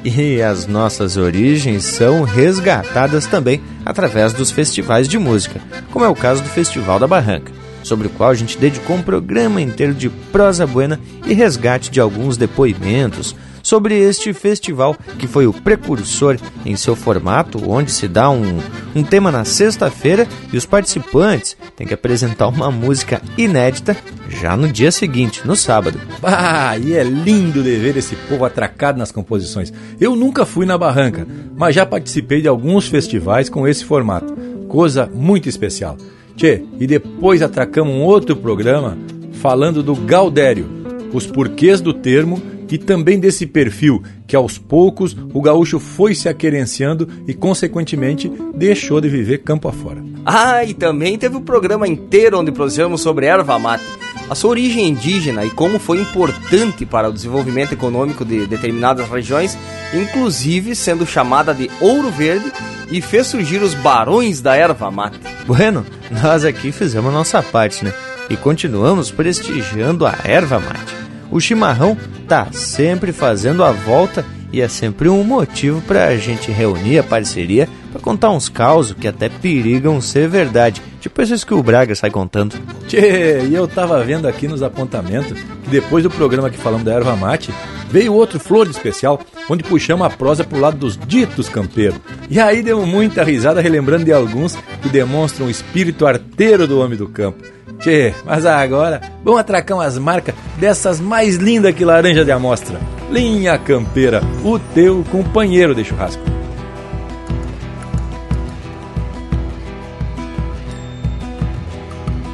E 0.04 0.40
as 0.40 0.66
nossas 0.66 1.16
origens 1.16 1.84
são 1.84 2.22
resgatadas 2.22 3.26
também 3.26 3.60
através 3.84 4.32
dos 4.32 4.50
festivais 4.50 5.08
de 5.08 5.18
música, 5.18 5.60
como 5.90 6.04
é 6.04 6.08
o 6.08 6.14
caso 6.14 6.42
do 6.42 6.48
Festival 6.48 6.98
da 6.98 7.06
Barranca, 7.06 7.52
sobre 7.82 8.06
o 8.06 8.10
qual 8.10 8.30
a 8.30 8.34
gente 8.34 8.58
dedicou 8.58 8.96
um 8.96 9.02
programa 9.02 9.60
inteiro 9.60 9.94
de 9.94 10.08
prosa 10.08 10.66
buena 10.66 11.00
e 11.26 11.34
resgate 11.34 11.90
de 11.90 12.00
alguns 12.00 12.36
depoimentos 12.36 13.34
sobre 13.68 13.98
este 13.98 14.32
festival 14.32 14.96
que 15.18 15.26
foi 15.26 15.46
o 15.46 15.52
precursor 15.52 16.38
em 16.64 16.74
seu 16.74 16.96
formato, 16.96 17.70
onde 17.70 17.90
se 17.90 18.08
dá 18.08 18.30
um, 18.30 18.60
um 18.96 19.02
tema 19.02 19.30
na 19.30 19.44
sexta-feira 19.44 20.26
e 20.50 20.56
os 20.56 20.64
participantes 20.64 21.54
têm 21.76 21.86
que 21.86 21.92
apresentar 21.92 22.48
uma 22.48 22.70
música 22.70 23.20
inédita 23.36 23.94
já 24.26 24.56
no 24.56 24.68
dia 24.68 24.90
seguinte, 24.90 25.46
no 25.46 25.54
sábado. 25.54 26.00
Ah, 26.22 26.78
e 26.78 26.94
é 26.94 27.04
lindo 27.04 27.62
de 27.62 27.76
ver 27.76 27.98
esse 27.98 28.16
povo 28.16 28.46
atracado 28.46 28.98
nas 28.98 29.12
composições. 29.12 29.70
Eu 30.00 30.16
nunca 30.16 30.46
fui 30.46 30.64
na 30.64 30.78
Barranca, 30.78 31.26
mas 31.54 31.74
já 31.74 31.84
participei 31.84 32.40
de 32.40 32.48
alguns 32.48 32.88
festivais 32.88 33.50
com 33.50 33.68
esse 33.68 33.84
formato. 33.84 34.34
Coisa 34.66 35.10
muito 35.12 35.46
especial. 35.46 35.98
Tchê, 36.36 36.64
e 36.80 36.86
depois 36.86 37.42
atracamos 37.42 37.92
um 37.92 38.00
outro 38.00 38.34
programa 38.34 38.96
falando 39.32 39.82
do 39.82 39.94
Gaudério, 39.94 40.66
os 41.12 41.26
porquês 41.26 41.82
do 41.82 41.92
termo 41.92 42.40
e 42.70 42.78
também 42.78 43.18
desse 43.18 43.46
perfil 43.46 44.02
que 44.26 44.36
aos 44.36 44.58
poucos 44.58 45.16
o 45.32 45.40
gaúcho 45.40 45.78
foi 45.78 46.14
se 46.14 46.28
aquerenciando 46.28 47.08
e, 47.26 47.34
consequentemente, 47.34 48.30
deixou 48.54 49.00
de 49.00 49.08
viver 49.08 49.38
campo 49.38 49.68
afora. 49.68 50.02
Ah, 50.24 50.64
e 50.64 50.74
também 50.74 51.16
teve 51.18 51.36
o 51.36 51.38
um 51.38 51.42
programa 51.42 51.88
inteiro 51.88 52.38
onde 52.38 52.52
prosseguimos 52.52 53.00
sobre 53.00 53.26
erva 53.26 53.58
mate, 53.58 53.84
a 54.28 54.34
sua 54.34 54.50
origem 54.50 54.88
indígena 54.88 55.44
e 55.44 55.50
como 55.50 55.78
foi 55.78 56.00
importante 56.00 56.84
para 56.84 57.08
o 57.08 57.12
desenvolvimento 57.12 57.72
econômico 57.72 58.24
de 58.24 58.46
determinadas 58.46 59.08
regiões, 59.08 59.56
inclusive 59.94 60.74
sendo 60.74 61.06
chamada 61.06 61.54
de 61.54 61.70
Ouro 61.80 62.10
Verde 62.10 62.52
e 62.90 63.00
fez 63.00 63.26
surgir 63.26 63.62
os 63.62 63.74
barões 63.74 64.40
da 64.40 64.54
erva 64.54 64.90
mate. 64.90 65.18
Bueno, 65.46 65.84
nós 66.10 66.44
aqui 66.44 66.72
fizemos 66.72 67.10
a 67.10 67.14
nossa 67.14 67.42
parte, 67.42 67.84
né? 67.84 67.92
E 68.28 68.36
continuamos 68.36 69.10
prestigiando 69.10 70.06
a 70.06 70.14
erva 70.24 70.60
mate. 70.60 71.07
O 71.30 71.40
chimarrão 71.40 71.96
tá 72.26 72.48
sempre 72.52 73.12
fazendo 73.12 73.62
a 73.62 73.72
volta 73.72 74.24
e 74.52 74.60
é 74.60 74.68
sempre 74.68 75.08
um 75.08 75.22
motivo 75.22 75.80
para 75.82 76.06
a 76.06 76.16
gente 76.16 76.50
reunir 76.50 76.98
a 76.98 77.02
parceria 77.02 77.68
para 77.92 78.00
contar 78.00 78.30
uns 78.30 78.48
causos 78.48 78.96
que 78.98 79.06
até 79.06 79.28
perigam 79.28 80.00
ser 80.00 80.28
verdade, 80.28 80.82
tipo 81.00 81.20
esses 81.20 81.44
que 81.44 81.54
o 81.54 81.62
Braga 81.62 81.94
sai 81.94 82.10
contando. 82.10 82.56
Tchê, 82.86 83.44
e 83.48 83.54
eu 83.54 83.68
tava 83.68 84.02
vendo 84.02 84.26
aqui 84.26 84.48
nos 84.48 84.62
apontamentos 84.62 85.38
que 85.64 85.70
depois 85.70 86.02
do 86.02 86.10
programa 86.10 86.50
que 86.50 86.58
falamos 86.58 86.84
da 86.84 86.94
erva 86.94 87.14
mate, 87.16 87.52
veio 87.90 88.14
outro 88.14 88.38
Flor 88.38 88.66
de 88.66 88.72
Especial, 88.72 89.20
onde 89.48 89.64
puxamos 89.64 90.06
a 90.06 90.10
prosa 90.10 90.44
pro 90.44 90.60
lado 90.60 90.76
dos 90.76 90.96
ditos 90.96 91.48
campeiros. 91.48 91.98
E 92.30 92.38
aí 92.38 92.62
deu 92.62 92.84
muita 92.86 93.24
risada 93.24 93.60
relembrando 93.60 94.04
de 94.04 94.12
alguns 94.12 94.56
que 94.82 94.88
demonstram 94.88 95.46
o 95.46 95.50
espírito 95.50 96.06
arteiro 96.06 96.66
do 96.66 96.80
homem 96.80 96.98
do 96.98 97.08
campo. 97.08 97.42
Tchê, 97.80 98.12
mas 98.24 98.44
agora 98.44 99.00
vamos 99.24 99.40
atracar 99.40 99.76
umas 99.76 99.96
marcas 99.98 100.34
dessas 100.58 101.00
mais 101.00 101.36
lindas 101.36 101.74
que 101.74 101.84
laranja 101.84 102.24
de 102.24 102.32
amostra. 102.32 102.78
Linha 103.10 103.56
Campeira, 103.58 104.20
o 104.44 104.58
teu 104.58 105.04
companheiro 105.10 105.74
de 105.74 105.84
churrasco. 105.84 106.22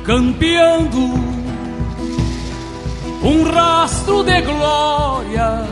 Campeando 0.05 1.43
um 3.24 3.42
rastro 3.44 4.22
de 4.22 4.40
glória, 4.42 5.64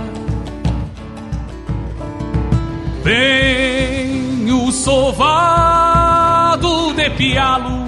vem 3.03 4.51
o 4.51 4.73
sovado 4.73 5.93
de 6.95 7.11
pialo 7.11 7.83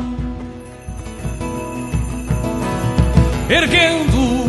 erguendo 3.49 4.45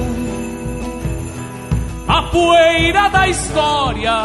a 2.08 2.22
poeira 2.24 3.10
da 3.10 3.28
história 3.28 4.24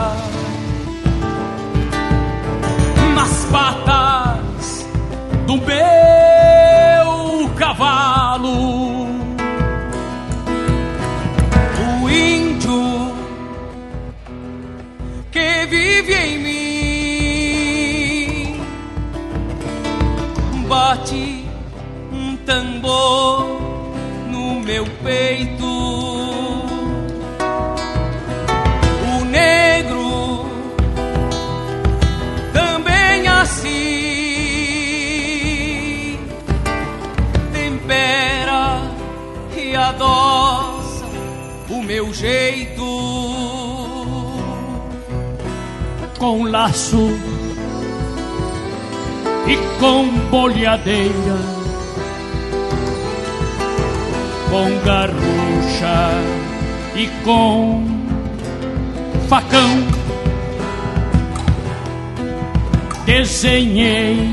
nas 3.14 3.44
patas 3.46 4.86
do 5.46 5.56
meu 5.56 7.48
cavalo. 7.56 9.09
Vive 15.70 16.12
em 16.12 16.38
mim 16.38 16.60
bate 20.68 21.44
um 22.12 22.36
tambor 22.44 23.60
meu 24.70 24.86
peito. 25.02 25.66
O 29.12 29.24
negro 29.24 30.47
também 32.52 33.26
assim 33.26 33.88
tempera 37.52 38.80
e 39.56 39.74
adoça 39.74 41.05
o 41.68 41.82
meu 41.82 42.14
jeito 42.14 42.80
com 46.20 46.44
laço 46.44 47.09
e 49.48 49.56
com 49.80 50.06
bolhadeira 50.30 51.60
com 54.51 54.78
garrucha 54.84 56.10
e 56.97 57.06
com 57.24 57.84
facão. 59.28 59.86
Desenhei 63.06 64.28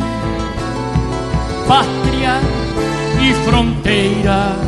pátria 1.67 2.41
e 3.21 3.33
fronteira. 3.45 4.66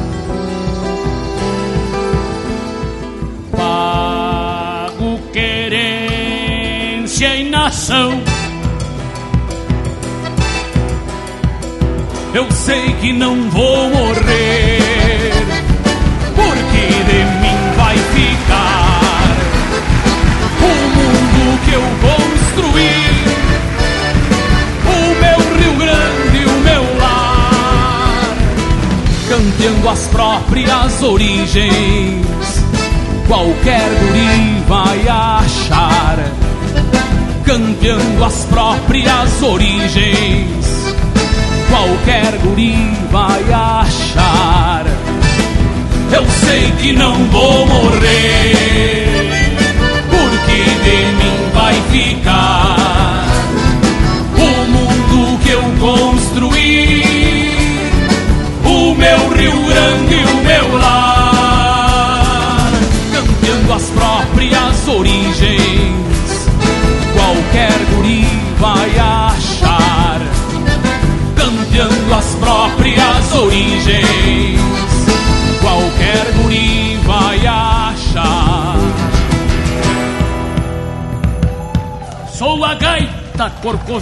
Nação. 7.89 8.21
Eu 12.33 12.51
sei 12.51 12.93
que 13.01 13.11
não 13.11 13.49
vou 13.49 13.89
morrer 13.89 15.19
de 17.09 17.25
mim 17.41 17.57
vai 17.75 17.97
ficar 17.97 19.01
o 20.61 20.71
mundo 20.95 21.59
que 21.65 21.73
eu 21.73 21.81
construí, 22.05 22.95
o 24.85 24.99
meu 25.21 25.39
Rio 25.57 25.73
Grande, 25.73 26.45
o 26.45 26.59
meu 26.61 26.83
lar, 26.99 28.35
cantando 29.27 29.89
as 29.89 30.07
próprias 30.07 31.01
origens. 31.01 32.27
Qualquer 33.27 33.89
guri 33.99 34.63
vai 34.67 35.07
achar, 35.07 36.17
cantando 37.49 38.23
as 38.23 38.45
próprias 38.45 39.41
origens. 39.41 40.45
Qualquer 41.67 42.37
guri 42.43 42.75
vai 43.09 43.41
achar 43.51 44.85
eu 46.11 46.25
sei 46.25 46.71
que 46.81 46.93
não 46.93 47.13
vou 47.25 47.67
morrer, 47.67 49.08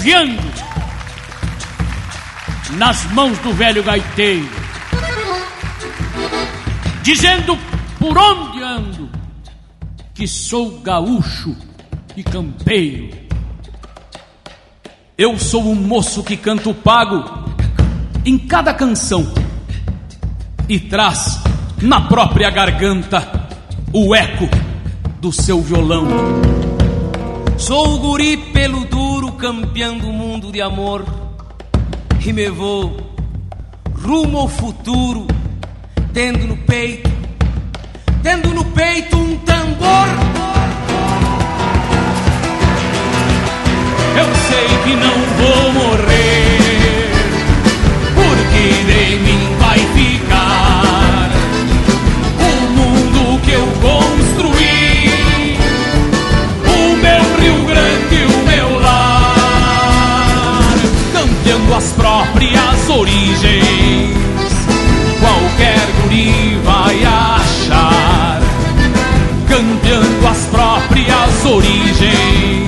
corcoviando 0.07 0.41
nas 2.77 3.03
mãos 3.11 3.37
do 3.39 3.53
velho 3.53 3.83
gaiteiro, 3.83 4.47
dizendo 7.03 7.57
por 7.99 8.17
onde 8.17 8.63
ando 8.63 9.09
que 10.13 10.27
sou 10.27 10.79
gaúcho 10.79 11.55
e 12.15 12.23
campeiro. 12.23 13.09
Eu 15.17 15.37
sou 15.37 15.63
um 15.63 15.75
moço 15.75 16.23
que 16.23 16.37
canto 16.37 16.73
pago 16.73 17.23
em 18.23 18.37
cada 18.37 18.73
canção 18.73 19.25
e 20.69 20.79
traz 20.79 21.41
na 21.81 22.01
própria 22.01 22.49
garganta 22.49 23.49
o 23.91 24.15
eco 24.15 24.47
do 25.19 25.31
seu 25.31 25.61
violão. 25.61 26.07
Sou 27.57 27.95
o 27.95 27.99
guri 27.99 28.37
pelo 28.53 28.85
duro 29.37 29.53
campeando 29.53 30.09
o 30.09 30.13
mundo 30.13 30.51
de 30.51 30.61
amor 30.61 31.05
e 32.25 32.33
me 32.33 32.49
vou 32.49 32.97
rumo 34.01 34.39
ao 34.39 34.47
futuro, 34.49 35.27
tendo 36.13 36.45
no 36.45 36.57
peito, 36.57 37.09
tendo 38.21 38.53
no 38.53 38.65
peito 38.65 39.15
um 39.15 39.37
tambor. 39.37 40.07
Eu 44.17 44.25
sei 44.49 44.67
que 44.83 44.95
não 44.95 45.17
vou 45.37 45.73
morrer, 45.73 47.11
porque 48.15 48.83
de 48.83 49.15
mim 49.19 49.55
vai 49.59 49.79
ficar 49.79 51.06
campeando 61.77 61.85
as 61.85 61.91
próprias 61.93 62.89
origens. 62.89 64.17
Qualquer 65.19 65.79
guri 66.01 66.59
vai 66.63 67.03
achar, 67.03 68.41
campeando 69.47 70.27
as 70.27 70.45
próprias 70.47 71.45
origens 71.45 72.67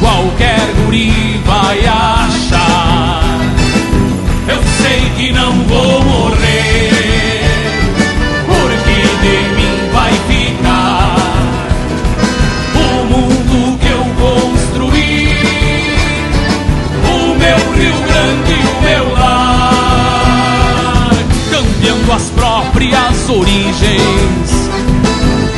qualquer 0.00 0.60
guri 0.84 1.40
vai 1.44 1.80
achar. 1.86 2.15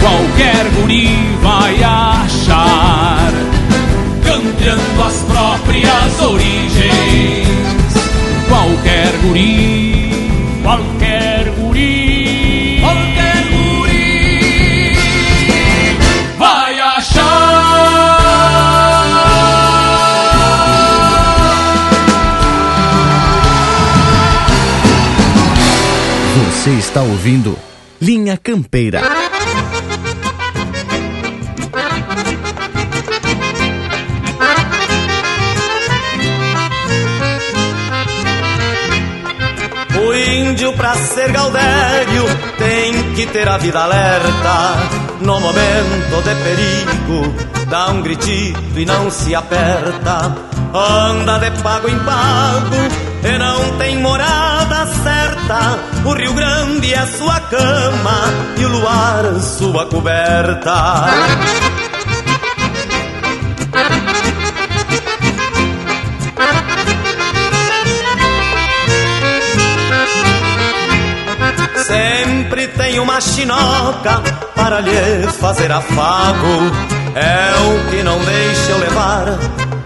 Qualquer 0.01 0.70
guri 0.77 1.09
vai 1.43 1.83
achar 1.83 3.33
cambiando 4.23 5.03
as 5.03 5.23
próprias 5.23 6.20
origens. 6.20 7.49
Qualquer 8.49 9.12
guri, 9.23 10.11
qualquer 10.62 11.51
guri, 11.59 12.79
qualquer 12.81 13.45
guri 13.51 14.97
vai 16.39 16.81
achar. 16.81 17.29
Você 26.51 26.70
está 26.70 27.03
ouvindo 27.03 27.59
Linha 28.01 28.37
Campeira. 28.37 29.03
Ser 41.28 41.32
Gaudério 41.32 42.24
tem 42.56 43.14
que 43.14 43.26
ter 43.26 43.48
a 43.48 43.59
vida 43.59 43.80
alerta. 43.80 44.76
No 45.20 45.40
momento 45.40 46.22
de 46.22 46.34
perigo, 46.42 47.34
dá 47.68 47.88
um 47.88 48.02
gritito 48.02 48.78
e 48.78 48.84
não 48.84 49.10
se 49.10 49.34
aperta. 49.34 50.34
Anda 50.74 51.38
de 51.38 51.62
pago 51.62 51.88
em 51.88 51.98
pago 52.00 52.76
e 53.24 53.38
não 53.38 53.78
tem 53.78 53.98
morada 53.98 54.86
certa. 55.02 55.78
O 56.05 56.12
Rio 56.12 56.34
Grande 56.34 56.94
é 56.94 57.06
sua 57.06 57.40
cama 57.40 58.20
e 58.56 58.64
o 58.64 58.68
luar 58.68 59.40
sua 59.40 59.86
coberta. 59.86 61.06
Uma 73.01 73.20
chinoca 73.20 74.20
para 74.55 74.81
lhe 74.81 75.27
fazer 75.41 75.70
afago. 75.73 76.70
É 77.15 77.53
o 77.61 77.91
que 77.91 78.03
não 78.03 78.19
deixa 78.19 78.73
eu 78.73 78.79
levar 78.79 79.39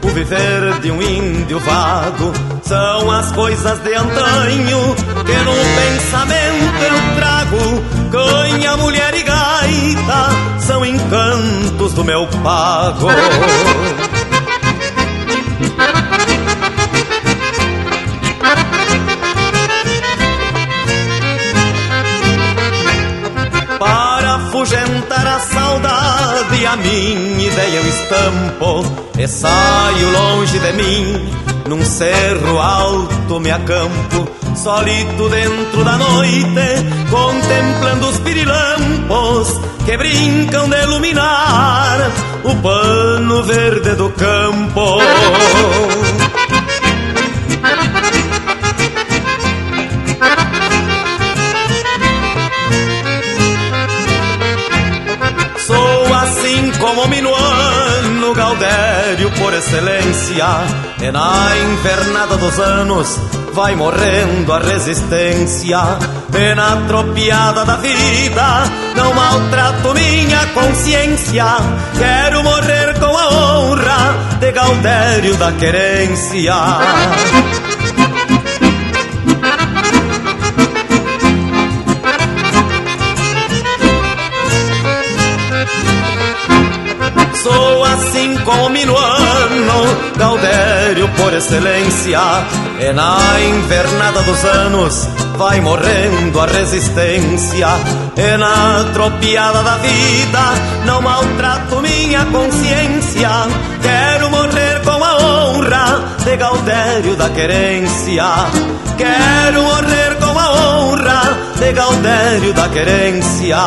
o 0.02 0.08
viver 0.08 0.80
de 0.80 0.90
um 0.90 1.00
índio 1.00 1.60
vago. 1.60 2.32
São 2.62 3.10
as 3.10 3.30
coisas 3.32 3.78
de 3.80 3.94
antanho 3.94 4.96
que 5.24 5.32
no 5.32 5.54
pensamento 5.76 6.82
eu 6.82 7.16
trago. 7.16 8.10
Canha, 8.10 8.76
mulher 8.76 9.14
e 9.14 9.22
gaita 9.22 10.28
são 10.60 10.84
encantos 10.84 11.92
do 11.92 12.04
meu 12.04 12.26
pago. 12.42 13.06
A 26.72 26.76
minha 26.76 27.48
ideia 27.48 27.80
eu 27.80 27.86
estampo 27.86 28.82
e 29.18 29.28
saio 29.28 30.10
longe 30.10 30.58
de 30.58 30.72
mim. 30.72 31.30
Num 31.68 31.84
cerro 31.84 32.58
alto 32.58 33.38
me 33.38 33.50
acampo, 33.50 34.26
solito 34.56 35.28
dentro 35.28 35.84
da 35.84 35.98
noite, 35.98 36.50
contemplando 37.10 38.08
os 38.08 38.18
pirilampos 38.20 39.60
que 39.84 39.96
brincam 39.98 40.68
de 40.68 40.82
iluminar 40.82 42.10
o 42.42 42.54
pano 42.56 43.42
verde 43.42 43.94
do 43.94 44.08
campo. 44.10 44.98
Por 59.52 59.58
excelência 59.58 60.46
E 61.00 61.10
na 61.10 61.50
invernada 61.72 62.36
dos 62.38 62.58
anos 62.58 63.20
vai 63.52 63.74
morrendo 63.74 64.52
a 64.52 64.58
resistência 64.58 65.78
E 66.34 66.54
na 66.54 66.76
tropiada 66.88 67.64
da 67.64 67.76
vida 67.76 68.64
não 68.96 69.12
maltrato 69.12 69.94
minha 69.94 70.46
consciência 70.48 71.44
Quero 71.98 72.42
morrer 72.42 72.98
com 72.98 73.16
a 73.16 73.28
honra 73.28 74.14
de 74.40 74.52
Gaudério 74.52 75.36
da 75.36 75.52
querência 75.52 76.54
Sou 87.42 87.84
assim 87.84 88.36
como 88.44 88.70
Gaudério 90.16 91.08
por 91.16 91.32
excelência. 91.32 92.20
E 92.80 92.92
na 92.92 93.18
invernada 93.40 94.22
dos 94.22 94.44
anos 94.44 95.08
vai 95.36 95.60
morrendo 95.60 96.40
a 96.40 96.46
resistência. 96.46 97.68
E 98.16 98.36
na 98.36 98.92
tropiada 98.92 99.62
da 99.62 99.76
vida 99.76 100.40
não 100.84 101.00
maltrato 101.02 101.80
minha 101.80 102.24
consciência. 102.26 103.30
Quero 103.80 104.30
morrer 104.30 104.80
com 104.84 105.04
a 105.04 105.16
honra 105.16 106.02
de 106.24 106.36
Gaudério 106.36 107.16
da 107.16 107.28
querência. 107.30 108.24
Quero 108.96 109.62
morrer 109.62 110.16
com 110.20 110.38
a 110.38 110.52
honra 110.52 111.38
de 111.58 111.72
Gaudério 111.72 112.52
da 112.54 112.68
querência. 112.68 113.58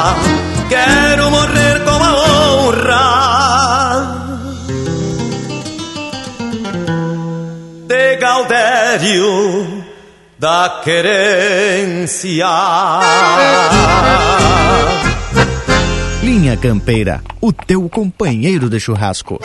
Quero 0.69 1.30
morrer 1.30 1.84
com 1.84 2.03
a 2.03 2.14
honra 2.14 3.24
Gaudério 8.96 9.84
da 10.40 10.82
querência. 10.82 12.48
Linha 16.24 16.56
Campeira, 16.56 17.22
o 17.42 17.52
teu 17.52 17.90
companheiro 17.90 18.70
de 18.70 18.80
churrasco. 18.80 19.40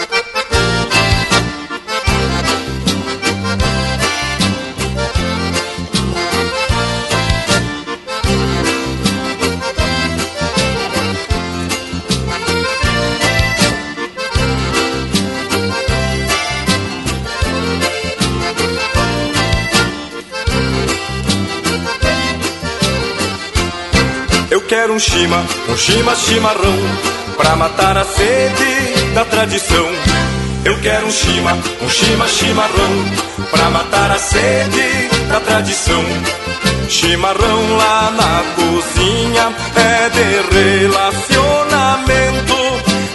Chima, 25.00 25.44
um 25.68 25.76
chima 25.76 26.14
chimarrão, 26.14 26.76
pra 27.36 27.56
matar 27.56 27.96
a 27.96 28.04
sede 28.04 29.14
da 29.14 29.24
tradição. 29.24 29.88
Eu 30.62 30.78
quero 30.80 31.06
um 31.06 31.10
chima, 31.10 31.58
um 31.80 31.88
chima 31.88 32.28
chimarrão, 32.28 33.04
pra 33.50 33.70
matar 33.70 34.10
a 34.10 34.18
sede 34.18 35.08
da 35.28 35.40
tradição. 35.40 36.04
Chimarrão 36.88 37.76
lá 37.78 38.10
na 38.10 38.42
cozinha 38.56 39.52
é 39.74 40.10
de 40.10 40.42
relacionamento 40.84 42.56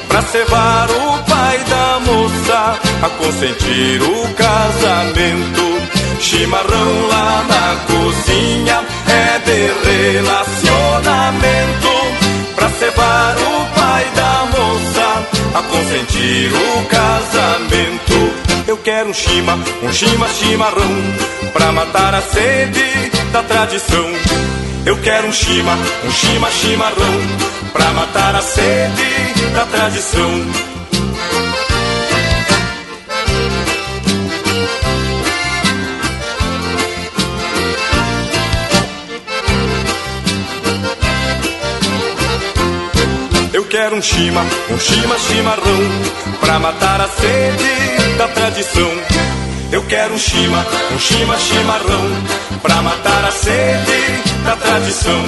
pra 0.07 0.23
cevar 0.23 0.89
o 0.89 1.19
pai 1.29 1.59
da 1.69 1.99
moça 1.99 2.79
a 3.03 3.09
consentir 3.09 4.01
o 4.01 4.33
casamento. 4.33 5.75
Chimarrão 6.19 7.07
lá 7.09 7.45
na 7.47 7.75
cozinha 7.85 8.83
de 9.45 9.71
relacionamento 9.89 11.87
pra 12.55 12.69
cevar 12.69 13.35
o 13.37 13.65
pai 13.79 14.05
da 14.15 14.45
moça 14.57 15.27
a 15.53 15.63
consentir 15.63 16.51
o 16.53 16.85
casamento. 16.87 18.33
Eu 18.67 18.77
quero 18.77 19.09
um 19.09 19.13
chima, 19.13 19.59
um 19.83 19.93
chima 19.93 20.27
chimarrão 20.27 21.13
pra 21.53 21.71
matar 21.71 22.15
a 22.15 22.21
sede 22.21 23.11
da 23.31 23.43
tradição. 23.43 24.05
Eu 24.85 24.97
quero 25.01 25.27
um 25.27 25.31
chima, 25.31 25.77
um 26.03 26.11
chima 26.11 26.49
chimarrão 26.51 27.21
pra 27.71 27.91
matar 27.91 28.35
a 28.35 28.41
sede 28.41 29.51
da 29.53 29.65
tradição. 29.65 30.74
Quero 43.85 43.97
um 43.97 44.01
chima, 44.01 44.41
um 44.71 44.79
chima 44.79 45.15
chimarrão 45.19 45.79
pra 46.39 46.57
matar 46.57 47.01
a 47.01 47.07
sede 47.07 48.17
da 48.17 48.27
tradição. 48.29 48.91
Eu 49.71 49.83
quero 49.83 50.15
um 50.15 50.17
chima, 50.17 50.65
um 50.91 50.97
chima 50.97 51.37
chimarrão 51.37 52.09
pra 52.63 52.81
matar 52.81 53.25
a 53.25 53.31
sede 53.31 54.43
da 54.43 54.55
tradição. 54.55 55.23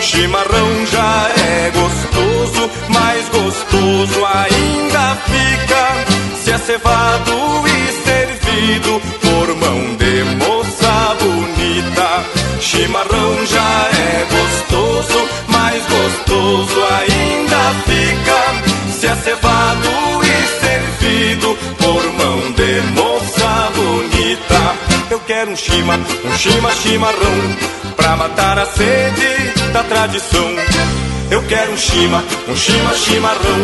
Chimarrão 0.00 0.86
já 0.90 1.30
é 1.38 1.70
gostoso, 1.70 2.70
mais 2.88 3.28
gostoso 3.28 4.26
ainda 4.26 5.16
fica 5.26 6.38
se 6.42 6.50
é 6.50 6.58
cevado 6.58 7.32
e 7.68 7.92
servido 8.02 9.00
por 9.20 9.54
mão 9.54 9.94
de 9.94 10.24
moça 10.44 11.16
bonita. 11.20 12.24
Chimarrão 12.60 13.46
já 13.46 13.88
é 13.92 14.26
gostoso, 14.34 15.28
mais 15.58 15.82
gostoso 15.86 16.80
ainda 17.00 17.60
fica 17.88 18.92
se 18.92 19.06
é 19.06 19.14
cevado 19.16 19.88
e 20.22 20.36
servido 20.62 21.58
por 21.78 22.02
mão 22.12 22.52
de 22.52 22.80
moça 22.92 23.70
bonita. 23.74 24.60
Eu 25.10 25.20
quero 25.20 25.50
um 25.50 25.56
chima, 25.56 25.98
um 26.24 26.38
chima 26.38 26.70
chimarrão 26.72 27.56
pra 27.96 28.16
matar 28.16 28.58
a 28.58 28.66
sede 28.66 29.72
da 29.72 29.82
tradição. 29.82 30.48
Eu 31.30 31.42
quero 31.42 31.72
um 31.72 31.76
chima, 31.76 32.24
um 32.48 32.56
chima 32.56 32.94
chimarrão 32.94 33.60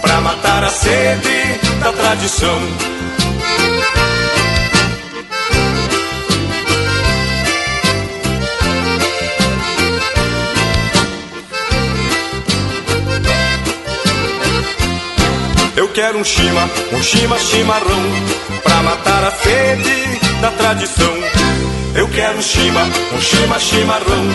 pra 0.00 0.20
matar 0.20 0.64
a 0.64 0.70
sede 0.70 1.58
da 1.82 1.92
tradição. 1.92 2.60
Quero 15.92 16.18
um 16.18 16.24
chima, 16.24 16.70
um 16.92 17.02
chima 17.02 17.38
chimarrão 17.38 18.02
pra 18.62 18.82
matar 18.82 19.24
a 19.24 19.30
sede 19.30 20.40
da 20.40 20.50
tradição. 20.52 21.14
Eu 21.94 22.08
quero 22.08 22.38
um 22.38 22.42
chima, 22.42 22.82
um 23.12 23.20
chima 23.20 23.58
chimarrão 23.58 24.26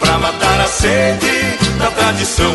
pra 0.00 0.18
matar 0.18 0.60
a 0.60 0.66
sede 0.66 1.58
da 1.78 1.90
tradição. 1.90 2.54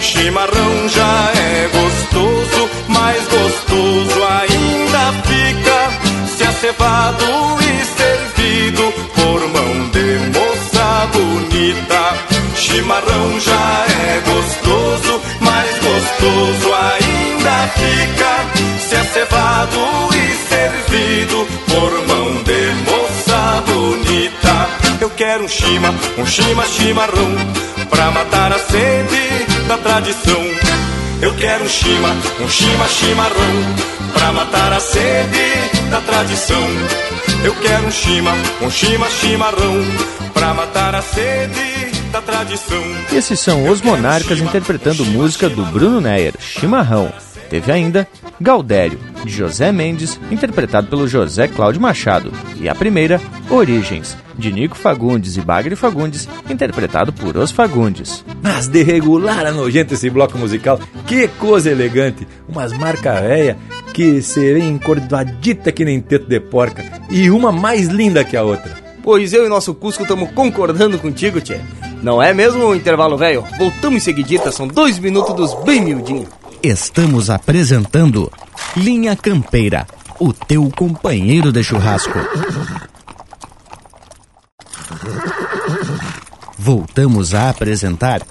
Chimarrão 0.00 0.88
já 0.88 1.32
é 1.34 1.68
gostoso, 1.68 2.70
mais 2.88 3.22
gostoso 3.26 4.24
ainda 4.40 5.12
fica 5.24 6.36
se 6.36 6.44
é 6.44 6.52
cevado 6.52 7.24
e 7.60 7.84
servido 7.84 8.92
por 9.14 9.40
mão 9.48 9.88
de 9.90 10.38
moça 10.38 11.08
bonita. 11.12 12.36
Chimarrão 12.54 13.40
já 13.40 13.86
é 13.88 14.20
gostoso, 14.20 15.20
mais 15.40 15.70
gostoso 15.78 16.74
ainda 16.74 17.05
fica 17.74 18.78
se 18.88 18.94
é 18.94 19.04
cevado 19.04 19.78
e 20.14 20.48
servido 20.48 21.46
por 21.66 22.06
mão 22.06 22.42
de 22.42 22.90
moça 22.90 23.62
bonita. 23.66 24.68
Eu 25.00 25.10
quero 25.10 25.44
um 25.44 25.48
chima, 25.48 25.94
um 26.18 26.26
chima 26.26 26.64
chimarrão 26.66 27.34
pra 27.90 28.10
matar 28.10 28.52
a 28.52 28.58
sede 28.58 29.66
da 29.68 29.76
tradição. 29.76 30.42
Eu 31.20 31.34
quero 31.34 31.64
um 31.64 31.68
chima, 31.68 32.08
um 32.40 32.48
chima 32.48 32.88
chimarrão 32.88 33.74
pra 34.12 34.32
matar 34.32 34.72
a 34.72 34.80
sede 34.80 35.90
da 35.90 36.00
tradição. 36.00 36.66
Eu 37.44 37.54
quero 37.56 37.86
um 37.86 37.90
chima, 37.90 38.32
um 38.62 38.70
chima 38.70 39.08
chimarrão 39.10 39.84
pra 40.32 40.54
matar 40.54 40.94
a 40.94 41.02
sede 41.02 41.86
da 42.10 42.20
tradição. 42.20 42.82
Esses 43.12 43.40
são 43.40 43.68
os 43.68 43.80
Monarcas 43.82 44.38
interpretando 44.38 45.04
música 45.04 45.48
do 45.48 45.64
Bruno 45.66 46.00
Neyer, 46.00 46.34
Chimarrão. 46.38 47.12
Teve 47.48 47.72
ainda 47.72 48.06
Gaudério, 48.40 48.98
de 49.24 49.30
José 49.30 49.72
Mendes, 49.72 50.20
interpretado 50.30 50.88
pelo 50.88 51.08
José 51.08 51.48
Cláudio 51.48 51.80
Machado. 51.80 52.32
E 52.60 52.68
a 52.68 52.74
primeira, 52.74 53.20
Origens, 53.48 54.16
de 54.38 54.52
Nico 54.52 54.76
Fagundes 54.76 55.36
e 55.36 55.40
Bagre 55.40 55.76
Fagundes, 55.76 56.28
interpretado 56.50 57.12
por 57.12 57.36
Os 57.36 57.50
Fagundes. 57.50 58.24
Mas 58.42 58.68
de 58.68 58.82
regular 58.82 59.46
a 59.46 59.52
nojento 59.52 59.94
esse 59.94 60.10
bloco 60.10 60.36
musical, 60.36 60.78
que 61.06 61.28
coisa 61.28 61.70
elegante! 61.70 62.26
Umas 62.48 62.72
marca 62.72 63.20
véia 63.20 63.56
que 63.94 64.20
serem 64.20 64.68
encordoadita 64.68 65.72
que 65.72 65.84
nem 65.84 66.00
teto 66.00 66.28
de 66.28 66.38
porca, 66.38 66.84
e 67.08 67.30
uma 67.30 67.50
mais 67.50 67.88
linda 67.88 68.24
que 68.24 68.36
a 68.36 68.42
outra. 68.42 68.76
Pois 69.02 69.32
eu 69.32 69.46
e 69.46 69.48
nosso 69.48 69.72
Cusco 69.72 70.02
estamos 70.02 70.30
concordando 70.32 70.98
contigo, 70.98 71.40
Tchê. 71.40 71.60
Não 72.02 72.22
é 72.22 72.34
mesmo 72.34 72.66
o 72.66 72.74
intervalo 72.74 73.16
velho? 73.16 73.44
Voltamos 73.56 73.96
em 73.96 74.00
seguidita, 74.00 74.52
são 74.52 74.68
dois 74.68 74.98
minutos 74.98 75.34
dos 75.34 75.54
bem 75.64 75.80
miudinhos. 75.80 76.28
Estamos 76.62 77.30
apresentando 77.30 78.32
Linha 78.76 79.14
Campeira, 79.14 79.86
o 80.18 80.32
teu 80.32 80.70
companheiro 80.70 81.52
de 81.52 81.62
churrasco. 81.62 82.18
Voltamos 86.58 87.34
a 87.34 87.50
apresentar 87.50 88.22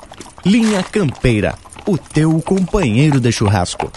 Linha 0.46 0.84
Campeira, 0.84 1.56
o 1.86 1.98
teu 1.98 2.42
companheiro 2.42 3.20
de 3.20 3.32
churrasco. 3.32 3.92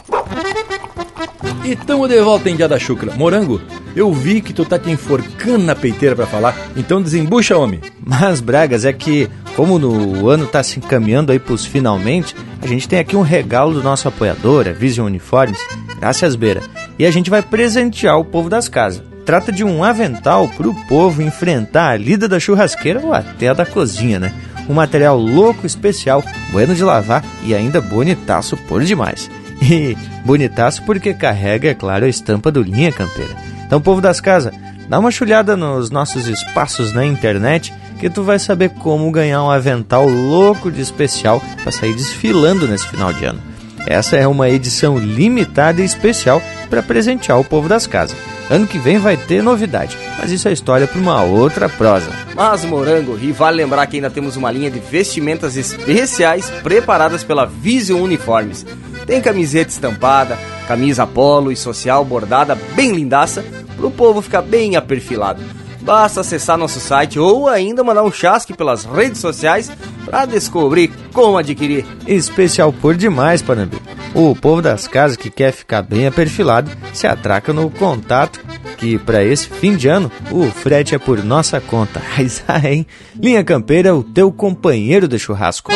E 1.64 1.74
tamo 1.74 2.06
de 2.06 2.20
volta 2.20 2.48
em 2.48 2.56
Dia 2.56 2.68
da 2.68 2.78
Chucra. 2.78 3.14
Morango, 3.16 3.60
eu 3.98 4.12
vi 4.12 4.40
que 4.40 4.52
tu 4.52 4.64
tá 4.64 4.78
te 4.78 4.90
enforcando 4.90 5.64
na 5.64 5.74
peiteira 5.74 6.14
para 6.14 6.26
falar, 6.26 6.56
então 6.76 7.02
desembucha, 7.02 7.58
homem. 7.58 7.80
Mas, 8.00 8.40
Bragas, 8.40 8.84
é 8.84 8.92
que, 8.92 9.28
como 9.56 9.76
no 9.76 10.28
ano 10.28 10.46
tá 10.46 10.62
se 10.62 10.78
encaminhando 10.78 11.32
aí 11.32 11.38
pros 11.40 11.66
finalmente, 11.66 12.34
a 12.62 12.66
gente 12.68 12.88
tem 12.88 13.00
aqui 13.00 13.16
um 13.16 13.22
regalo 13.22 13.74
do 13.74 13.82
nosso 13.82 14.06
apoiador, 14.06 14.68
a 14.68 14.72
Vision 14.72 15.06
Uniformes, 15.06 15.58
graças 15.98 16.36
Beira. 16.36 16.62
E 16.96 17.04
a 17.04 17.10
gente 17.10 17.28
vai 17.28 17.42
presentear 17.42 18.16
o 18.18 18.24
povo 18.24 18.48
das 18.48 18.68
casas. 18.68 19.02
Trata 19.26 19.50
de 19.50 19.64
um 19.64 19.82
avental 19.82 20.48
pro 20.48 20.72
povo 20.86 21.20
enfrentar 21.20 21.90
a 21.90 21.96
lida 21.96 22.28
da 22.28 22.38
churrasqueira 22.38 23.00
ou 23.00 23.12
até 23.12 23.48
a 23.48 23.52
da 23.52 23.66
cozinha, 23.66 24.20
né? 24.20 24.32
Um 24.68 24.74
material 24.74 25.18
louco, 25.18 25.66
especial, 25.66 26.22
bueno 26.52 26.74
de 26.74 26.84
lavar 26.84 27.24
e 27.44 27.52
ainda 27.52 27.80
bonitaço 27.80 28.56
por 28.56 28.84
demais. 28.84 29.28
E 29.60 29.96
bonitaço 30.24 30.84
porque 30.84 31.12
carrega, 31.12 31.70
é 31.70 31.74
claro, 31.74 32.04
a 32.04 32.08
estampa 32.08 32.52
do 32.52 32.62
Linha 32.62 32.92
Campeira. 32.92 33.57
Então, 33.68 33.82
povo 33.82 34.00
das 34.00 34.18
casas, 34.18 34.54
dá 34.88 34.98
uma 34.98 35.10
chulhada 35.10 35.54
nos 35.54 35.90
nossos 35.90 36.26
espaços 36.26 36.94
na 36.94 37.04
internet 37.04 37.70
que 38.00 38.08
tu 38.08 38.22
vai 38.22 38.38
saber 38.38 38.70
como 38.70 39.10
ganhar 39.10 39.44
um 39.44 39.50
avental 39.50 40.08
louco 40.08 40.72
de 40.72 40.80
especial 40.80 41.38
para 41.62 41.70
sair 41.70 41.92
desfilando 41.92 42.66
nesse 42.66 42.88
final 42.88 43.12
de 43.12 43.26
ano. 43.26 43.42
Essa 43.86 44.16
é 44.16 44.26
uma 44.26 44.48
edição 44.48 44.98
limitada 44.98 45.82
e 45.82 45.84
especial 45.84 46.40
para 46.70 46.82
presentear 46.82 47.38
o 47.38 47.44
povo 47.44 47.68
das 47.68 47.86
casas. 47.86 48.16
Ano 48.48 48.66
que 48.66 48.78
vem 48.78 48.98
vai 48.98 49.18
ter 49.18 49.42
novidade, 49.42 49.98
mas 50.18 50.30
isso 50.30 50.48
é 50.48 50.52
história 50.52 50.86
para 50.86 50.98
uma 50.98 51.22
outra 51.22 51.68
prosa. 51.68 52.10
Mas, 52.34 52.64
Morango, 52.64 53.18
e 53.20 53.32
vale 53.32 53.58
lembrar 53.58 53.86
que 53.86 53.96
ainda 53.96 54.08
temos 54.08 54.34
uma 54.34 54.50
linha 54.50 54.70
de 54.70 54.78
vestimentas 54.78 55.58
especiais 55.58 56.48
preparadas 56.62 57.22
pela 57.22 57.44
Vision 57.44 58.00
Uniformes. 58.00 58.64
Tem 59.06 59.20
camiseta 59.20 59.70
estampada, 59.70 60.38
camisa 60.68 61.06
polo 61.06 61.50
e 61.50 61.56
social 61.56 62.04
bordada 62.04 62.54
bem 62.74 62.92
lindaça, 62.92 63.42
para 63.74 63.86
o 63.86 63.90
povo 63.90 64.20
ficar 64.20 64.42
bem 64.42 64.76
aperfilado. 64.76 65.42
Basta 65.80 66.20
acessar 66.20 66.58
nosso 66.58 66.78
site 66.78 67.18
ou 67.18 67.48
ainda 67.48 67.82
mandar 67.82 68.02
um 68.02 68.12
chasque 68.12 68.52
pelas 68.52 68.84
redes 68.84 69.18
sociais 69.18 69.72
para 70.04 70.26
descobrir 70.26 70.92
como 71.14 71.38
adquirir. 71.38 71.86
Especial 72.06 72.70
por 72.70 72.94
demais, 72.94 73.40
Panambi. 73.40 73.78
O 74.14 74.36
povo 74.36 74.60
das 74.60 74.86
casas 74.86 75.16
que 75.16 75.30
quer 75.30 75.52
ficar 75.52 75.80
bem 75.80 76.06
aperfilado 76.06 76.70
se 76.92 77.06
atraca 77.06 77.50
no 77.54 77.70
contato 77.70 78.38
que 78.76 78.98
para 78.98 79.24
esse 79.24 79.48
fim 79.48 79.74
de 79.74 79.88
ano 79.88 80.12
o 80.30 80.44
frete 80.50 80.94
é 80.94 80.98
por 80.98 81.24
nossa 81.24 81.60
conta. 81.62 82.02
Mas 82.18 82.44
ah, 82.46 82.60
hein? 82.62 82.86
Linha 83.18 83.42
Campeira, 83.42 83.94
o 83.94 84.02
teu 84.02 84.30
companheiro 84.30 85.08
de 85.08 85.18
churrasco. 85.18 85.72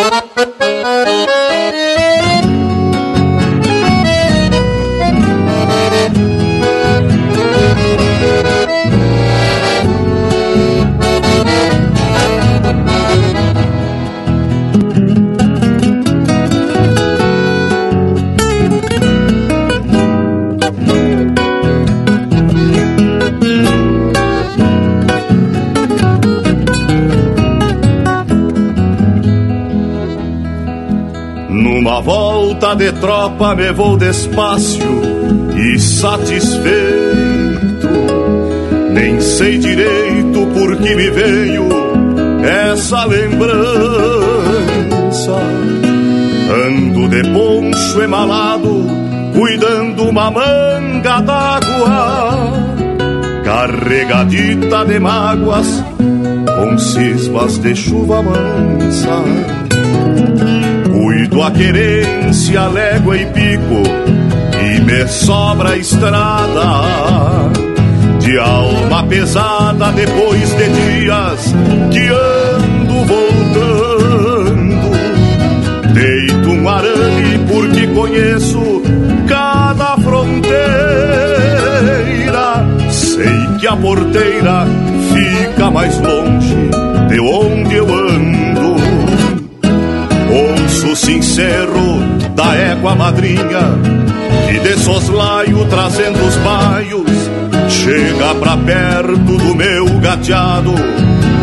Numa 31.92 32.00
volta 32.00 32.74
de 32.74 32.90
tropa 32.92 33.54
me 33.54 33.70
vou 33.70 33.98
despacio 33.98 35.02
e 35.54 35.78
satisfeito. 35.78 36.72
Nem 38.94 39.20
sei 39.20 39.58
direito 39.58 40.46
por 40.54 40.74
que 40.78 40.96
me 40.96 41.10
veio 41.10 41.68
essa 42.72 43.04
lembrança. 43.04 43.52
Ando 46.66 47.08
de 47.10 47.24
poncho 47.24 48.00
emalado, 48.00 48.86
cuidando 49.34 50.04
uma 50.04 50.30
manga 50.30 51.20
d'água, 51.20 52.52
carregadita 53.44 54.86
de 54.86 54.98
mágoas, 54.98 55.84
com 56.56 56.78
cismas 56.78 57.58
de 57.58 57.76
chuva 57.76 58.22
mansa 58.22 59.81
a 61.40 61.50
querência, 61.50 62.66
légua 62.66 63.16
e 63.16 63.26
pico, 63.26 63.82
e 64.60 64.80
me 64.80 65.06
sobra 65.08 65.70
a 65.70 65.76
estrada. 65.76 66.82
De 68.18 68.38
alma 68.38 69.04
pesada 69.04 69.92
depois 69.92 70.50
de 70.56 70.68
dias 70.68 71.54
que 71.90 72.08
ando 72.08 73.04
voltando. 73.06 74.90
Deito 75.94 76.50
um 76.50 76.68
arame 76.68 77.38
porque 77.48 77.86
conheço 77.88 78.82
cada 79.28 79.96
fronteira. 79.98 80.52
Sei 82.90 83.46
que 83.58 83.66
a 83.66 83.76
porteira 83.76 84.66
fica 85.12 85.70
mais 85.70 85.98
longe 86.00 86.41
sincero 91.12 92.00
da 92.34 92.54
égua 92.54 92.94
madrinha 92.94 93.60
que 94.46 94.58
de 94.60 94.78
soslaio 94.78 95.66
trazendo 95.66 96.18
os 96.26 96.36
baios 96.36 97.30
chega 97.68 98.34
pra 98.36 98.56
perto 98.56 99.36
do 99.36 99.54
meu 99.54 99.86
gateado. 100.00 100.72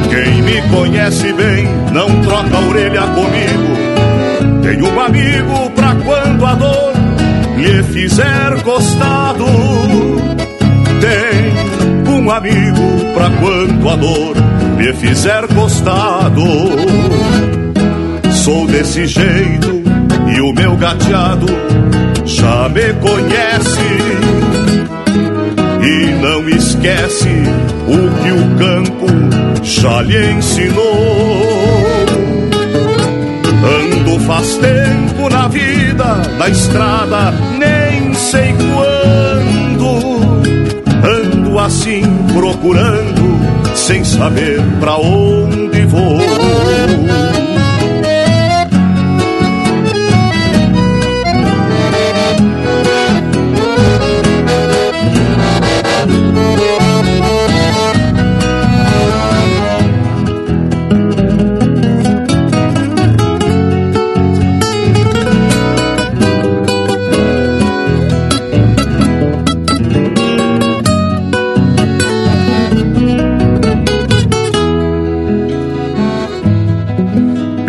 Quem 0.10 0.42
me 0.42 0.62
conhece 0.76 1.32
bem 1.34 1.68
não 1.94 2.10
troca 2.22 2.58
a 2.58 2.68
orelha 2.68 3.02
comigo. 3.02 4.64
Tenho 4.64 4.92
um 4.92 5.00
amigo 5.00 5.70
pra 5.76 5.96
quando 5.96 6.46
a 6.46 6.56
dor 6.56 6.94
lhe 7.58 7.84
fizer 7.84 8.64
costado. 8.64 9.46
Tem 11.00 12.12
um 12.12 12.32
amigo 12.32 13.14
pra 13.14 13.30
quando 13.30 13.90
a 13.90 13.96
dor 13.96 14.36
lhe 14.80 14.94
fizer 14.94 15.48
costado. 15.50 16.44
Sou 18.40 18.66
desse 18.66 19.06
jeito 19.06 19.84
e 20.34 20.40
o 20.40 20.54
meu 20.54 20.78
gateado 20.78 21.46
já 22.24 22.70
me 22.70 22.94
conhece 22.94 23.80
e 25.84 26.12
não 26.22 26.48
esquece 26.48 27.28
o 27.86 27.98
que 28.22 28.32
o 28.32 28.58
campo 28.58 29.08
já 29.62 30.02
lhe 30.04 30.32
ensinou. 30.32 30.86
Ando 33.62 34.20
faz 34.22 34.56
tempo 34.56 35.30
na 35.30 35.50
vida, 35.50 36.16
na 36.38 36.48
estrada, 36.48 37.34
nem 37.60 38.14
sei 38.14 38.56
quando. 38.74 40.00
Ando 41.04 41.60
assim 41.60 42.04
procurando, 42.34 43.76
sem 43.76 44.02
saber 44.06 44.62
pra 44.80 44.96
onde 44.96 45.86
vou. 45.86 46.39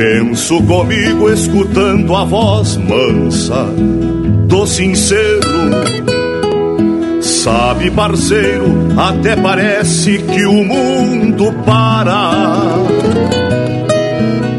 Penso 0.01 0.63
comigo 0.63 1.31
escutando 1.31 2.17
a 2.17 2.25
voz 2.25 2.79
mansa 2.79 3.67
do 4.47 4.67
sincero. 4.67 5.41
Sabe, 7.21 7.91
parceiro, 7.91 8.65
até 8.97 9.37
parece 9.37 10.17
que 10.17 10.47
o 10.47 10.65
mundo 10.65 11.53
para. 11.67 12.31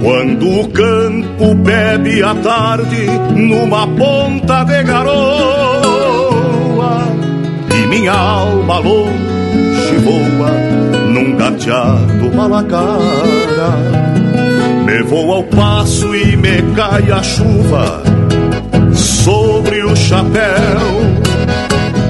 Quando 0.03 0.59
o 0.59 0.69
campo 0.69 1.55
bebe 1.55 2.21
à 2.21 2.35
tarde 2.35 3.07
numa 3.35 3.87
ponta 3.87 4.63
de 4.63 4.83
garoa 4.83 6.21
e 7.73 7.87
minha 7.87 8.13
alma 8.13 8.77
longe 8.77 9.97
voa 10.03 10.51
num 11.09 11.35
gateado 11.35 12.31
malacara. 12.35 14.01
Ao 15.31 15.43
passo 15.43 16.13
e 16.13 16.35
me 16.35 16.61
cai 16.75 17.09
a 17.09 17.23
chuva 17.23 18.03
sobre 18.93 19.81
o 19.81 19.95
chapéu. 19.95 20.81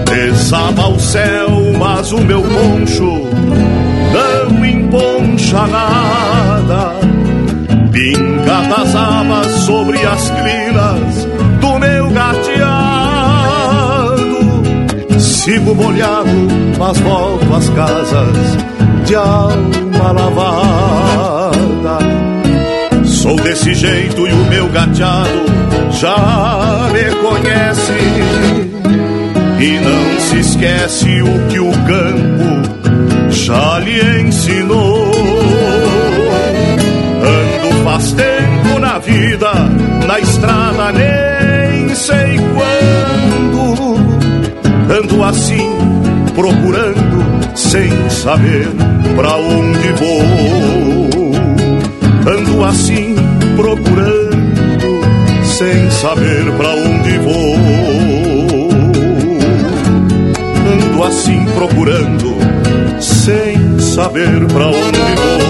Desaba 0.06 0.88
o 0.88 1.00
céu, 1.00 1.50
mas 1.78 2.12
o 2.12 2.18
meu 2.18 2.42
poncho 2.42 3.30
não 4.12 4.66
emponcha 4.66 5.68
nada. 5.68 6.96
Pinga 7.92 8.62
das 8.68 8.96
abas 8.96 9.52
sobre 9.68 10.04
as 10.04 10.32
crinas 10.32 11.28
do 11.62 11.78
meu 11.78 12.10
gateado. 12.10 12.42
Sigo 15.20 15.76
molhado, 15.76 16.48
mas 16.80 16.98
volto 16.98 17.54
às 17.54 17.70
casas 17.70 18.58
de 19.06 19.14
alma 19.16 20.12
lavada. 20.12 21.11
Sou 23.32 23.40
desse 23.40 23.74
jeito 23.74 24.28
e 24.28 24.34
o 24.34 24.46
meu 24.50 24.68
gateado 24.68 25.46
já 25.90 26.90
me 26.92 27.16
conhece. 27.22 27.94
E 29.58 29.80
não 29.80 30.20
se 30.20 30.40
esquece 30.40 31.22
o 31.22 31.48
que 31.48 31.58
o 31.58 31.72
campo 31.72 33.30
já 33.30 33.80
lhe 33.80 34.22
ensinou. 34.22 35.14
Ando 37.24 37.84
faz 37.86 38.12
tempo 38.12 38.80
na 38.82 39.00
vida, 39.00 39.54
na 40.06 40.20
estrada 40.20 40.92
nem 40.92 41.96
sei 41.96 42.38
quando. 42.54 43.96
Ando 44.94 45.24
assim, 45.24 45.72
procurando, 46.36 47.56
sem 47.56 48.10
saber 48.10 48.68
pra 49.16 49.38
onde 49.38 49.88
vou. 49.94 51.11
Ando 52.26 52.64
assim 52.64 53.16
procurando, 53.56 55.02
sem 55.44 55.90
saber 55.90 56.52
pra 56.56 56.70
onde 56.76 57.18
vou. 57.18 57.56
Ando 60.72 61.04
assim 61.04 61.46
procurando, 61.56 62.36
sem 63.00 63.80
saber 63.80 64.46
pra 64.48 64.68
onde 64.68 65.00
vou. 65.00 65.42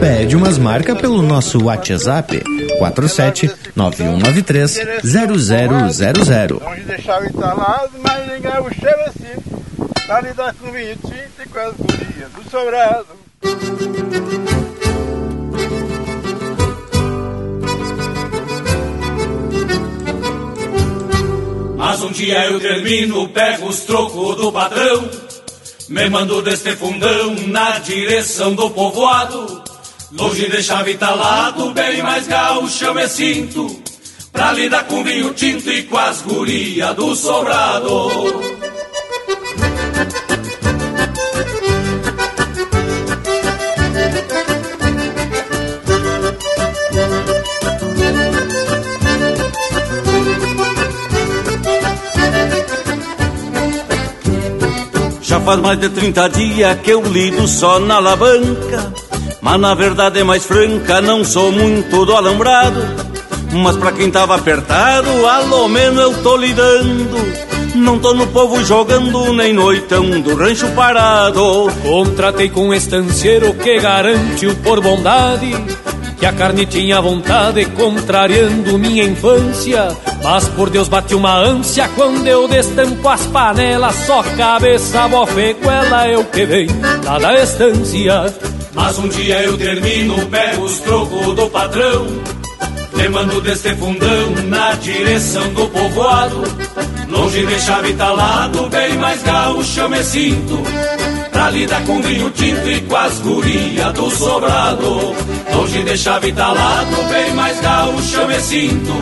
Pede 0.00 0.36
umas 0.36 0.58
marcas 0.58 0.98
pelo 0.98 1.20
nosso 1.22 1.62
WhatsApp 1.64 2.42
47 2.78 3.50
9193 3.74 4.78
0000. 5.02 6.60
Longe 6.60 6.82
deixava 6.82 7.26
instalado, 7.26 7.92
mas 8.02 8.32
ninguém 8.32 8.60
o 8.60 8.74
cheiro 8.74 9.00
assim. 9.06 10.06
Pra 10.06 10.20
lidar 10.20 10.54
com 10.54 10.70
vinho 10.70 10.96
tinta 10.96 11.42
e 11.44 11.48
com 11.48 11.58
as 11.58 11.74
gurias 11.74 12.30
do 12.32 12.50
sobrado. 12.50 13.06
Mas 21.76 22.02
um 22.02 22.10
dia 22.10 22.46
eu 22.46 22.58
termino, 22.58 23.28
pego 23.28 23.68
os 23.68 23.80
trocos 23.80 24.36
do 24.36 24.50
patrão, 24.50 25.10
me 25.88 26.08
mando 26.08 26.42
deste 26.42 26.74
fundão 26.76 27.34
na 27.46 27.78
direção 27.78 28.54
do 28.54 28.70
povoado. 28.70 29.55
Longe 30.12 30.48
de 30.48 30.62
chave 30.62 30.94
talado, 30.94 31.72
bem 31.72 32.00
mais 32.00 32.28
gaúcho 32.28 32.84
eu 32.84 32.94
me 32.94 33.08
sinto, 33.08 33.82
pra 34.32 34.52
lidar 34.52 34.84
com 34.84 35.02
vinho 35.02 35.34
tinto 35.34 35.70
e 35.70 35.82
com 35.82 35.98
as 35.98 36.22
gurias 36.22 36.94
do 36.94 37.14
sobrado. 37.16 38.10
Já 55.20 55.40
faz 55.40 55.60
mais 55.60 55.80
de 55.80 55.88
30 55.88 56.28
dias 56.28 56.80
que 56.80 56.90
eu 56.92 57.02
lido 57.02 57.48
só 57.48 57.80
na 57.80 57.96
alavanca. 57.96 59.05
Mas 59.46 59.60
na 59.60 59.74
verdade 59.76 60.18
é 60.18 60.24
mais 60.24 60.44
franca, 60.44 61.00
não 61.00 61.24
sou 61.24 61.52
muito 61.52 62.04
do 62.04 62.16
alambrado. 62.16 62.82
Mas 63.52 63.76
pra 63.76 63.92
quem 63.92 64.10
tava 64.10 64.34
apertado, 64.34 65.08
alô 65.24 65.68
menos 65.68 66.00
eu 66.00 66.20
tô 66.20 66.36
lidando. 66.36 67.16
Não 67.76 67.96
tô 67.96 68.12
no 68.12 68.26
povo 68.26 68.64
jogando, 68.64 69.32
nem 69.32 69.52
noitão 69.52 70.20
do 70.20 70.34
rancho 70.34 70.66
parado. 70.72 71.70
Contratei 71.80 72.48
com 72.48 72.70
um 72.70 72.74
estanceiro 72.74 73.54
que 73.54 73.78
garante 73.78 74.48
o 74.48 74.56
por 74.56 74.80
bondade 74.80 75.54
que 76.18 76.26
a 76.26 76.32
carne 76.32 76.66
tinha 76.66 77.00
vontade, 77.00 77.64
contrariando 77.66 78.78
minha 78.78 79.04
infância. 79.04 79.88
Mas 80.22 80.48
por 80.48 80.70
Deus 80.70 80.88
bate 80.88 81.14
uma 81.14 81.38
ânsia 81.38 81.88
quando 81.94 82.26
eu 82.26 82.48
destampo 82.48 83.08
as 83.08 83.24
panelas, 83.26 83.94
só 84.06 84.22
cabeça, 84.22 85.06
bofequela 85.08 86.08
eu 86.08 86.24
que 86.24 86.44
vem 86.44 86.68
lá 87.04 87.18
da 87.18 87.40
estância. 87.40 88.34
Mas 88.76 88.98
um 88.98 89.08
dia 89.08 89.42
eu 89.42 89.58
termino, 89.58 90.26
pego 90.26 90.62
os 90.62 90.78
trocos 90.78 91.34
do 91.34 91.50
patrão, 91.50 92.06
te 92.94 93.08
mando 93.08 93.40
deste 93.40 93.74
fundão 93.74 94.30
na 94.44 94.74
direção 94.74 95.48
do 95.54 95.66
povoado. 95.68 96.42
Longe 97.08 97.46
de 97.46 97.60
chave 97.60 97.94
talado, 97.94 98.68
bem 98.68 98.98
mais 98.98 99.22
gaúcho 99.22 99.80
eu 99.80 99.88
me 99.88 100.02
sinto 100.02 100.58
Pra 101.30 101.50
lidar 101.50 101.84
com 101.84 102.02
vinho 102.02 102.30
tinto 102.30 102.68
e 102.68 102.80
com 102.80 102.96
as 102.96 103.18
gurias 103.20 103.92
do 103.92 104.10
sobrado 104.10 105.14
Longe 105.54 105.82
de 105.84 105.96
chave 105.96 106.32
talado, 106.32 107.08
bem 107.08 107.32
mais 107.34 107.60
gaúcho 107.60 108.16
eu 108.16 108.28
me 108.28 108.40
sinto 108.40 108.92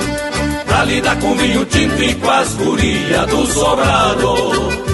Pra 0.66 0.84
lidar 0.84 1.18
com 1.18 1.34
vinho 1.34 1.64
tinto 1.64 2.02
e 2.02 2.14
com 2.14 2.30
as 2.30 2.52
gurias 2.54 3.26
do 3.26 3.46
sobrado 3.46 4.93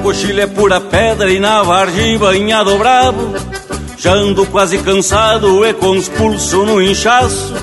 Na 0.00 0.04
coxilha 0.04 0.44
é 0.44 0.46
pura 0.46 0.80
pedra 0.80 1.30
e 1.30 1.38
na 1.38 1.62
vargem 1.62 2.16
banhado 2.16 2.74
bravo. 2.78 3.34
Já 3.98 4.14
ando 4.14 4.46
quase 4.46 4.78
cansado 4.78 5.62
e 5.66 5.74
com 5.74 5.90
os 5.90 6.08
pulsos 6.08 6.66
no 6.66 6.80
inchaço. 6.80 7.54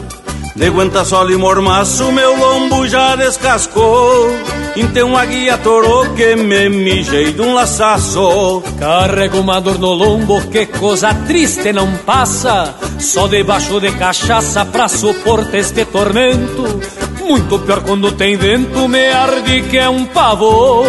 De 0.56 0.68
aguenta 0.68 1.04
sol 1.04 1.32
e 1.32 1.36
mormaço 1.36 2.12
meu 2.12 2.38
lombo 2.38 2.88
já 2.88 3.16
descascou. 3.16 4.30
Então 4.76 5.18
a 5.18 5.26
guia 5.26 5.58
torou 5.58 6.14
que 6.14 6.36
me 6.36 6.70
mijei 6.70 7.34
de 7.34 7.42
um 7.42 7.56
laçaço. 7.56 8.62
Carrego 8.78 9.40
uma 9.40 9.60
dor 9.60 9.80
no 9.80 9.94
lombo, 9.94 10.40
que 10.52 10.68
coisa 10.68 11.12
triste 11.26 11.74
não 11.74 11.92
passa. 12.06 12.76
Só 13.00 13.28
debaixo 13.28 13.80
de 13.80 13.92
cachaça 13.94 14.64
pra 14.64 14.88
suportar 14.88 15.58
este 15.58 15.84
tormento 15.86 17.07
muito 17.28 17.60
pior 17.60 17.82
quando 17.82 18.12
tem 18.14 18.38
vento, 18.38 18.88
me 18.88 19.06
arde 19.08 19.62
que 19.64 19.78
é 19.78 19.90
um 19.90 20.06
pavor. 20.06 20.86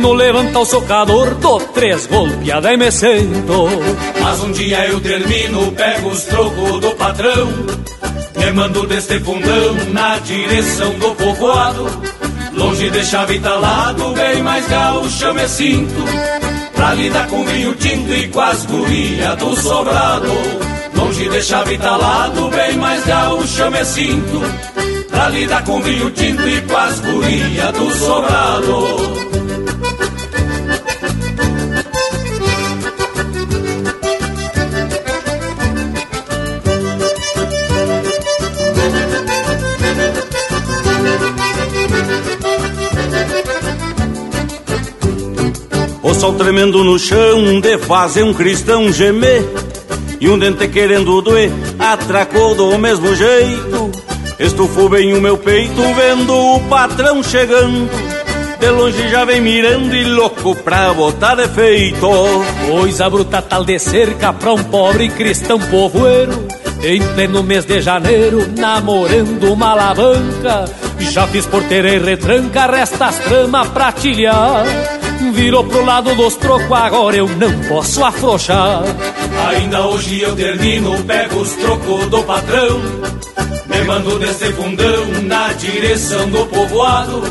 No 0.00 0.12
levanta 0.12 0.60
o 0.60 0.64
socador, 0.64 1.34
dou 1.34 1.60
três 1.60 2.06
golpeadas 2.06 2.72
e 2.72 2.76
me 2.76 2.90
sento. 2.92 3.68
Mas 4.20 4.40
um 4.44 4.52
dia 4.52 4.86
eu 4.86 5.00
termino, 5.00 5.72
pego 5.72 6.10
os 6.10 6.22
trocos 6.22 6.80
do 6.80 6.92
patrão. 6.92 7.48
Me 8.36 8.52
mando 8.52 8.86
deste 8.86 9.18
fundão 9.18 9.74
na 9.92 10.18
direção 10.20 10.92
do 10.94 11.14
povoado. 11.16 11.90
Longe 12.52 12.88
de 12.90 13.04
chave 13.04 13.40
talado, 13.40 14.12
bem 14.12 14.42
mais 14.42 14.68
gaúcho 14.68 15.24
eu 15.24 15.34
me 15.34 15.48
sinto. 15.48 16.04
Pra 16.72 16.94
lidar 16.94 17.26
com 17.26 17.44
vinho 17.44 17.74
tinto 17.74 18.14
e 18.14 18.28
com 18.28 18.40
as 18.40 18.64
gurias 18.64 19.36
do 19.38 19.56
sobrado. 19.56 20.30
Longe 20.94 21.28
de 21.28 21.42
chave 21.42 21.76
talado, 21.78 22.48
bem 22.50 22.76
mais 22.76 23.04
gaúcho 23.04 23.62
eu 23.62 23.70
me 23.72 23.84
sinto 23.84 24.73
Pra 25.24 25.30
lidar 25.30 25.64
com 25.64 25.80
vinho 25.80 26.10
tinto 26.10 26.46
e 26.46 26.60
com 26.60 26.76
as 26.76 27.00
gurias 27.00 27.72
do 27.72 27.90
sobrado. 27.94 28.84
O 46.02 46.12
sol 46.12 46.34
tremendo 46.34 46.84
no 46.84 46.98
chão 46.98 47.62
de 47.62 47.78
fazer 47.78 48.24
um 48.24 48.34
cristão 48.34 48.92
gemer 48.92 49.42
E 50.20 50.28
um 50.28 50.38
dente 50.38 50.68
querendo 50.68 51.22
doer 51.22 51.50
atracou 51.78 52.54
do 52.54 52.76
mesmo 52.76 53.14
jeito 53.16 54.03
Estufou 54.38 54.88
bem 54.88 55.14
o 55.14 55.20
meu 55.20 55.38
peito 55.38 55.80
vendo 55.94 56.34
o 56.34 56.60
patrão 56.68 57.22
chegando. 57.22 57.88
De 58.58 58.68
longe 58.68 59.08
já 59.08 59.24
vem 59.24 59.40
mirando 59.40 59.94
e 59.94 60.04
louco 60.04 60.56
pra 60.56 60.94
botar 60.94 61.34
defeito 61.34 62.08
Coisa 62.70 63.10
bruta 63.10 63.42
tal 63.42 63.64
de 63.64 63.78
cerca 63.78 64.32
pra 64.32 64.52
um 64.52 64.64
pobre 64.64 65.08
cristão 65.08 65.58
povoeiro. 65.58 66.46
Em 66.82 67.00
pleno 67.14 67.42
mês 67.42 67.64
de 67.64 67.80
janeiro, 67.80 68.46
namorando 68.58 69.52
uma 69.52 69.70
alavanca. 69.70 70.64
Já 70.98 71.26
fiz 71.28 71.46
porteira 71.46 71.88
e 71.90 71.98
retranca, 71.98 72.66
resta 72.66 73.06
as 73.06 73.18
tramas 73.18 73.68
pra 73.68 73.92
tilhar. 73.92 74.64
Virou 75.32 75.64
pro 75.64 75.84
lado 75.84 76.14
dos 76.14 76.36
trocos, 76.36 76.72
agora 76.72 77.16
eu 77.16 77.28
não 77.28 77.52
posso 77.68 78.04
afrouxar. 78.04 78.82
Ainda 79.48 79.86
hoje 79.86 80.20
eu 80.20 80.34
termino, 80.34 81.02
pego 81.04 81.40
os 81.40 81.52
trocos 81.52 82.06
do 82.06 82.22
patrão 82.24 82.80
me 83.74 83.84
mando 83.84 84.18
desse 84.18 84.52
fundão 84.52 85.06
na 85.24 85.52
direção 85.54 86.28
do 86.30 86.46
povoado. 86.46 87.22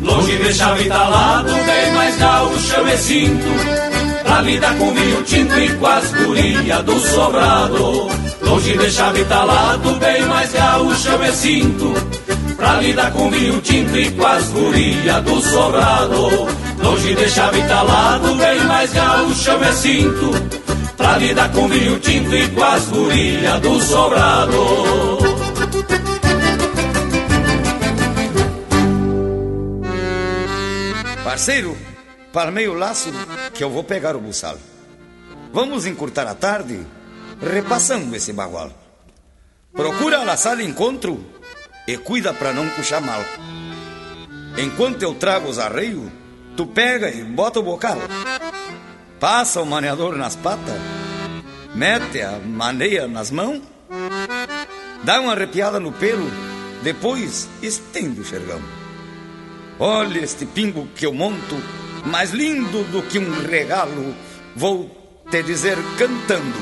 Longe 0.00 0.36
de 0.36 0.54
chave 0.54 0.88
bem 0.88 1.92
mais 1.94 2.16
gaúcho 2.16 2.84
me 2.84 2.96
sinto. 2.96 4.22
Pra 4.22 4.40
lidar 4.42 4.78
com 4.78 4.92
vinho 4.92 5.22
tinto 5.24 5.58
e 5.58 5.68
com 5.74 5.86
as 5.86 6.10
gurias 6.12 6.84
do 6.84 6.98
sobrado. 7.00 8.08
Longe 8.42 8.78
de 8.78 8.90
chave 8.90 9.24
bem 9.98 10.22
mais 10.26 10.52
gaúcho 10.52 11.18
me 11.18 11.32
sinto. 11.32 11.94
Pra 12.56 12.74
lidar 12.76 13.10
com 13.12 13.30
vinho 13.30 13.60
tinto 13.60 13.96
e 13.96 14.10
com 14.12 14.26
as 14.26 14.44
gurias 14.48 15.24
do 15.24 15.40
sobrado. 15.40 16.48
Longe 16.82 17.14
de 17.14 17.28
chave 17.28 17.62
bem 18.38 18.60
mais 18.64 18.92
gaúcho 18.92 19.58
me 19.58 19.72
sinto. 19.72 20.30
Pra 20.96 21.16
lidar 21.18 21.50
com 21.50 21.66
vinho 21.68 21.98
tinto 21.98 22.34
e 22.34 22.48
com 22.48 22.62
as 22.62 22.84
gurias 22.84 23.60
do 23.60 23.80
sobrado 23.80 25.29
Parceiro, 31.24 31.76
palmei 32.32 32.68
o 32.68 32.74
laço 32.74 33.10
que 33.54 33.62
eu 33.62 33.70
vou 33.70 33.84
pegar 33.84 34.16
o 34.16 34.20
buçal. 34.20 34.56
Vamos 35.52 35.86
encurtar 35.86 36.26
a 36.26 36.34
tarde 36.34 36.86
repassando 37.40 38.14
esse 38.14 38.32
bagual. 38.32 38.70
Procura 39.72 40.20
a 40.20 40.36
sala 40.36 40.62
encontro 40.62 41.24
e 41.86 41.96
cuida 41.96 42.32
para 42.32 42.52
não 42.52 42.68
puxar 42.70 43.00
mal. 43.00 43.20
Enquanto 44.58 45.02
eu 45.02 45.14
trago 45.14 45.48
os 45.48 45.58
arreios, 45.58 46.10
tu 46.56 46.66
pega 46.66 47.10
e 47.10 47.22
bota 47.22 47.60
o 47.60 47.62
bocal. 47.62 47.98
Passa 49.18 49.60
o 49.60 49.66
maneador 49.66 50.16
nas 50.16 50.36
patas 50.36 50.80
mete 51.74 52.20
a 52.20 52.38
maneia 52.38 53.06
nas 53.06 53.30
mãos, 53.30 53.62
dá 55.04 55.20
uma 55.20 55.32
arrepiada 55.32 55.78
no 55.78 55.92
pelo, 55.92 56.28
depois 56.82 57.48
estende 57.62 58.20
o 58.20 58.24
xergão. 58.24 58.60
Olha 59.82 60.18
este 60.22 60.44
pingo 60.44 60.86
que 60.94 61.06
eu 61.06 61.14
monto, 61.14 61.56
mais 62.04 62.32
lindo 62.32 62.84
do 62.92 63.00
que 63.00 63.18
um 63.18 63.46
regalo, 63.46 64.14
vou 64.54 64.90
te 65.30 65.42
dizer 65.42 65.78
cantando 65.98 66.58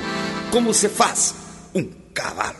como 0.53 0.73
se 0.73 0.89
faz 0.89 1.35
um 1.75 1.83
cavalo. 2.15 2.59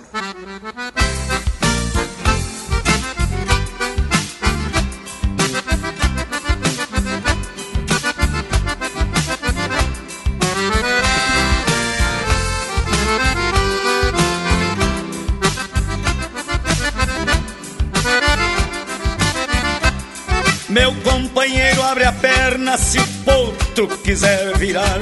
Meu 20.79 20.95
companheiro 21.03 21.83
abre 21.83 22.05
a 22.05 22.13
perna 22.13 22.79
se 22.79 23.01
o 23.01 23.07
potro 23.25 23.89
quiser 23.99 24.57
virar. 24.59 25.01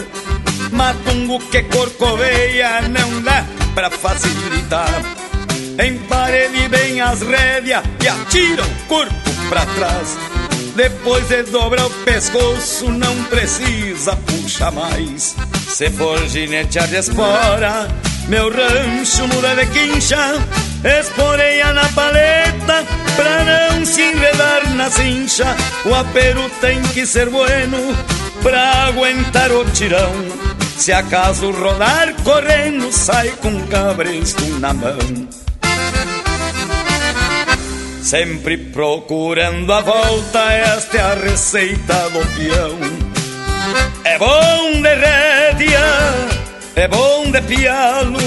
Matungo 0.73 1.39
que 1.51 1.65
corcoveia 1.65 2.81
não 2.89 3.21
dá 3.21 3.45
pra 3.75 3.91
facilitar. 3.91 4.89
Emparelhe 5.79 6.67
bem 6.71 7.03
as 7.03 7.21
rédeas 7.21 7.85
e 8.03 8.09
atira 8.09 8.63
o 8.65 8.87
corpo 8.89 9.31
pra 9.51 9.67
trás. 9.67 10.17
Depois 10.75 11.29
de 11.29 11.43
o 11.85 11.91
pescoço, 12.07 12.91
não 12.91 13.25
precisa 13.25 14.17
puxar 14.17 14.73
mais. 14.73 15.37
Se 15.69 15.91
for 15.91 16.27
ginetear 16.27 16.89
de 16.89 16.97
espora, 16.97 17.87
meu 18.29 18.51
rancho 18.51 19.27
muda 19.29 19.55
de 19.55 19.67
quincha. 19.67 20.35
Esporeia 20.85 21.73
na 21.73 21.89
paleta 21.89 22.85
pra 23.17 23.45
não 23.45 23.85
se 23.85 24.03
enredar 24.03 24.69
na 24.75 24.91
cincha. 24.91 25.57
O 25.85 25.95
apero 25.95 26.49
tem 26.61 26.81
que 26.83 27.07
ser 27.07 27.29
bueno 27.31 27.79
pra 28.43 28.87
aguentar 28.87 29.51
o 29.53 29.65
tirão. 29.71 30.13
Se 30.77 30.93
acaso 30.93 31.51
rodar 31.51 32.13
correndo, 32.23 32.93
sai 32.93 33.31
com 33.43 33.67
cabresto 33.67 34.45
na 34.61 34.73
mão. 34.75 34.99
Sempre 38.03 38.57
procurando 38.57 39.73
a 39.73 39.81
volta, 39.81 40.53
esta 40.53 40.97
é 40.97 41.01
a 41.01 41.15
receita 41.15 42.09
do 42.11 42.21
peão. 42.37 42.79
É 44.05 44.17
bom 44.17 44.81
de 44.81 44.95
rédea, 44.95 45.81
é 46.77 46.87
bom 46.89 47.31
de 47.31 47.41
pialo, 47.43 48.19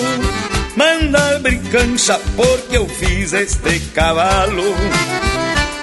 manda 0.76 1.36
abrir 1.36 1.60
cancha 1.72 2.20
porque 2.36 2.78
eu 2.78 2.88
fiz 2.88 3.32
este 3.34 3.80
cavalo. 3.94 4.76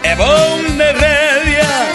É 0.03 0.15
bom 0.17 0.63
de 0.63 0.93
rédea, 0.93 1.87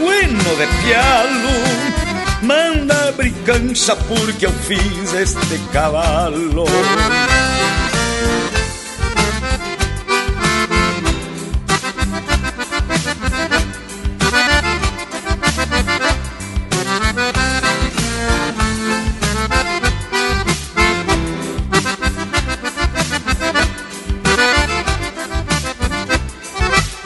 bueno 0.00 0.56
de 0.56 0.66
pialo, 0.82 2.42
manda 2.42 3.08
abrir 3.08 3.32
cancha 3.46 3.94
porque 3.96 4.46
eu 4.46 4.52
fiz 4.52 5.14
este 5.14 5.58
cavalo. 5.72 6.66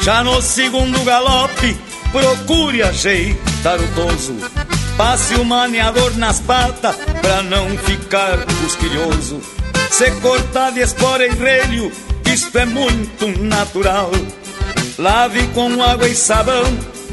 Já 0.02 0.24
no 0.24 0.42
segundo 0.42 1.04
galope, 1.04 1.76
procure 2.10 2.82
ajeitar 2.82 3.80
o 3.80 3.88
toso. 3.94 4.34
Passe 4.96 5.34
o 5.36 5.44
maneador 5.44 6.16
nas 6.16 6.40
patas 6.40 6.96
pra 7.20 7.40
não 7.42 7.68
ficar 7.78 8.44
cosquilhoso. 8.60 9.40
Se 9.90 10.10
cortar 10.20 10.72
de 10.72 10.80
espora 10.80 11.24
e 11.24 11.30
relho, 11.30 11.92
isto 12.26 12.58
é 12.58 12.66
muito 12.66 13.28
natural. 13.42 14.10
Lave 14.98 15.46
com 15.48 15.80
água 15.80 16.08
e 16.08 16.16
sabão 16.16 16.64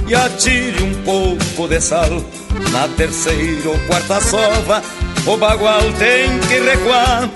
e 0.07 0.15
atire 0.15 0.81
um 0.81 1.03
pouco 1.03 1.67
de 1.67 1.79
sal. 1.79 2.09
Na 2.71 2.87
terceira 2.87 3.69
ou 3.69 3.79
quarta 3.81 4.19
sova, 4.19 4.81
o 5.27 5.37
bagual 5.37 5.83
tem 5.99 6.39
que 6.39 6.59
recuar. 6.59 7.29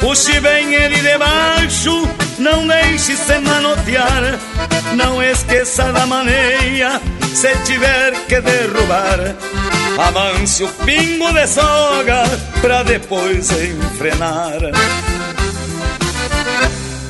Puxe 0.00 0.40
bem 0.40 0.74
ele 0.74 0.96
de 0.96 1.16
baixo, 1.16 2.08
não 2.40 2.66
deixe 2.66 3.16
se 3.16 3.38
manotear. 3.38 4.38
Não 4.96 5.22
esqueça 5.22 5.92
da 5.92 6.06
maneira, 6.06 7.00
se 7.34 7.54
tiver 7.64 8.12
que 8.26 8.40
derrubar. 8.40 9.36
Avance 9.98 10.64
o 10.64 10.68
pingo 10.84 11.32
de 11.32 11.46
soga, 11.46 12.24
pra 12.60 12.82
depois 12.82 13.50
enfrenar. 13.50 14.58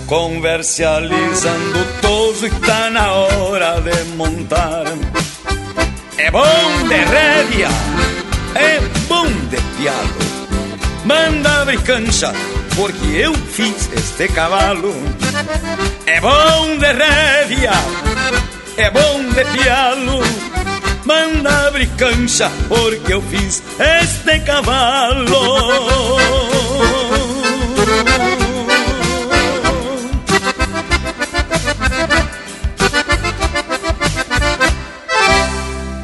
Converse 0.06 0.84
alisando 0.84 1.78
o 1.80 2.00
toso 2.02 2.46
e 2.46 2.50
tá 2.50 2.90
na 2.90 3.12
hora 3.12 3.80
de 3.80 4.04
montar. 4.16 4.84
É 6.18 6.30
bom 6.30 6.88
de 6.88 6.96
rédea, 6.96 7.68
é 8.56 8.80
bom 9.08 9.26
de 9.26 9.56
pialo. 9.78 10.30
Manda 11.04 11.62
abrir 11.62 11.80
cancha, 11.82 12.32
porque 12.76 13.06
eu 13.16 13.34
fiz 13.34 13.90
este 13.92 14.28
cavalo. 14.28 14.94
É 16.06 16.20
bom 16.20 16.78
de 16.78 16.92
rédea, 16.92 17.72
é 18.76 18.90
bom 18.90 19.22
de 19.34 19.44
pialo. 19.44 20.20
Manda 21.04 21.68
abrir 21.68 21.88
cancha, 21.96 22.50
porque 22.68 23.14
eu 23.14 23.22
fiz 23.22 23.62
este 23.78 24.40
cavalo. 24.40 25.30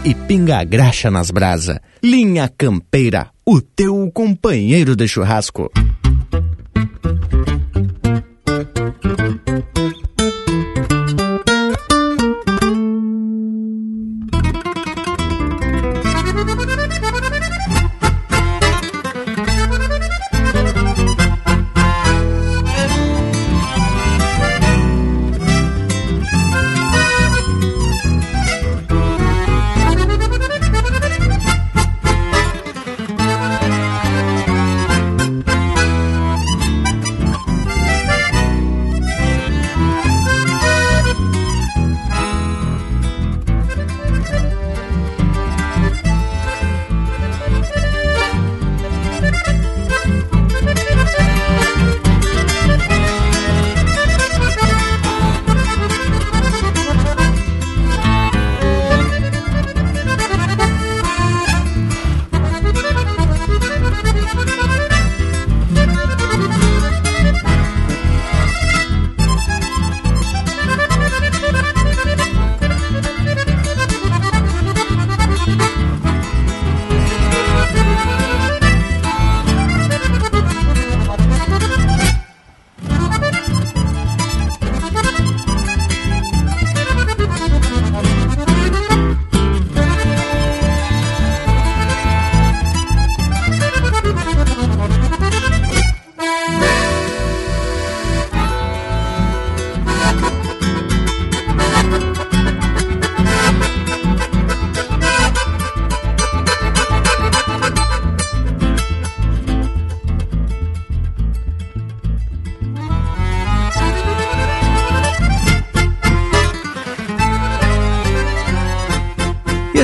e 0.06 0.14
pinga 0.14 0.58
a 0.58 0.64
graxa 0.64 1.10
nas 1.10 1.32
brasa. 1.32 1.82
Linha 2.00 2.48
Campeira, 2.56 3.30
o 3.44 3.60
teu 3.60 4.08
companheiro 4.14 4.94
de 4.94 5.08
churrasco. 5.08 5.68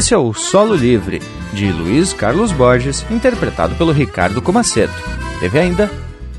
Esse 0.03 0.13
é 0.13 0.19
o 0.19 0.35
Solo 0.35 0.75
Livre, 0.75 1.23
de 1.53 1.71
Luiz 1.71 2.13
Carlos 2.13 2.51
Borges, 2.51 3.07
interpretado 3.09 3.77
pelo 3.77 3.93
Ricardo 3.93 4.43
Comaceto. 4.43 4.93
Teve 5.39 5.61
ainda 5.61 5.89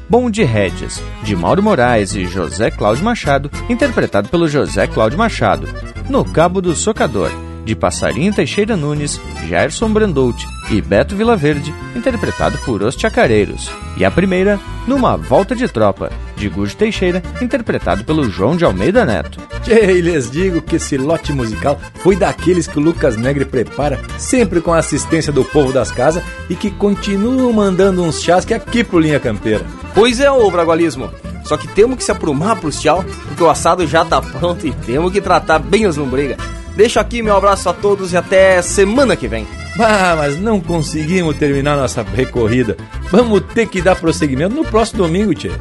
Bom 0.10 0.30
de 0.30 0.44
Rédeas, 0.44 1.02
de 1.24 1.34
Mauro 1.34 1.64
Moraes 1.64 2.14
e 2.14 2.26
José 2.26 2.70
Cláudio 2.70 3.06
Machado, 3.06 3.50
interpretado 3.70 4.28
pelo 4.28 4.50
José 4.50 4.86
Cláudio 4.86 5.18
Machado. 5.18 5.70
No 6.10 6.26
Cabo 6.26 6.62
do 6.62 6.76
Socador, 6.76 7.32
de 7.64 7.74
Passarinho 7.74 8.34
Teixeira 8.34 8.76
Nunes, 8.76 9.18
Gerson 9.48 9.94
Brandout 9.94 10.46
e 10.70 10.82
Beto 10.82 11.16
Vilaverde, 11.16 11.74
interpretado 11.96 12.58
por 12.66 12.84
Os 12.84 12.96
Chacareiros. 12.96 13.72
E 13.96 14.04
a 14.04 14.12
primeira, 14.12 14.60
Numa 14.86 15.16
Volta 15.16 15.56
de 15.56 15.70
Tropa, 15.70 16.12
de 16.36 16.50
Gujo 16.50 16.76
Teixeira, 16.76 17.24
interpretado 17.42 18.04
pelo 18.04 18.30
João 18.30 18.58
de 18.58 18.66
Almeida 18.66 19.06
Neto. 19.06 19.40
E 19.68 20.02
lhes 20.02 20.30
digo 20.30 20.62
que 20.62 20.76
esse 20.76 20.98
lote 20.98 21.32
musical 21.32 21.80
foi 21.96 22.16
daqueles 22.16 22.68
que 22.68 22.78
o 22.78 22.82
Lucas 22.82 23.16
Negre 23.18 23.46
prepara 23.46 24.00
sempre 24.18 24.62
com 24.62 24.74
a 24.74 24.80
assistência 24.80 25.32
do 25.32 25.44
povo 25.44 25.72
das 25.72 25.92
casas 25.92 26.24
e 26.50 26.56
que 26.56 26.70
continuam 26.72 27.52
mandando 27.54 28.04
uns 28.04 28.22
chás 28.22 28.46
que 28.46 28.54
aqui 28.54 28.84
pro 28.84 29.00
Linha 29.00 29.20
Campeira. 29.20 29.66
Pois 29.94 30.20
é, 30.20 30.30
ô 30.32 30.50
Bragualismo. 30.52 31.10
Só 31.46 31.58
que 31.58 31.68
temos 31.68 31.98
que 31.98 32.04
se 32.04 32.12
aprumar 32.12 32.56
pro 32.56 32.72
tchau, 32.72 33.04
porque 33.28 33.44
o 33.44 33.50
assado 33.50 33.86
já 33.86 34.06
tá 34.06 34.22
pronto 34.22 34.66
e 34.66 34.72
temos 34.72 35.12
que 35.12 35.20
tratar 35.20 35.60
bem 35.60 35.86
as 35.86 35.98
lombrigas. 35.98 36.38
Deixo 36.76 37.00
aqui 37.00 37.22
meu 37.22 37.36
abraço 37.36 37.70
a 37.70 37.74
todos 37.74 38.14
e 38.14 38.18
até 38.18 38.62
semana 38.62 39.16
que 39.16 39.28
vem. 39.28 39.46
Ah, 39.80 40.16
mas 40.18 40.40
não 40.40 40.60
conseguimos 40.60 41.36
terminar 41.36 41.76
nossa 41.76 42.02
recorrida. 42.04 42.78
Vamos 43.12 43.42
ter 43.54 43.68
que 43.68 43.82
dar 43.82 43.96
prosseguimento 43.96 44.56
no 44.56 44.64
próximo 44.64 45.04
domingo, 45.04 45.34
tchê. 45.34 45.52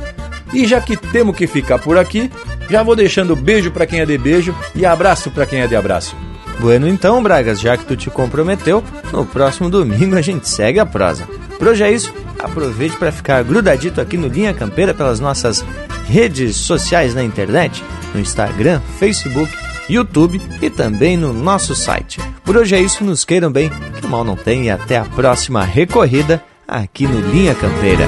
E 0.55 0.67
já 0.67 0.81
que 0.81 0.97
temos 0.97 1.37
que 1.37 1.47
ficar 1.47 1.79
por 1.79 1.99
aqui, 1.99 2.31
já 2.73 2.83
vou 2.83 2.97
deixando 2.97 3.37
beijo 3.37 3.71
para 3.71 3.87
quem 3.87 4.01
é 4.01 4.07
de 4.07 4.17
beijo 4.17 4.55
e 4.75 4.87
abraço 4.87 5.31
para 5.31 5.45
quem 5.45 5.61
é 5.61 5.67
de 5.67 5.77
abraço. 5.77 6.17
Bueno 6.59 6.89
então, 6.89 7.23
Bragas, 7.23 7.61
já 7.61 7.77
que 7.77 7.85
tu 7.85 7.95
te 7.95 8.09
comprometeu, 8.09 8.83
no 9.13 9.27
próximo 9.27 9.69
domingo 9.69 10.17
a 10.17 10.23
gente 10.23 10.49
segue 10.49 10.81
a 10.81 10.87
prosa. 10.87 11.29
Por 11.59 11.69
hoje 11.69 11.85
é 11.85 11.93
isso, 11.93 12.15
aproveite 12.39 12.97
para 12.97 13.13
ficar 13.13 13.45
grudadito 13.45 14.01
aqui 14.01 14.17
no 14.17 14.27
Linha 14.27 14.55
Campeira 14.55 14.95
pelas 14.95 15.21
nossas 15.21 15.63
redes 16.09 16.57
sociais 16.57 17.15
na 17.15 17.23
internet, 17.23 17.85
no 18.15 18.21
Instagram, 18.21 18.81
Facebook 18.99 19.53
YouTube 19.87 20.41
e 20.63 20.71
também 20.71 21.17
no 21.17 21.35
nosso 21.35 21.75
site. 21.75 22.21
Por 22.43 22.57
hoje 22.57 22.75
é 22.75 22.81
isso, 22.81 23.05
nos 23.05 23.23
queiram 23.23 23.53
bem, 23.53 23.71
que 24.01 24.07
mal 24.07 24.25
não 24.25 24.37
tem 24.37 24.65
e 24.65 24.71
até 24.71 24.97
a 24.97 25.05
próxima 25.05 25.63
recorrida 25.63 26.43
aqui 26.67 27.07
no 27.07 27.21
Linha 27.21 27.55
Campeira. 27.55 28.07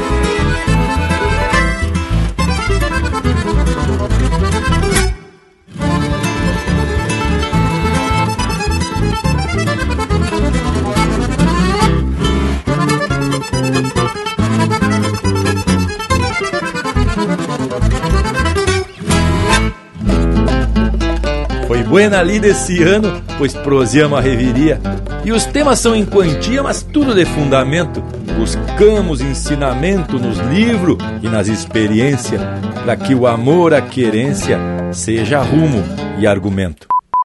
Buena 21.95 22.21
lida 22.25 22.49
esse 22.49 22.83
ano, 22.83 23.23
pois 23.39 23.55
prosseamos 23.55 24.19
a 24.19 24.21
reviria. 24.21 24.81
E 25.25 25.31
os 25.31 25.45
temas 25.45 25.79
são 25.79 25.95
em 25.95 26.05
quantia, 26.05 26.61
mas 26.61 26.83
tudo 26.83 27.15
de 27.15 27.25
fundamento. 27.25 28.03
Buscamos 28.37 29.21
ensinamento 29.21 30.19
nos 30.19 30.37
livros 30.53 30.99
e 31.23 31.29
nas 31.29 31.47
experiências, 31.47 32.41
para 32.85 32.97
que 32.97 33.15
o 33.15 33.29
amor, 33.29 33.73
a 33.73 33.81
querência, 33.81 34.59
seja 34.91 35.41
rumo 35.41 35.85
e 36.19 36.27
argumento. 36.27 36.94